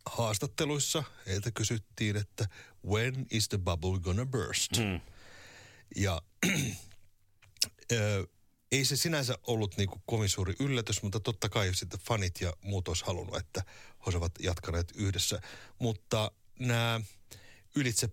haastatteluissa 0.07 1.05
heiltä 1.27 1.51
kysyttiin, 1.51 2.17
että 2.17 2.49
when 2.87 3.27
is 3.31 3.49
the 3.49 3.59
bubble 3.59 4.01
gonna 4.01 4.27
burst? 4.27 4.79
Mm. 4.79 5.01
Ja 5.97 6.23
ei 8.73 8.85
se 8.85 8.97
sinänsä 8.97 9.39
ollut 9.47 9.77
niin 9.77 9.89
kuin 9.89 10.03
kovin 10.07 10.29
suuri 10.29 10.55
yllätys, 10.61 11.03
mutta 11.03 11.21
totta 11.21 11.49
kai 11.49 11.75
sitten 11.75 12.01
fanit 12.01 12.41
ja 12.41 12.53
muut 12.63 12.89
olisi 12.89 13.05
halunnut, 13.05 13.37
että 13.37 13.63
he 13.67 14.03
olisivat 14.07 14.33
jatkaneet 14.41 14.93
yhdessä. 14.97 15.41
Mutta 15.79 16.31
nämä 16.59 17.01
ylitse 17.77 18.09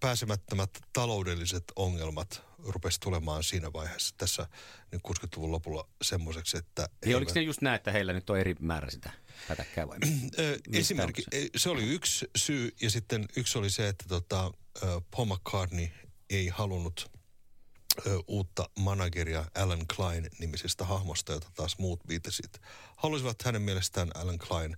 pääsemättömät 0.00 0.70
taloudelliset 0.92 1.64
ongelmat 1.76 2.42
rupesi 2.58 3.00
tulemaan 3.00 3.42
siinä 3.44 3.72
vaiheessa 3.72 4.14
tässä 4.18 4.46
niin 4.92 5.00
60-luvun 5.08 5.52
lopulla 5.52 5.88
semmoiseksi, 6.02 6.56
että... 6.56 6.88
Niin 7.04 7.16
oliko 7.16 7.32
se 7.32 7.42
just 7.42 7.62
näin, 7.62 7.76
että 7.76 7.92
heillä 7.92 8.12
nyt 8.12 8.30
on 8.30 8.38
eri 8.38 8.54
määrä 8.60 8.90
sitä 8.90 9.10
hätäkkää 9.48 9.88
vai? 9.88 9.98
Esimerkiksi 10.72 11.30
se? 11.32 11.48
se 11.56 11.70
oli 11.70 11.84
yksi 11.84 12.30
syy 12.36 12.74
ja 12.80 12.90
sitten 12.90 13.26
yksi 13.36 13.58
oli 13.58 13.70
se, 13.70 13.88
että 13.88 14.04
tota, 14.08 14.52
Paul 15.10 15.26
McCartney 15.26 15.88
ei 16.30 16.48
halunnut 16.48 17.17
uutta 18.26 18.68
manageria 18.78 19.44
Alan 19.54 19.86
Klein 19.96 20.28
nimisestä 20.38 20.84
hahmosta, 20.84 21.32
jota 21.32 21.50
taas 21.54 21.78
muut 21.78 22.08
viitesit. 22.08 22.60
Halusivat 22.96 23.42
hänen 23.42 23.62
mielestään 23.62 24.10
Alan 24.14 24.38
Klein 24.38 24.76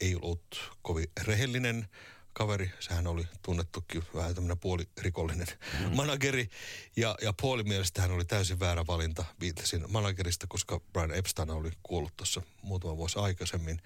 ei 0.00 0.16
ollut 0.22 0.72
kovin 0.82 1.06
rehellinen 1.22 1.88
kaveri. 2.32 2.70
Sehän 2.80 3.06
oli 3.06 3.24
tunnettukin 3.42 4.02
vähän 4.14 4.34
tämmöinen 4.34 4.58
puolirikollinen 4.58 5.46
mm. 5.80 5.96
manageri. 5.96 6.48
Ja, 6.96 7.16
ja 7.22 7.32
Paulin 7.42 7.68
mielestä 7.68 8.02
hän 8.02 8.10
oli 8.10 8.24
täysin 8.24 8.60
väärä 8.60 8.86
valinta 8.86 9.24
Beatlesin 9.38 9.84
managerista, 9.88 10.46
koska 10.48 10.80
Brian 10.92 11.14
Epstein 11.14 11.50
oli 11.50 11.70
kuollut 11.82 12.16
tuossa 12.16 12.42
muutama 12.62 12.96
vuosi 12.96 13.18
aikaisemmin. 13.18 13.82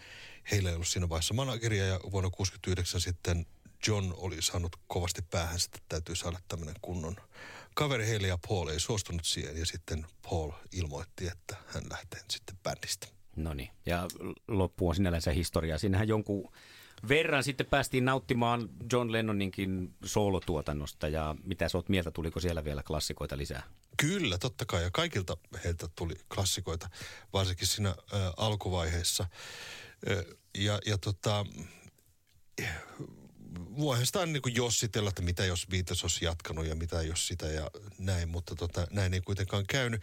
Heillä 0.51 0.69
ei 0.69 0.75
ollut 0.75 0.89
siinä 0.89 1.09
vaiheessa 1.09 1.35
manageria 1.35 1.87
ja 1.87 1.95
vuonna 1.95 2.31
1969 2.31 3.01
sitten 3.01 3.47
John 3.87 4.15
oli 4.17 4.43
saanut 4.43 4.77
kovasti 4.87 5.23
päähän, 5.23 5.59
että 5.65 5.79
täytyy 5.89 6.17
saada 6.17 6.39
tämmöinen 6.49 6.77
kunnon 6.83 7.17
kaveri 7.81 8.07
heille 8.07 8.29
ja 8.29 8.39
Paul 8.49 8.69
ei 8.69 8.81
suostunut 8.81 9.25
siihen 9.25 9.59
ja 9.59 9.67
sitten 9.67 10.07
Paul 10.23 10.51
ilmoitti, 10.73 11.27
että 11.27 11.57
hän 11.67 11.83
lähtee 11.91 12.21
sitten 12.31 12.57
bändistä. 12.63 13.07
No 13.37 13.55
niin, 13.55 13.71
ja 13.87 14.09
loppu 14.49 14.89
on 14.89 14.95
sinällänsä 14.95 15.33
historiaa. 15.33 15.79
Siinähän 15.79 16.09
jonkun 16.09 16.53
verran 17.09 17.45
sitten 17.45 17.67
päästiin 17.67 18.05
nauttimaan 18.05 18.69
John 18.93 19.13
Lennoninkin 19.13 19.95
soolotuotannosta 20.05 21.09
ja 21.09 21.37
mitä 21.45 21.69
sä 21.69 21.79
oot 21.79 21.89
mieltä, 21.89 22.11
tuliko 22.11 22.41
siellä 22.41 22.65
vielä 22.65 22.83
klassikoita 22.83 23.37
lisää? 23.37 23.63
Kyllä, 23.97 24.39
totta 24.39 24.65
kai 24.67 24.83
ja 24.83 24.91
kaikilta 24.91 25.37
heiltä 25.65 25.89
tuli 25.95 26.15
klassikoita, 26.35 26.91
varsinkin 27.33 27.67
siinä 27.67 27.89
ä, 27.89 27.95
alkuvaiheessa. 28.37 29.27
Ä, 30.11 30.25
ja, 30.59 30.79
ja 30.87 30.99
tota, 30.99 31.47
voihan 33.79 34.07
sitä 34.07 34.27
niin 34.27 34.43
kuin 34.43 34.55
jossitella, 34.55 35.09
että 35.09 35.23
mitä 35.23 35.45
jos 35.45 35.67
Beatles 35.67 36.03
olisi 36.03 36.25
jatkanut 36.25 36.67
ja 36.67 36.75
mitä 36.75 37.03
jos 37.03 37.27
sitä 37.27 37.47
ja 37.47 37.71
näin, 37.99 38.29
mutta 38.29 38.55
tota, 38.55 38.87
näin 38.91 39.15
ei 39.15 39.21
kuitenkaan 39.21 39.67
käynyt. 39.67 40.03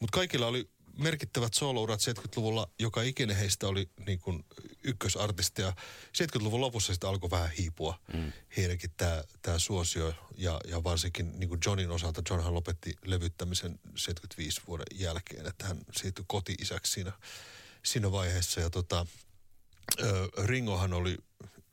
Mutta 0.00 0.16
kaikilla 0.16 0.46
oli 0.46 0.70
merkittävät 0.98 1.54
soolourat 1.54 2.00
70-luvulla, 2.00 2.70
joka 2.78 3.02
ikinen 3.02 3.36
heistä 3.36 3.68
oli 3.68 3.90
niin 4.06 4.18
kuin 4.18 4.44
ykkösartisti 4.84 5.62
ja 5.62 5.72
70-luvun 6.18 6.60
lopussa 6.60 6.94
sitä 6.94 7.08
alkoi 7.08 7.30
vähän 7.30 7.50
hiipua 7.50 7.98
mm. 8.14 8.32
heidänkin 8.56 8.90
tämä, 8.96 9.24
tämä 9.42 9.58
suosio 9.58 10.14
ja, 10.36 10.60
ja 10.68 10.84
varsinkin 10.84 11.40
niin 11.40 11.48
kuin 11.48 11.60
Johnin 11.66 11.90
osalta. 11.90 12.22
Johnhan 12.30 12.54
lopetti 12.54 12.94
levyttämisen 13.04 13.80
75 13.96 14.60
vuoden 14.66 14.86
jälkeen, 14.94 15.46
että 15.46 15.66
hän 15.66 15.78
siirtyi 15.96 16.24
koti-isäksi 16.28 16.92
siinä, 16.92 17.12
siinä 17.84 18.12
vaiheessa 18.12 18.60
ja 18.60 18.70
tota, 18.70 19.06
Ringohan 20.44 20.92
oli 20.92 21.16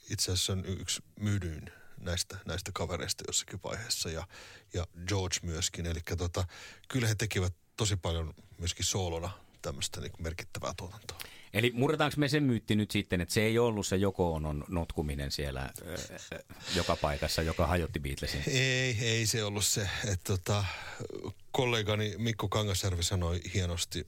itse 0.10 0.32
asiassa 0.32 0.58
yksi 0.66 1.03
myydyin 1.20 1.72
näistä, 1.97 2.38
näistä 2.45 2.72
kavereista 2.74 3.24
jossakin 3.28 3.60
vaiheessa 3.64 4.10
ja, 4.10 4.28
ja 4.74 4.88
George 5.08 5.38
myöskin. 5.41 5.86
Eli 5.86 5.99
tota, 6.18 6.47
kyllä 6.88 7.08
he 7.08 7.16
tekivät 7.16 7.53
tosi 7.78 7.95
paljon 7.95 8.34
myöskin 8.58 8.86
soolona 8.86 9.32
tämmöistä 9.62 10.01
niin 10.01 10.12
merkittävää 10.20 10.74
tuotantoa. 10.78 11.18
Eli 11.53 11.72
murretaanko 11.76 12.16
me 12.18 12.28
sen 12.28 12.43
myytti 12.43 12.76
nyt 12.76 12.91
sitten, 12.91 13.22
että 13.22 13.34
se 13.34 13.41
ei 13.41 13.60
ollut 13.60 13.88
se 13.88 13.95
joko 13.95 14.34
on 14.34 14.66
notkuminen 14.68 15.32
siellä 15.32 15.62
äh, 15.62 16.39
joka 16.76 16.95
paikassa, 16.95 17.41
joka 17.41 17.68
hajotti 17.68 17.99
Beatlesin? 17.99 18.43
Ei, 18.47 18.97
ei 19.01 19.26
se 19.26 19.43
ollut 19.43 19.66
se. 19.66 19.89
Että 20.03 20.24
tota, 20.24 20.66
kollegani 21.51 22.14
Mikko 22.18 22.47
Kangasjärvi 22.47 23.03
sanoi 23.03 23.41
hienosti, 23.53 24.06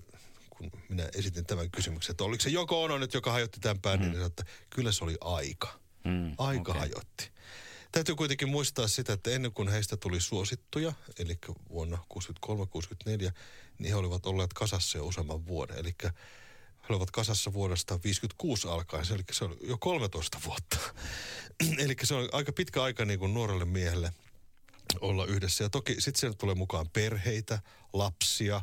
kun 0.50 0.72
minä 0.90 1.10
esitin 1.16 1.46
tämän 1.46 1.72
kysymyksen, 1.72 2.14
että 2.14 2.24
oliko 2.24 2.44
se 2.44 2.50
joko 2.50 2.84
on 2.84 3.00
nyt, 3.00 3.14
joka 3.14 3.32
hajotti 3.32 3.60
tämän 3.60 3.82
bändin, 3.82 4.16
mm. 4.16 4.26
että 4.26 4.44
kyllä 4.70 4.92
se 4.92 5.04
oli 5.04 5.18
aika. 5.22 5.80
Mm, 6.08 6.34
aika 6.38 6.72
okay. 6.72 6.80
hajotti. 6.80 7.32
Täytyy 7.92 8.16
kuitenkin 8.16 8.50
muistaa 8.50 8.88
sitä, 8.88 9.14
että 9.14 9.32
ennen 9.32 9.52
kuin 9.52 9.70
heistä 9.70 9.98
tuli 9.98 10.22
suosittuja, 10.22 10.94
eli 11.20 11.38
vuonna 11.70 11.98
63-64, 12.48 13.32
niin 13.80 13.90
he 13.90 13.96
olivat 13.96 14.26
olleet 14.26 14.54
kasassa 14.54 14.98
jo 14.98 15.06
useamman 15.06 15.48
vuoden. 15.48 15.78
Eli 15.78 15.96
he 16.04 16.14
olivat 16.90 17.12
kasassa 17.12 17.54
vuodesta 17.54 18.00
56 18.04 18.68
alkaen, 18.68 19.06
eli 19.12 19.24
se 19.32 19.46
oli 19.46 19.58
jo 19.62 19.78
13 19.78 20.38
vuotta. 20.46 20.78
eli 21.84 21.96
se 22.04 22.16
on 22.16 22.30
aika 22.32 22.52
pitkä 22.52 22.84
aika 22.84 23.06
niin 23.06 23.20
kuin 23.20 23.34
nuorelle 23.34 23.66
miehelle 23.66 24.14
olla 25.02 25.26
yhdessä. 25.26 25.64
Ja 25.64 25.70
toki 25.70 25.94
sitten 26.02 26.20
siellä 26.20 26.36
tulee 26.38 26.56
mukaan 26.56 26.90
perheitä, 26.90 27.60
lapsia, 27.94 28.62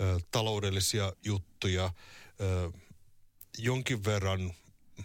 ö, 0.00 0.20
taloudellisia 0.30 1.12
juttuja, 1.24 1.92
ö, 2.40 2.72
jonkin 3.58 4.04
verran 4.04 4.52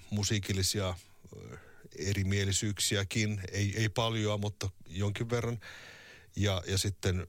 musiikillisia 0.09 0.95
erimielisyyksiäkin, 1.97 3.41
ei, 3.51 3.73
ei 3.77 3.89
paljon, 3.89 4.39
mutta 4.39 4.69
jonkin 4.87 5.29
verran. 5.29 5.59
Ja, 6.35 6.63
ja 6.67 6.77
sitten 6.77 7.27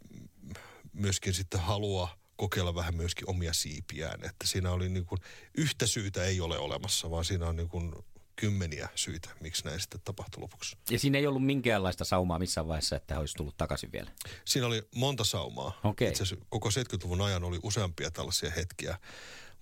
myöskin 0.93 1.35
sitten 1.35 1.61
halua 1.61 2.19
kokeilla 2.37 2.75
vähän 2.75 2.95
myöskin 2.95 3.31
omia 3.31 3.53
siipiään. 3.53 4.25
Että 4.25 4.47
siinä 4.47 4.71
oli 4.71 4.89
niin 4.89 5.07
kuin, 5.07 5.21
yhtä 5.55 5.87
syytä 5.87 6.25
ei 6.25 6.41
ole 6.41 6.59
olemassa, 6.59 7.11
vaan 7.11 7.25
siinä 7.25 7.47
on 7.47 7.57
niin 7.57 7.69
kuin 7.69 7.93
kymmeniä 8.37 8.89
syitä, 8.95 9.29
miksi 9.41 9.65
näin 9.65 9.81
sitten 9.81 10.01
tapahtui 10.05 10.41
lopuksi. 10.41 10.77
Ja 10.91 10.99
siinä 10.99 11.19
ei 11.19 11.27
ollut 11.27 11.47
minkäänlaista 11.47 12.05
saumaa 12.05 12.39
missään 12.39 12.69
vaiheessa, 12.69 12.97
että 12.97 13.19
olisi 13.19 13.35
tullut 13.35 13.57
takaisin 13.57 13.93
vielä? 13.93 14.11
Siinä 14.45 14.67
oli 14.67 14.83
monta 14.95 15.25
saumaa. 15.25 15.81
Okay. 15.85 16.09
Itse 16.09 16.23
asiassa 16.23 16.47
koko 16.49 16.69
70-luvun 16.69 17.21
ajan 17.21 17.45
oli 17.45 17.61
useampia 17.63 18.11
tällaisia 18.11 18.51
hetkiä. 18.51 18.99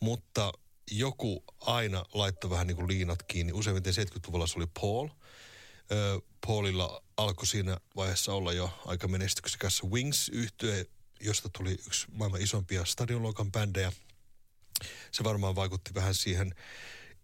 Mutta 0.01 0.53
joku 0.91 1.45
aina 1.61 2.05
laittoi 2.15 2.51
vähän 2.51 2.67
niin 2.67 2.77
kuin 2.77 2.89
liinat 2.89 3.23
kiinni. 3.23 3.53
Useimmiten 3.53 3.95
70-luvulla 3.95 4.47
se 4.47 4.59
oli 4.59 4.67
Paul. 4.81 5.09
Ö, 5.93 6.21
Paulilla 6.47 7.03
alkoi 7.17 7.47
siinä 7.47 7.77
vaiheessa 7.97 8.33
olla 8.33 8.53
jo 8.53 8.71
aika 8.87 9.09
menestyksekäs 9.09 9.83
wings 9.83 10.29
yhtye 10.29 10.87
josta 11.23 11.49
tuli 11.49 11.73
yksi 11.73 12.07
maailman 12.13 12.41
isompia 12.41 12.85
stadionluokan 12.85 13.53
bändejä. 13.53 13.93
Se 15.11 15.25
varmaan 15.25 15.55
vaikutti 15.55 15.95
vähän 15.95 16.15
siihen. 16.15 16.55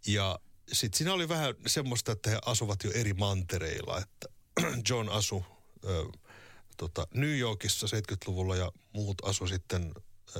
Ja 0.06 0.38
sitten 0.72 0.98
siinä 0.98 1.12
oli 1.12 1.28
vähän 1.28 1.54
semmoista, 1.66 2.12
että 2.12 2.30
he 2.30 2.38
asuvat 2.46 2.84
jo 2.84 2.90
eri 2.94 3.14
mantereilla. 3.14 3.98
Että 3.98 4.28
John 4.88 5.08
asui 5.08 5.42
ö, 5.84 6.04
tota, 6.76 7.06
New 7.14 7.38
Yorkissa 7.38 7.86
70-luvulla 7.86 8.56
ja 8.56 8.72
muut 8.92 9.24
asu 9.24 9.46
sitten 9.46 9.94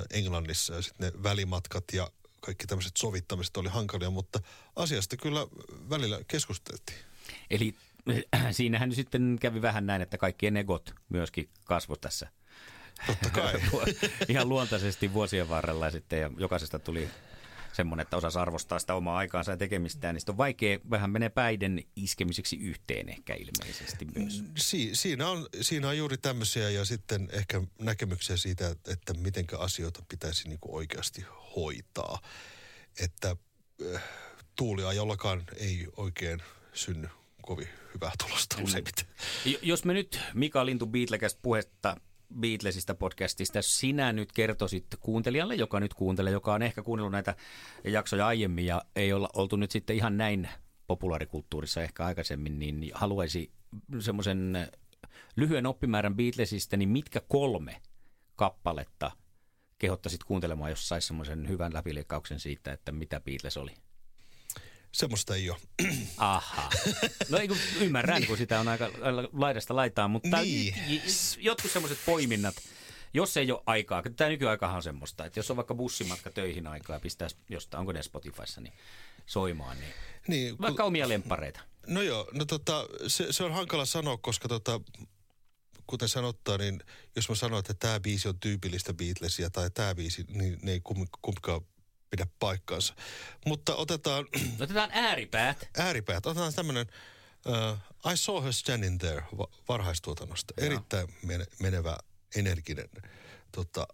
Englannissa 0.09 0.73
ja 0.73 0.81
sitten 0.81 1.11
ne 1.13 1.23
välimatkat 1.23 1.83
ja 1.93 2.11
kaikki 2.39 2.67
tämmöiset 2.67 2.97
sovittamiset 2.97 3.57
oli 3.57 3.69
hankalia, 3.69 4.09
mutta 4.09 4.39
asiasta 4.75 5.17
kyllä 5.17 5.47
välillä 5.89 6.19
keskusteltiin. 6.27 6.97
Eli 7.49 7.75
siinähän 8.51 8.93
sitten 8.95 9.37
kävi 9.41 9.61
vähän 9.61 9.85
näin, 9.85 10.01
että 10.01 10.17
kaikkien 10.17 10.57
egot 10.57 10.93
myöskin 11.09 11.49
kasvoi 11.65 11.97
tässä. 12.01 12.27
Totta 13.07 13.29
kai. 13.29 13.53
Ihan 14.27 14.49
luontaisesti 14.49 15.13
vuosien 15.13 15.49
varrella 15.49 15.91
sitten 15.91 16.21
ja 16.21 16.31
jokaisesta 16.37 16.79
tuli 16.79 17.09
semmoinen, 17.79 18.01
että 18.01 18.17
osasi 18.17 18.39
arvostaa 18.39 18.79
sitä 18.79 18.95
omaa 18.95 19.17
aikaansa 19.17 19.51
ja 19.51 19.57
tekemistään, 19.57 20.15
niin 20.15 20.23
on 20.29 20.37
vaikea, 20.37 20.79
vähän 20.89 21.09
menee 21.09 21.29
päiden 21.29 21.83
iskemiseksi 21.95 22.55
yhteen 22.57 23.09
ehkä 23.09 23.33
ilmeisesti 23.33 24.07
myös. 24.15 24.43
Si- 24.57 24.95
siinä, 24.95 25.29
on, 25.29 25.47
siinä 25.61 25.87
on 25.87 25.97
juuri 25.97 26.17
tämmöisiä 26.17 26.69
ja 26.69 26.85
sitten 26.85 27.29
ehkä 27.31 27.61
näkemyksiä 27.81 28.37
siitä, 28.37 28.69
että 28.69 29.13
miten 29.13 29.45
asioita 29.57 30.03
pitäisi 30.09 30.49
niin 30.49 30.59
kuin 30.59 30.75
oikeasti 30.75 31.25
hoitaa. 31.55 32.19
Että 32.99 33.35
äh, 33.95 34.03
tuuliajollakaan 34.55 35.43
ei 35.57 35.87
oikein 35.97 36.41
synny 36.73 37.09
kovin 37.41 37.69
hyvää 37.93 38.11
tulosta 38.27 38.57
mm. 38.57 38.63
useimmiten. 38.63 39.05
Jos 39.61 39.85
me 39.85 39.93
nyt 39.93 40.19
Mika 40.33 40.65
Lintu 40.65 40.85
Beatlekästä 40.85 41.39
puhetta 41.41 41.97
Beatlesista 42.39 42.95
podcastista, 42.95 43.61
sinä 43.61 44.13
nyt 44.13 44.31
kertoisit 44.31 44.85
kuuntelijalle, 44.99 45.55
joka 45.55 45.79
nyt 45.79 45.93
kuuntelee, 45.93 46.33
joka 46.33 46.53
on 46.53 46.61
ehkä 46.61 46.83
kuunnellut 46.83 47.11
näitä 47.11 47.35
jaksoja 47.83 48.27
aiemmin 48.27 48.65
ja 48.65 48.81
ei 48.95 49.13
olla 49.13 49.29
oltu 49.33 49.55
nyt 49.55 49.71
sitten 49.71 49.95
ihan 49.95 50.17
näin 50.17 50.49
populaarikulttuurissa 50.87 51.81
ehkä 51.81 52.05
aikaisemmin, 52.05 52.59
niin 52.59 52.91
haluaisi 52.93 53.51
semmoisen 53.99 54.67
lyhyen 55.35 55.65
oppimäärän 55.65 56.15
Beatlesista, 56.15 56.77
niin 56.77 56.89
mitkä 56.89 57.21
kolme 57.27 57.81
kappaletta 58.35 59.11
kehottaisit 59.77 60.23
kuuntelemaan, 60.23 60.69
jos 60.69 60.87
saisi 60.87 61.07
semmoisen 61.07 61.49
hyvän 61.49 61.73
läpileikkauksen 61.73 62.39
siitä, 62.39 62.71
että 62.71 62.91
mitä 62.91 63.19
Beatles 63.19 63.57
oli? 63.57 63.71
Semmoista 64.91 65.35
ei 65.35 65.49
ole. 65.49 65.59
Aha. 66.17 66.69
No 67.29 67.37
ei 67.37 67.47
kun 67.47 67.57
ymmärrän, 67.79 68.21
niin. 68.21 68.27
kun 68.27 68.37
sitä 68.37 68.59
on 68.59 68.67
aika 68.67 68.89
laidasta 69.33 69.75
laitaa, 69.75 70.07
mutta 70.07 70.41
niin. 70.41 70.75
jotkut 71.37 71.71
semmoiset 71.71 71.99
poiminnat, 72.05 72.55
jos 73.13 73.37
ei 73.37 73.51
ole 73.51 73.63
aikaa, 73.65 74.03
tämä 74.15 74.29
nykyaikahan 74.29 74.75
on 74.75 74.83
semmoista, 74.83 75.25
että 75.25 75.39
jos 75.39 75.51
on 75.51 75.57
vaikka 75.57 75.75
bussimatka 75.75 76.29
töihin 76.29 76.67
aikaa 76.67 76.95
ja 76.95 76.99
pistää 76.99 77.27
jostain, 77.49 77.79
onko 77.79 77.91
ne 77.91 78.03
Spotifyssa, 78.03 78.61
niin 78.61 78.73
soimaan, 79.25 79.79
niin, 79.79 79.93
niin 80.27 80.61
vaikka 80.61 80.83
kun, 80.83 80.87
omia 80.87 81.09
lempareita. 81.09 81.59
No 81.87 82.01
joo, 82.01 82.29
no 82.33 82.45
tota, 82.45 82.87
se, 83.07 83.33
se 83.33 83.43
on 83.43 83.53
hankala 83.53 83.85
sanoa, 83.85 84.17
koska 84.17 84.47
tota, 84.47 84.81
kuten 85.87 86.09
sanottaa, 86.09 86.57
niin 86.57 86.83
jos 87.15 87.29
mä 87.29 87.35
sanon, 87.35 87.59
että 87.59 87.73
tämä 87.73 87.99
biisi 87.99 88.27
on 88.27 88.39
tyypillistä 88.39 88.93
Beatlesia 88.93 89.49
tai 89.49 89.71
tämä 89.71 89.95
biisi, 89.95 90.25
niin 90.29 90.59
ne 90.61 90.71
ei 90.71 90.81
kumpikaan 91.21 91.61
pidä 92.09 92.27
paikkaansa. 92.39 92.93
Mutta 93.45 93.75
otetaan... 93.75 94.27
Otetaan 94.61 94.89
ääripäät. 94.93 95.69
Ääripäät. 95.77 96.25
Otetaan 96.25 96.53
tämmöinen 96.53 96.87
uh, 97.45 98.11
I 98.11 98.17
Saw 98.17 98.43
Her 98.43 98.53
Standing 98.53 98.99
There 98.99 99.23
varhaistuotannosta. 99.67 100.53
Joo. 100.57 100.65
Erittäin 100.65 101.07
menevä, 101.59 101.97
energinen 102.35 102.89
tota, 103.51 103.87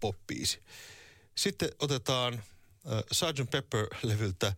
pop-biisi. 0.00 0.62
Sitten 1.34 1.68
otetaan 1.78 2.34
uh, 2.34 2.40
Sgt. 3.12 3.50
Pepper-levyltä 3.50 4.52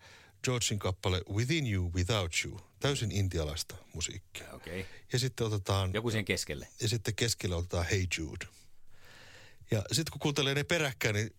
Georgein 0.44 0.78
kappale 0.78 1.22
Within 1.32 1.72
You, 1.72 1.92
Without 1.94 2.32
You. 2.44 2.60
Täysin 2.80 3.12
intialaista 3.12 3.74
musiikkia. 3.94 4.52
Okay. 4.52 4.84
Ja 5.12 5.18
sitten 5.18 5.46
otetaan... 5.46 5.90
Joku 5.94 6.10
sen 6.10 6.24
keskelle. 6.24 6.68
Ja 6.80 6.88
sitten 6.88 7.14
keskelle 7.14 7.56
otetaan 7.56 7.86
Hey 7.86 8.06
Jude. 8.18 8.46
Ja 9.70 9.82
sitten 9.92 10.12
kun 10.12 10.20
kuuntelee 10.20 10.54
ne 10.54 10.64
peräkkäin, 10.64 11.14
niin 11.14 11.30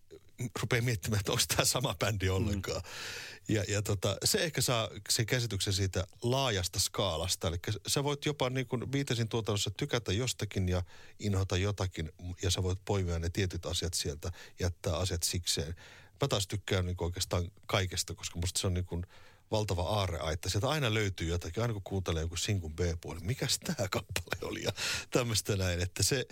rupeaa 0.61 0.81
miettimään, 0.81 1.19
että 1.19 1.31
onko 1.31 1.43
tämä 1.47 1.65
sama 1.65 1.95
bändi 1.99 2.29
ollenkaan. 2.29 2.81
Mm. 2.81 3.55
Ja, 3.55 3.63
ja 3.67 3.81
tota, 3.81 4.17
se 4.23 4.43
ehkä 4.43 4.61
saa 4.61 4.89
sen 5.09 5.25
käsityksen 5.25 5.73
siitä 5.73 6.07
laajasta 6.21 6.79
skaalasta. 6.79 7.47
Eli 7.47 7.57
sä 7.87 8.03
voit 8.03 8.25
jopa 8.25 8.49
niin 8.49 8.67
kuin 8.67 8.89
Beatlesin 8.89 9.29
tuotannossa 9.29 9.71
tykätä 9.71 10.13
jostakin 10.13 10.69
ja 10.69 10.83
inhota 11.19 11.57
jotakin. 11.57 12.11
Ja 12.41 12.51
sä 12.51 12.63
voit 12.63 12.79
poimia 12.85 13.19
ne 13.19 13.29
tietyt 13.29 13.65
asiat 13.65 13.93
sieltä, 13.93 14.31
jättää 14.59 14.97
asiat 14.97 15.23
sikseen. 15.23 15.75
Mä 16.21 16.27
taas 16.27 16.47
tykkään 16.47 16.85
niin 16.85 16.95
oikeastaan 16.99 17.51
kaikesta, 17.65 18.13
koska 18.13 18.39
musta 18.39 18.59
se 18.59 18.67
on 18.67 18.73
niin 18.73 18.85
kuin 18.85 19.05
valtava 19.51 19.83
aarreaitta. 19.83 20.49
Sieltä 20.49 20.69
aina 20.69 20.93
löytyy 20.93 21.27
jotakin, 21.27 21.61
aina 21.61 21.73
kun 21.73 21.83
kuuntelee 21.83 22.21
joku 22.21 22.37
sinkun 22.37 22.75
B-puoli. 22.75 23.19
Mikäs 23.19 23.59
tämä 23.59 23.87
kappale 23.91 24.37
oli 24.41 24.63
ja 24.63 24.71
tämmöistä 25.11 25.55
näin. 25.55 25.81
Että 25.81 26.03
se, 26.03 26.25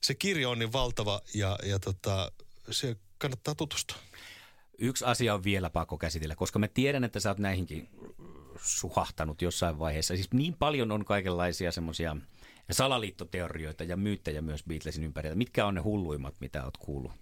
se 0.00 0.14
kirja 0.14 0.48
on 0.48 0.58
niin 0.58 0.72
valtava 0.72 1.20
ja, 1.34 1.58
ja 1.62 1.78
tota, 1.78 2.32
se 2.70 2.96
kannattaa 3.20 3.54
tutustua. 3.54 3.96
Yksi 4.78 5.04
asia 5.04 5.34
on 5.34 5.44
vielä 5.44 5.70
pakko 5.70 5.98
käsitellä, 5.98 6.36
koska 6.36 6.58
mä 6.58 6.68
tiedän, 6.68 7.04
että 7.04 7.20
sä 7.20 7.28
oot 7.28 7.38
näihinkin 7.38 7.88
suhahtanut 8.62 9.42
jossain 9.42 9.78
vaiheessa. 9.78 10.14
Siis 10.14 10.32
niin 10.32 10.54
paljon 10.54 10.92
on 10.92 11.04
kaikenlaisia 11.04 11.72
semmoisia 11.72 12.16
salaliittoteorioita 12.70 13.84
ja 13.84 13.96
myyttejä 13.96 14.42
myös 14.42 14.64
Beatlesin 14.64 15.04
ympärillä. 15.04 15.36
Mitkä 15.36 15.66
on 15.66 15.74
ne 15.74 15.80
hulluimmat, 15.80 16.34
mitä 16.40 16.64
oot 16.64 16.76
kuullut? 16.76 17.12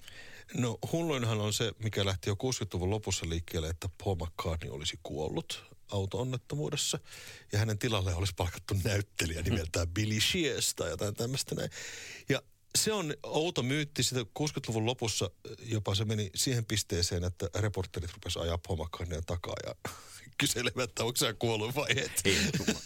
No 0.55 0.79
hulluinhan 0.93 1.41
on 1.41 1.53
se, 1.53 1.73
mikä 1.83 2.05
lähti 2.05 2.31
jo 2.31 2.35
60-luvun 2.35 2.91
lopussa 2.91 3.29
liikkeelle, 3.29 3.69
että 3.69 3.89
Paul 4.05 4.17
McCartney 4.17 4.71
olisi 4.71 4.99
kuollut 5.03 5.65
auto-onnettomuudessa. 5.93 6.99
Ja 7.53 7.59
hänen 7.59 7.79
tilalle 7.79 8.15
olisi 8.15 8.35
palkattu 8.37 8.75
näyttelijä 8.85 9.43
nimeltään 9.43 9.89
Billy 9.89 10.21
Shears 10.21 10.75
tai 10.75 10.91
jotain 10.91 11.15
tämmöistä 11.15 11.55
näin. 11.55 11.71
Ja 12.29 12.43
se 12.79 12.93
on 12.93 13.15
outo 13.23 13.63
myytti. 13.63 14.03
Sitä 14.03 14.21
60-luvun 14.21 14.87
lopussa 14.87 15.31
jopa 15.61 15.95
se 15.95 16.05
meni 16.05 16.31
siihen 16.35 16.65
pisteeseen, 16.65 17.25
että 17.25 17.51
reporterit 17.55 18.13
rupesivat 18.13 18.45
ajaa 18.45 18.59
McCartneyn 18.85 19.25
takaa 19.27 19.55
ja 19.67 19.75
kyselevät, 20.41 20.91
että 20.91 21.05
onko 21.05 21.17
se 21.17 21.35
kuollut 21.39 21.75
vai 21.75 21.89
et. 21.91 22.23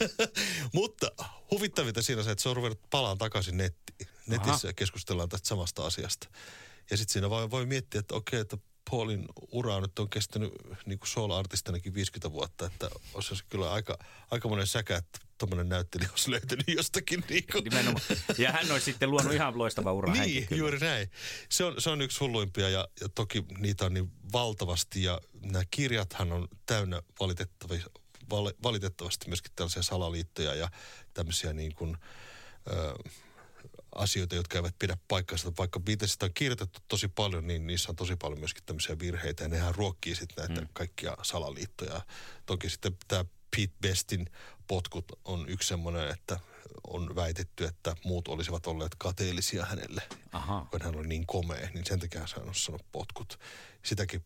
Mutta 0.74 1.10
huvittavinta 1.50 2.02
siinä 2.02 2.22
se, 2.22 2.30
että 2.30 2.42
se 2.42 2.48
on 2.48 2.56
ruvennut 2.56 2.90
palaan 2.90 3.18
takaisin 3.18 3.56
nettiin. 3.56 4.08
Netissä 4.26 4.68
Aha. 4.68 4.72
keskustellaan 4.72 5.28
tästä 5.28 5.48
samasta 5.48 5.86
asiasta. 5.86 6.28
Ja 6.90 6.96
sitten 6.96 7.12
siinä 7.12 7.30
voi, 7.30 7.50
voi 7.50 7.66
miettiä, 7.66 7.98
että 7.98 8.14
okei, 8.14 8.40
että 8.40 8.56
Paulin 8.90 9.24
ura 9.52 9.80
nyt 9.80 9.98
on 9.98 10.10
kestänyt 10.10 10.52
niin 10.86 10.98
kuin 10.98 11.08
soul-artistinakin 11.08 11.94
50 11.94 12.32
vuotta, 12.32 12.66
että 12.66 12.90
olisi 13.14 13.44
kyllä 13.48 13.72
aika, 13.72 13.98
aika 14.30 14.48
monen 14.48 14.66
säkä, 14.66 14.96
että 14.96 15.18
tuommoinen 15.38 15.68
näyttelijä 15.68 16.08
olisi 16.10 16.30
löytynyt 16.30 16.68
jostakin. 16.68 17.24
Niin 17.28 17.44
kuin. 17.52 17.64
Ja 18.38 18.52
hän 18.52 18.72
olisi 18.72 18.84
sitten 18.84 19.10
luonut 19.10 19.32
ihan 19.32 19.58
loistava 19.58 19.92
ura. 19.92 20.12
niin, 20.12 20.46
juuri 20.50 20.78
näin. 20.78 21.10
Se 21.48 21.64
on, 21.64 21.74
se 21.78 21.90
on 21.90 22.02
yksi 22.02 22.20
hulluimpia 22.20 22.68
ja, 22.68 22.88
ja 23.00 23.08
toki 23.08 23.44
niitä 23.58 23.84
on 23.84 23.94
niin 23.94 24.12
valtavasti 24.32 25.02
ja 25.02 25.20
nämä 25.40 25.64
kirjathan 25.70 26.32
on 26.32 26.48
täynnä 26.66 27.02
valitettavasti, 27.20 27.84
valitettavasti 28.62 29.28
myöskin 29.28 29.52
tällaisia 29.56 29.82
salaliittoja 29.82 30.54
ja 30.54 30.70
tämmöisiä 31.14 31.52
niin 31.52 31.74
kuin, 31.74 31.96
ö, 32.70 32.94
asioita, 33.94 34.34
jotka 34.34 34.58
eivät 34.58 34.74
pidä 34.78 34.96
paikkaansa. 35.08 35.52
Vaikka 35.58 35.80
Beatlesista 35.80 36.26
on 36.26 36.34
kirjoitettu 36.34 36.80
tosi 36.88 37.08
paljon, 37.08 37.46
niin 37.46 37.66
niissä 37.66 37.92
on 37.92 37.96
tosi 37.96 38.16
paljon 38.16 38.38
myöskin 38.38 38.64
tämmöisiä 38.66 38.98
virheitä. 38.98 39.44
Ja 39.44 39.48
nehän 39.48 39.74
ruokkii 39.74 40.14
sitten 40.14 40.48
näitä 40.48 40.60
mm. 40.60 40.68
kaikkia 40.72 41.16
salaliittoja. 41.22 42.00
Toki 42.46 42.70
sitten 42.70 42.96
tämä 43.08 43.24
Pete 43.56 43.72
Bestin 43.80 44.30
potkut 44.66 45.04
on 45.24 45.48
yksi 45.48 45.68
semmoinen, 45.68 46.08
että 46.08 46.40
on 46.86 47.16
väitetty, 47.16 47.64
että 47.64 47.94
muut 48.04 48.28
olisivat 48.28 48.66
olleet 48.66 48.94
kateellisia 48.98 49.64
hänelle, 49.64 50.02
Aha. 50.32 50.66
kun 50.70 50.82
hän 50.82 50.96
oli 50.96 51.08
niin 51.08 51.26
komea, 51.26 51.68
niin 51.74 51.86
sen 51.86 52.00
takia 52.00 52.20
hän 52.20 52.48
on 52.48 52.54
sanonut 52.54 52.86
potkut. 52.92 53.38
Sitäkin 53.82 54.24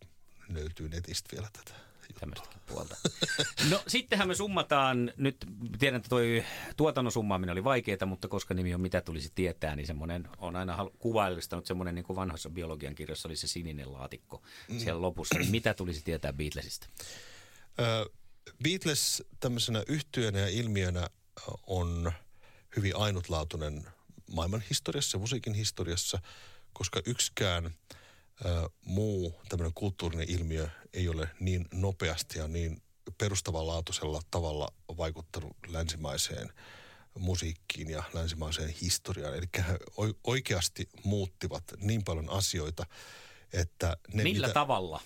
löytyy 0.48 0.88
netistä 0.88 1.36
vielä 1.36 1.48
tätä 1.52 1.86
tämmöistäkin 2.14 2.61
puolta. 2.66 2.96
No 3.70 3.82
sittenhän 3.86 4.28
me 4.28 4.34
summataan, 4.34 5.12
nyt 5.16 5.46
tiedän, 5.78 5.96
että 5.96 6.09
toi 6.09 6.44
tuotannon 6.76 7.12
summaaminen 7.12 7.52
oli 7.52 7.64
vaikeaa, 7.64 8.07
mutta 8.07 8.28
koska 8.28 8.54
nimi 8.54 8.74
on 8.74 8.80
mitä 8.80 9.00
tulisi 9.00 9.32
tietää, 9.34 9.76
niin 9.76 9.86
semmoinen 9.86 10.28
on 10.38 10.57
aina 10.57 10.90
kuvaillistanut 10.98 11.66
semmoinen 11.66 11.94
niin 11.94 12.04
kuin 12.04 12.16
vanhassa 12.16 12.50
biologian 12.50 12.94
kirjassa 12.94 13.28
oli 13.28 13.36
se 13.36 13.46
sininen 13.46 13.92
laatikko 13.92 14.42
mm. 14.68 14.78
siellä 14.78 15.02
lopussa. 15.02 15.38
Niin 15.38 15.50
mitä 15.50 15.74
tulisi 15.74 16.04
tietää 16.04 16.32
Beatlesista? 16.32 16.86
Ö, 17.80 18.11
Beatles 18.62 19.24
tämmöisenä 19.40 19.82
yhtyönä 19.88 20.38
ja 20.38 20.48
ilmiönä 20.48 21.11
on 21.66 22.12
hyvin 22.76 22.96
ainutlaatuinen 22.96 23.86
maailman 24.32 24.62
historiassa, 24.70 25.18
musiikin 25.18 25.54
historiassa, 25.54 26.18
koska 26.72 27.00
yksikään– 27.07 27.70
muu 28.84 29.34
tämmöinen 29.49 29.74
kulttuurinen 29.74 30.30
ilmiö 30.30 30.68
ei 30.93 31.09
ole 31.09 31.28
niin 31.41 31.66
nopeasti 31.74 32.39
ja 32.39 32.49
niin 32.49 32.82
perustavanlaatuisella 33.18 34.20
tavalla 34.30 34.68
vaikuttanut 34.97 35.57
länsimaiseen 35.68 36.53
musiikkiin 37.18 37.91
ja 37.91 38.03
länsimaiseen 38.12 38.68
historiaan. 38.68 39.37
Eli 39.37 39.47
he 39.59 39.78
oikeasti 40.24 40.89
muuttivat 41.05 41.64
niin 41.80 42.05
paljon 42.05 42.30
asioita, 42.30 42.87
että 43.53 43.97
ne 44.12 44.22
Millä 44.22 44.47
mitä... 44.47 44.55
tavalla? 44.55 45.01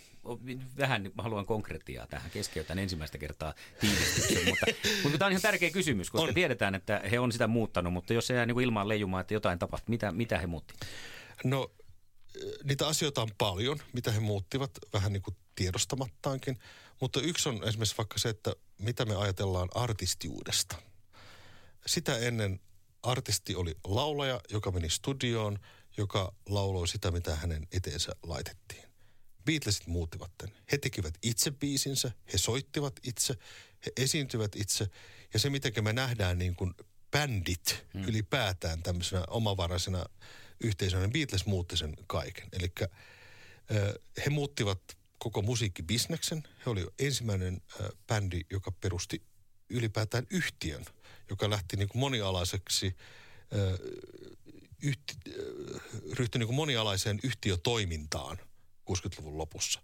Vähän 0.78 1.10
mä 1.14 1.22
haluan 1.22 1.46
konkretiaa 1.46 2.06
tähän. 2.06 2.30
Keskeytän 2.30 2.78
ensimmäistä 2.78 3.18
kertaa 3.18 3.54
tiivistyksen, 3.80 4.48
mutta, 4.48 4.66
mutta 5.02 5.18
tämä 5.18 5.26
on 5.26 5.32
ihan 5.32 5.42
tärkeä 5.42 5.70
kysymys, 5.70 6.10
koska 6.10 6.28
on. 6.28 6.34
tiedetään, 6.34 6.74
että 6.74 7.02
he 7.10 7.18
on 7.18 7.32
sitä 7.32 7.46
muuttanut, 7.46 7.92
mutta 7.92 8.14
jos 8.14 8.26
se 8.26 8.34
jää 8.34 8.46
niin 8.46 8.60
ilmaan 8.60 8.88
leijumaan, 8.88 9.20
että 9.20 9.34
jotain 9.34 9.58
tapahtuu, 9.58 9.90
mitä, 9.90 10.12
mitä 10.12 10.38
he 10.38 10.46
muutti? 10.46 10.74
No 11.44 11.70
niitä 12.64 12.86
asioita 12.88 13.22
on 13.22 13.30
paljon, 13.38 13.82
mitä 13.92 14.12
he 14.12 14.20
muuttivat 14.20 14.70
vähän 14.92 15.12
niin 15.12 15.22
kuin 15.22 15.36
tiedostamattaankin. 15.54 16.58
Mutta 17.00 17.20
yksi 17.20 17.48
on 17.48 17.68
esimerkiksi 17.68 17.98
vaikka 17.98 18.18
se, 18.18 18.28
että 18.28 18.54
mitä 18.78 19.04
me 19.04 19.16
ajatellaan 19.16 19.68
artistiudesta. 19.74 20.76
Sitä 21.86 22.18
ennen 22.18 22.60
artisti 23.02 23.54
oli 23.54 23.76
laulaja, 23.84 24.40
joka 24.50 24.70
meni 24.70 24.90
studioon, 24.90 25.58
joka 25.96 26.32
lauloi 26.48 26.88
sitä, 26.88 27.10
mitä 27.10 27.36
hänen 27.36 27.66
eteensä 27.72 28.12
laitettiin. 28.22 28.82
Beatlesit 29.44 29.86
muuttivat 29.86 30.30
tämän. 30.38 30.56
He 30.72 30.78
tekivät 30.78 31.14
itse 31.22 31.50
biisinsä, 31.50 32.12
he 32.32 32.38
soittivat 32.38 33.00
itse, 33.02 33.34
he 33.86 33.92
esiintyvät 33.96 34.56
itse. 34.56 34.90
Ja 35.32 35.38
se, 35.38 35.50
miten 35.50 35.84
me 35.84 35.92
nähdään 35.92 36.38
niin 36.38 36.56
kuin 36.56 36.74
bändit 37.10 37.86
hmm. 37.94 38.04
ylipäätään 38.04 38.82
tämmöisenä 38.82 39.24
omavaraisena 39.28 40.06
yhteisönä, 40.60 41.02
niin 41.02 41.12
Beatles 41.12 41.46
muutti 41.46 41.76
sen 41.76 41.96
kaiken. 42.06 42.48
Eli 42.52 42.72
he 44.24 44.30
muuttivat 44.30 44.80
koko 45.18 45.42
musiikkibisneksen. 45.42 46.42
He 46.66 46.70
oli 46.70 46.86
ensimmäinen 46.98 47.62
bändi, 48.06 48.40
joka 48.50 48.72
perusti 48.72 49.22
ylipäätään 49.68 50.26
yhtiön, 50.30 50.84
joka 51.30 51.50
lähti 51.50 51.76
niin 51.76 51.88
kuin 51.88 52.00
monialaiseksi, 52.00 52.96
yhti, 54.82 55.14
ryhtyi 56.12 56.38
niin 56.38 56.46
kuin 56.46 56.56
monialaiseen 56.56 57.20
yhtiötoimintaan 57.22 58.38
60-luvun 58.90 59.38
lopussa. 59.38 59.82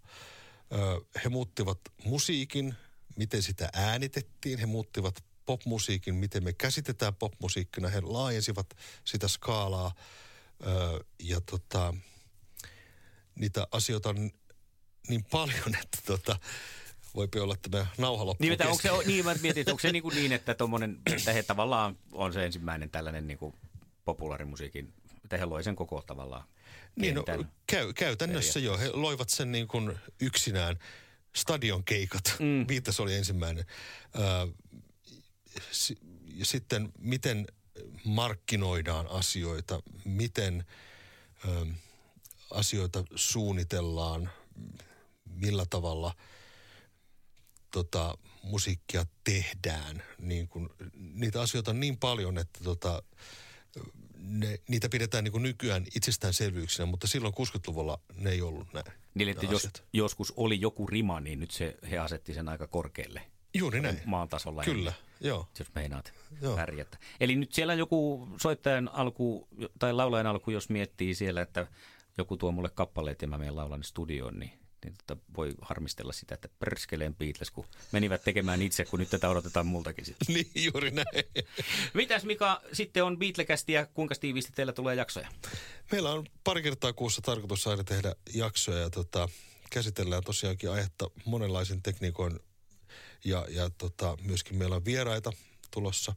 He 1.23 1.29
muuttivat 1.29 1.79
musiikin, 2.03 2.75
miten 3.15 3.43
sitä 3.43 3.69
äänitettiin. 3.73 4.59
He 4.59 4.65
muuttivat 4.65 5.23
popmusiikin, 5.45 6.15
miten 6.15 6.43
me 6.43 6.53
käsitetään 6.53 7.15
popmusiikkina. 7.15 7.89
He 7.89 8.01
laajensivat 8.01 8.77
sitä 9.05 9.27
skaalaa 9.27 9.95
Öö, 10.67 10.99
ja 11.19 11.41
tota, 11.41 11.93
niitä 13.35 13.67
asioita 13.71 14.09
on 14.09 14.31
niin 15.09 15.23
paljon, 15.23 15.75
että 15.83 15.97
tota, 16.05 16.39
voipi 17.15 17.39
olla, 17.39 17.53
että 17.53 17.69
tämä 17.69 17.87
nauha 17.97 18.25
loppuu 18.25 18.49
niin, 18.49 18.67
onko 18.67 18.81
se, 18.81 18.89
niin, 19.05 19.25
mä 19.25 19.35
mietin, 19.41 19.61
että 19.61 19.71
onko 19.71 19.81
se 19.81 19.91
niin, 19.91 20.03
kuin 20.03 20.15
niin 20.15 20.31
että, 20.31 20.53
tommonen, 20.53 20.97
että 21.05 21.33
he 21.33 21.43
tavallaan 21.43 21.97
on 22.11 22.33
se 22.33 22.45
ensimmäinen 22.45 22.89
tällainen 22.89 23.27
niin 23.27 23.37
kuin 23.37 23.55
populaarimusiikin 24.05 24.93
että 25.27 25.37
he 25.37 25.45
loi 25.45 25.63
sen 25.63 25.75
koko 25.75 26.01
tavallaan 26.01 26.43
Niin, 26.95 27.15
no, 27.15 27.23
käy, 27.67 27.93
käytännössä 27.93 28.59
joo. 28.59 28.77
He 28.77 28.89
loivat 28.93 29.29
sen 29.29 29.51
niin 29.51 29.67
kuin 29.67 29.99
yksinään 30.21 30.79
stadion 31.35 31.83
keikat. 31.83 32.35
Mm. 32.39 32.67
Beatles 32.67 32.99
oli 32.99 33.15
ensimmäinen. 33.15 33.65
Ö, 34.15 34.47
ja 36.33 36.45
sitten 36.45 36.89
miten 36.99 37.47
markkinoidaan 38.03 39.07
asioita, 39.07 39.81
miten 40.05 40.65
ö, 41.47 41.65
asioita 42.51 43.03
suunnitellaan, 43.15 44.29
millä 45.25 45.65
tavalla 45.69 46.15
tota, 47.71 48.17
musiikkia 48.43 49.05
tehdään. 49.23 50.03
Niin 50.17 50.47
kun, 50.47 50.69
niitä 50.95 51.41
asioita 51.41 51.71
on 51.71 51.79
niin 51.79 51.97
paljon, 51.97 52.37
että 52.37 52.59
tota, 52.63 53.03
ne, 54.17 54.59
niitä 54.67 54.89
pidetään 54.89 55.23
niin 55.23 55.43
nykyään 55.43 55.85
itsestäänselvyyksinä, 55.95 56.85
mutta 56.85 57.07
silloin 57.07 57.33
60-luvulla 57.33 57.99
ne 58.15 58.29
ei 58.29 58.41
ollut 58.41 58.73
näin. 58.73 58.85
Niin, 59.13 59.29
että 59.29 59.45
jos 59.45 59.69
joskus 59.93 60.33
oli 60.35 60.61
joku 60.61 60.87
rima, 60.87 61.19
niin 61.19 61.39
nyt 61.39 61.51
se, 61.51 61.75
he 61.91 61.97
asetti 61.97 62.33
sen 62.33 62.49
aika 62.49 62.67
korkealle 62.67 63.21
Juuri 63.53 63.81
näin. 63.81 64.01
maan 64.05 64.29
tasolla. 64.29 64.63
Kyllä, 64.63 64.93
joo. 65.21 65.47
Jos 65.59 65.67
meinaat 65.75 66.13
Joo. 66.41 66.55
pärjätä. 66.55 66.97
Eli 67.19 67.35
nyt 67.35 67.53
siellä 67.53 67.73
joku 67.73 68.27
soittajan 68.41 68.89
alku 68.93 69.47
tai 69.79 69.93
laulajan 69.93 70.27
alku, 70.27 70.51
jos 70.51 70.69
miettii 70.69 71.15
siellä, 71.15 71.41
että 71.41 71.67
joku 72.17 72.37
tuo 72.37 72.51
mulle 72.51 72.69
kappaleet 72.69 73.21
ja 73.21 73.27
mä 73.27 73.37
menen 73.37 73.55
laulan 73.55 73.83
studioon, 73.83 74.39
niin, 74.39 74.51
niin 74.83 74.93
tota 75.07 75.21
voi 75.37 75.53
harmistella 75.61 76.13
sitä, 76.13 76.35
että 76.35 76.49
perskeleen 76.59 77.15
Beatles, 77.15 77.51
kun 77.51 77.65
menivät 77.91 78.23
tekemään 78.23 78.61
itse, 78.61 78.85
kun 78.85 78.99
nyt 78.99 79.09
tätä 79.09 79.29
odotetaan 79.29 79.65
multakin 79.65 80.05
sitten. 80.05 80.27
Niin, 80.35 80.51
juuri 80.55 80.91
näin. 80.91 81.07
Mitäs 81.93 82.23
Mika 82.25 82.61
sitten 82.73 83.03
on 83.03 83.19
Beatlekästi 83.19 83.73
ja 83.73 83.85
kuinka 83.85 84.15
tiiviisti 84.15 84.51
teillä 84.55 84.73
tulee 84.73 84.95
jaksoja? 84.95 85.27
Meillä 85.91 86.11
on 86.11 86.25
pari 86.43 86.61
kertaa 86.61 86.93
kuussa 86.93 87.21
tarkoitus 87.21 87.67
aina 87.67 87.83
tehdä 87.83 88.15
jaksoja 88.33 88.79
ja 88.79 88.89
tota, 88.89 89.29
käsitellään 89.69 90.23
tosiaankin 90.23 90.71
aihetta 90.71 91.09
monenlaisen 91.25 91.81
tekniikoin 91.81 92.39
ja, 93.23 93.45
ja 93.49 93.69
tota, 93.69 94.17
myöskin 94.21 94.57
meillä 94.57 94.75
on 94.75 94.85
vieraita 94.85 95.31
tulossa 95.71 96.15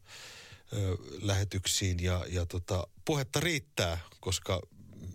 ö, 0.73 0.97
lähetyksiin 1.23 2.03
ja, 2.03 2.25
ja 2.29 2.47
tota, 2.47 2.87
puhetta 3.05 3.41
riittää, 3.41 3.99
koska 4.21 4.61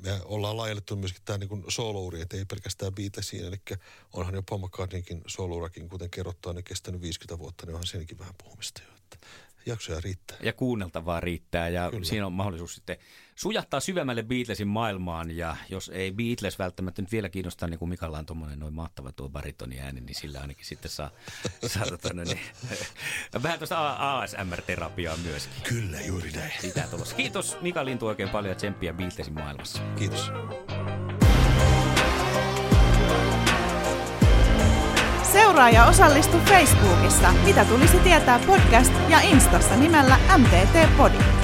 me 0.01 0.21
ollaan 0.25 0.57
laajellettu 0.57 0.95
myöskin 0.95 1.21
tämä 1.25 1.37
niin 1.37 1.63
soolouri, 1.67 2.21
että 2.21 2.37
ei 2.37 2.45
pelkästään 2.45 2.95
Beatlesiin, 2.95 3.45
eli 3.45 3.57
onhan 4.13 4.35
jo 4.35 4.43
Paul 4.43 4.59
McCartneynkin 4.59 5.21
soolourakin, 5.27 5.89
kuten 5.89 6.09
kerrottua, 6.09 6.53
ne 6.53 6.63
kestänyt 6.63 7.01
50 7.01 7.39
vuotta, 7.39 7.65
niin 7.65 7.73
onhan 7.73 7.87
senkin 7.87 8.19
vähän 8.19 8.35
puhumista 8.43 8.81
jo, 8.87 8.95
että 8.97 9.27
jaksoja 9.65 9.99
riittää. 10.03 10.37
ja 10.41 10.53
kuunneltavaa 10.53 11.19
riittää 11.19 11.69
ja 11.69 11.89
Kyllä. 11.91 12.05
Siinä 12.05 12.25
on 12.25 12.33
mahdollisuus 12.33 12.75
sitten 12.75 12.97
sujahtaa 13.35 13.79
syvemmälle 13.79 14.23
Beatlesin 14.23 14.67
maailmaan 14.67 15.37
ja 15.37 15.57
jos 15.69 15.91
ei 15.93 16.11
Beatles 16.11 16.59
välttämättä 16.59 17.01
nyt 17.01 17.11
vielä 17.11 17.29
kiinnostaa, 17.29 17.69
niin 17.69 17.79
kuin 17.79 17.89
Mikalla 17.89 18.19
on 18.19 18.25
tuommoinen 18.25 18.59
noin 18.59 18.73
mahtava 18.73 19.11
tuo 19.11 19.29
baritoni 19.29 19.79
ääni, 19.79 20.01
niin 20.01 20.15
sillä 20.15 20.41
ainakin 20.41 20.65
sitten 20.65 20.91
saa, 20.91 21.11
saa 21.73 21.85
tota, 21.85 22.13
no 22.13 22.23
niin, 22.23 22.39
vähän 23.43 23.59
tuosta 23.59 24.19
ASMR-terapiaa 24.19 25.17
myöskin. 25.17 25.63
Kyllä, 25.63 26.01
juuri 26.01 26.31
näin. 26.31 26.51
Sitä 26.59 26.87
tulossa. 26.91 27.15
Kiitos 27.15 27.57
Mika 27.61 27.85
Lintu 27.85 28.07
oikein 28.07 28.29
paljon 28.29 28.51
ja 28.51 28.55
tsemppiä 28.55 28.93
Beatlesin 28.93 29.33
maailmassa. 29.33 29.81
Kiitos. 29.95 30.31
Seuraa 35.35 35.69
ja 35.69 35.85
osallistu 35.85 36.37
Facebookissa, 36.37 37.31
mitä 37.45 37.65
tulisi 37.65 37.99
tietää 37.99 38.39
podcast 38.47 38.93
ja 39.09 39.19
Instassa 39.19 39.75
nimellä 39.75 40.17
MTT 40.37 40.97
Podi. 40.97 41.34